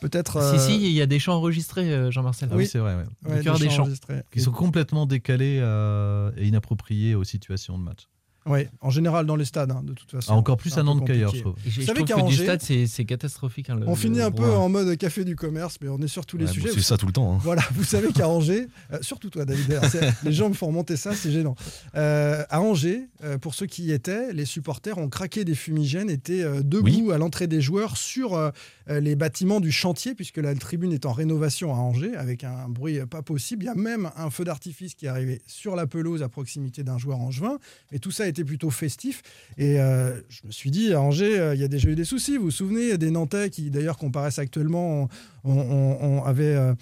Peut-être. 0.00 0.42
Si, 0.42 0.56
euh, 0.56 0.58
si, 0.58 0.84
il 0.86 0.92
y 0.92 1.00
a 1.00 1.06
des 1.06 1.18
chants 1.20 1.34
enregistrés, 1.34 1.92
euh, 1.92 2.10
Jean-Marcel. 2.10 2.48
Ah 2.52 2.56
oui, 2.56 2.66
c'est 2.66 2.78
vrai. 2.80 2.96
ouais. 2.96 3.30
ouais, 3.34 3.42
cœur 3.44 3.58
des 3.58 3.70
chants. 3.70 3.82
enregistrés. 3.82 4.22
Qui 4.32 4.40
sont 4.40 4.50
complètement 4.50 5.06
décalés 5.06 5.58
euh, 5.62 6.32
et 6.36 6.48
inappropriés 6.48 7.14
aux 7.14 7.22
situations 7.24 7.78
de 7.78 7.84
match. 7.84 8.08
Oui, 8.46 8.66
en 8.80 8.90
général 8.90 9.24
dans 9.26 9.36
les 9.36 9.44
stades, 9.44 9.70
hein, 9.70 9.82
de 9.84 9.92
toute 9.92 10.10
façon. 10.10 10.32
Ah, 10.32 10.36
encore 10.36 10.56
plus 10.56 10.76
à 10.76 10.82
Nantes 10.82 11.06
qu'ailleurs, 11.06 11.34
je 11.34 11.40
trouve. 11.42 11.54
Et 11.64 11.70
je, 11.70 11.74
Vous 11.76 11.80
je 11.82 11.86
savez 11.86 11.98
trouve 12.04 12.08
qu'à 12.08 12.14
que 12.14 12.20
du 12.20 12.26
Angers- 12.26 12.42
stade, 12.44 12.60
c'est 12.62 12.86
c'est 12.88 13.04
catastrophique. 13.04 13.70
hein, 13.70 13.76
le- 13.76 13.86
On 13.86 13.90
le 13.90 13.96
finit 13.96 14.20
un 14.20 14.30
peu 14.32 14.50
en 14.50 14.68
mode 14.68 14.96
café 14.96 15.24
du 15.24 15.36
commerce, 15.36 15.76
mais 15.80 15.88
on 15.88 15.98
est 15.98 16.08
sur 16.08 16.26
tous 16.26 16.36
les 16.38 16.46
Ouais, 16.46 16.52
sujets. 16.52 16.70
c'est 16.74 16.80
ça 16.80 16.96
tout 16.96 17.06
le 17.06 17.12
temps. 17.12 17.34
hein. 17.34 17.38
Voilà, 17.42 17.62
vous 17.72 17.84
savez 17.84 18.12
qu'à 18.12 18.28
Angers, 18.28 18.66
euh, 18.92 18.98
surtout 19.00 19.30
toi 19.30 19.44
David, 19.44 19.78
les 20.24 20.32
gens 20.32 20.48
me 20.48 20.54
font 20.54 20.66
remonter 20.66 20.96
ça, 20.96 21.14
c'est 21.14 21.30
gênant. 21.30 21.54
Euh, 21.94 22.42
à 22.50 22.60
Angers, 22.60 23.08
euh, 23.22 23.38
pour 23.38 23.54
ceux 23.54 23.66
qui 23.66 23.84
y 23.84 23.92
étaient, 23.92 24.32
les 24.32 24.44
supporters 24.44 24.98
ont 24.98 25.08
craqué 25.08 25.44
des 25.44 25.54
fumigènes, 25.54 26.10
étaient 26.10 26.42
euh, 26.42 26.62
debout 26.62 27.12
à 27.12 27.18
l'entrée 27.18 27.46
des 27.46 27.60
joueurs 27.60 27.96
sur 27.96 28.50
les 28.88 29.14
bâtiments 29.14 29.60
du 29.60 29.70
chantier, 29.70 30.14
puisque 30.14 30.38
la 30.38 30.52
tribune 30.56 30.92
est 30.92 31.06
en 31.06 31.12
rénovation 31.12 31.72
à 31.72 31.76
Angers, 31.78 32.16
avec 32.16 32.42
un 32.42 32.68
bruit 32.68 32.98
pas 33.08 33.22
possible. 33.22 33.62
Il 33.62 33.66
y 33.66 33.68
a 33.70 33.74
même 33.76 34.10
un 34.16 34.28
feu 34.30 34.44
d'artifice 34.44 34.94
qui 34.94 35.06
est 35.06 35.08
arrivé 35.08 35.40
sur 35.46 35.76
la 35.76 35.86
pelouse 35.86 36.22
à 36.22 36.28
proximité 36.28 36.82
d'un 36.82 36.98
joueur 36.98 37.20
angevin, 37.20 37.58
mais 37.92 37.98
tout 38.00 38.10
ça 38.10 38.26
plutôt 38.40 38.70
festif. 38.70 39.22
Et 39.58 39.78
euh, 39.78 40.20
je 40.28 40.40
me 40.46 40.50
suis 40.50 40.70
dit, 40.70 40.92
à 40.92 41.00
Angers, 41.00 41.38
euh, 41.38 41.54
il 41.54 41.60
y 41.60 41.64
a 41.64 41.68
déjà 41.68 41.88
eu 41.88 41.94
des 41.94 42.04
soucis. 42.04 42.36
Vous 42.36 42.44
vous 42.44 42.50
souvenez 42.50 42.96
des 42.98 43.10
Nantais 43.10 43.50
qui, 43.50 43.70
d'ailleurs, 43.70 43.98
comparaissent 43.98 44.38
actuellement, 44.38 45.08
on, 45.44 45.52
on- 45.52 46.18
on 46.20 46.24
avait 46.24 46.54
euh, 46.54 46.74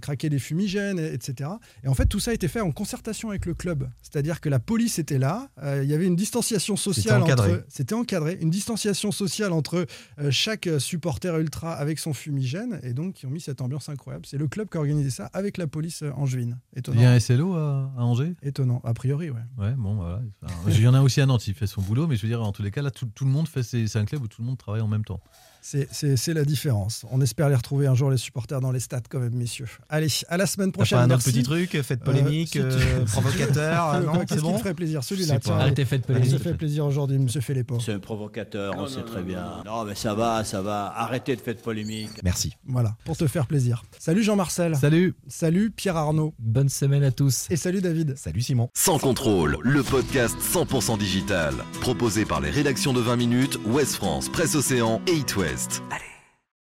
craqué 0.00 0.28
des 0.28 0.38
fumigènes, 0.38 0.98
et- 0.98 1.12
etc. 1.12 1.50
Et 1.84 1.88
en 1.88 1.94
fait, 1.94 2.06
tout 2.06 2.20
ça 2.20 2.30
a 2.32 2.34
été 2.34 2.48
fait 2.48 2.60
en 2.60 2.72
concertation 2.72 3.30
avec 3.30 3.46
le 3.46 3.54
club. 3.54 3.88
C'est-à-dire 4.02 4.40
que 4.40 4.48
la 4.48 4.58
police 4.58 4.98
était 4.98 5.18
là, 5.18 5.48
euh, 5.62 5.82
il 5.84 5.90
y 5.90 5.94
avait 5.94 6.06
une 6.06 6.16
distanciation 6.16 6.76
sociale 6.76 7.22
encadré. 7.22 7.52
entre. 7.52 7.64
C'était 7.68 7.94
encadré, 7.94 8.38
une 8.40 8.50
distanciation 8.50 9.12
sociale 9.12 9.52
entre 9.52 9.86
euh, 10.18 10.30
chaque 10.30 10.68
supporter 10.78 11.36
ultra 11.38 11.74
avec 11.74 11.98
son 11.98 12.12
fumigène, 12.12 12.80
et 12.82 12.92
donc 12.94 13.14
qui 13.14 13.26
ont 13.26 13.30
mis 13.30 13.40
cette 13.40 13.60
ambiance 13.60 13.88
incroyable. 13.88 14.26
C'est 14.26 14.38
le 14.38 14.48
club 14.48 14.68
qui 14.68 14.76
a 14.76 14.80
organisé 14.80 15.10
ça 15.10 15.30
avec 15.32 15.56
la 15.56 15.66
police 15.66 16.02
angevine. 16.16 16.58
Étonnant. 16.76 16.98
Il 17.00 17.02
y 17.02 17.06
a 17.06 17.12
un 17.12 17.20
SLO 17.20 17.54
à, 17.54 17.92
à 17.96 18.02
Angers? 18.02 18.34
Étonnant, 18.42 18.80
a 18.84 18.94
priori, 18.94 19.30
ouais. 19.30 19.40
Ouais, 19.58 19.72
bon, 19.76 19.94
voilà. 19.94 20.20
Enfin, 20.44 20.54
Il 20.68 20.80
y 20.80 20.86
en 20.88 20.94
a 20.94 21.00
aussi 21.02 21.20
à 21.20 21.26
Nantes, 21.26 21.46
il 21.46 21.54
fait 21.54 21.66
son 21.66 21.82
boulot, 21.82 22.06
mais 22.06 22.16
je 22.16 22.22
veux 22.22 22.28
dire, 22.28 22.42
en 22.42 22.52
tous 22.52 22.62
les 22.62 22.70
cas, 22.70 22.82
là, 22.82 22.90
tout, 22.90 23.06
tout 23.14 23.24
le 23.24 23.30
monde 23.30 23.48
fait. 23.48 23.62
ses- 23.62 23.86
C'est 23.86 23.98
un 23.98 24.04
club 24.04 24.22
où 24.22 24.28
tout 24.28 24.42
le 24.42 24.46
monde 24.46 24.58
travaille 24.58 24.80
en 24.82 24.88
même 24.88 25.04
temps. 25.04 25.20
C'est- 25.60 26.28
la 26.34 26.44
différence. 26.44 27.04
On 27.10 27.20
espère 27.20 27.48
les 27.48 27.54
retrouver 27.54 27.86
un 27.86 27.94
jour, 27.94 28.10
les 28.10 28.16
supporters, 28.18 28.60
dans 28.60 28.70
les 28.70 28.80
stades, 28.80 29.06
quand 29.08 29.18
même, 29.18 29.34
messieurs. 29.34 29.66
Allez, 29.88 30.08
à 30.28 30.36
la 30.36 30.46
semaine 30.46 30.72
prochaine. 30.72 30.98
pas 30.98 31.04
un 31.04 31.10
autre 31.10 31.24
petit 31.24 31.42
truc, 31.42 31.80
faites 31.82 32.02
polémique, 32.04 32.56
Euh, 32.56 32.70
euh, 32.70 33.04
provocateur, 33.06 33.94
Euh, 33.94 34.00
non, 34.02 34.12
c'est 34.14 34.26
Qu'est-ce 34.26 34.40
qui 34.40 34.46
bon 34.46 34.54
te 34.54 34.58
ferait 34.58 34.74
plaisir 34.74 35.02
Celui-là, 35.04 35.38
tiens. 35.40 35.54
pas. 35.54 35.60
Arrêtez, 35.62 35.84
faites 35.84 36.06
Ça 36.06 36.12
polémique. 36.12 36.38
fait 36.42 36.54
plaisir 36.54 36.84
aujourd'hui, 36.86 37.18
monsieur 37.18 37.40
Philippot. 37.40 37.78
C'est 37.80 37.92
un 37.94 37.98
provocateur, 37.98 38.74
on 38.76 38.86
sait 38.86 39.02
très 39.02 39.22
bien. 39.22 39.62
Non, 39.64 39.84
mais 39.84 39.94
ça 39.94 40.14
va, 40.14 40.44
ça 40.44 40.60
va. 40.62 40.92
Arrêtez 40.96 41.34
de 41.36 41.40
faire 41.40 41.56
polémique. 41.56 42.10
Merci. 42.22 42.54
Voilà, 42.66 42.96
pour 43.04 43.16
te 43.16 43.26
faire 43.26 43.46
plaisir. 43.46 43.82
Salut 43.98 44.22
Jean-Marcel. 44.22 44.76
Salut 44.76 45.14
Salut 45.28 45.70
Pierre 45.70 45.96
Arnaud. 45.96 46.34
Bonne 46.38 46.68
semaine 46.68 47.02
à 47.04 47.10
tous. 47.10 47.46
Et 47.50 47.56
salut 47.56 47.80
David. 47.80 48.16
Salut 48.16 48.42
Simon. 48.42 48.68
Sans 48.74 48.98
contrôle, 48.98 49.58
le 49.62 49.82
podcast 49.82 50.36
100% 50.40 50.98
digital. 50.98 51.54
Proposé 51.80 52.24
par 52.24 52.40
les 52.40 52.50
rédactions 52.50 52.92
de 52.92 53.00
20 53.00 53.16
minutes, 53.16 53.58
Ouest 53.66 53.94
France, 53.96 54.28
Presse 54.28 54.54
Océan 54.54 55.00
et 55.06 55.16
It 55.16 55.30
West. 55.48 55.82
Allez, 55.90 56.07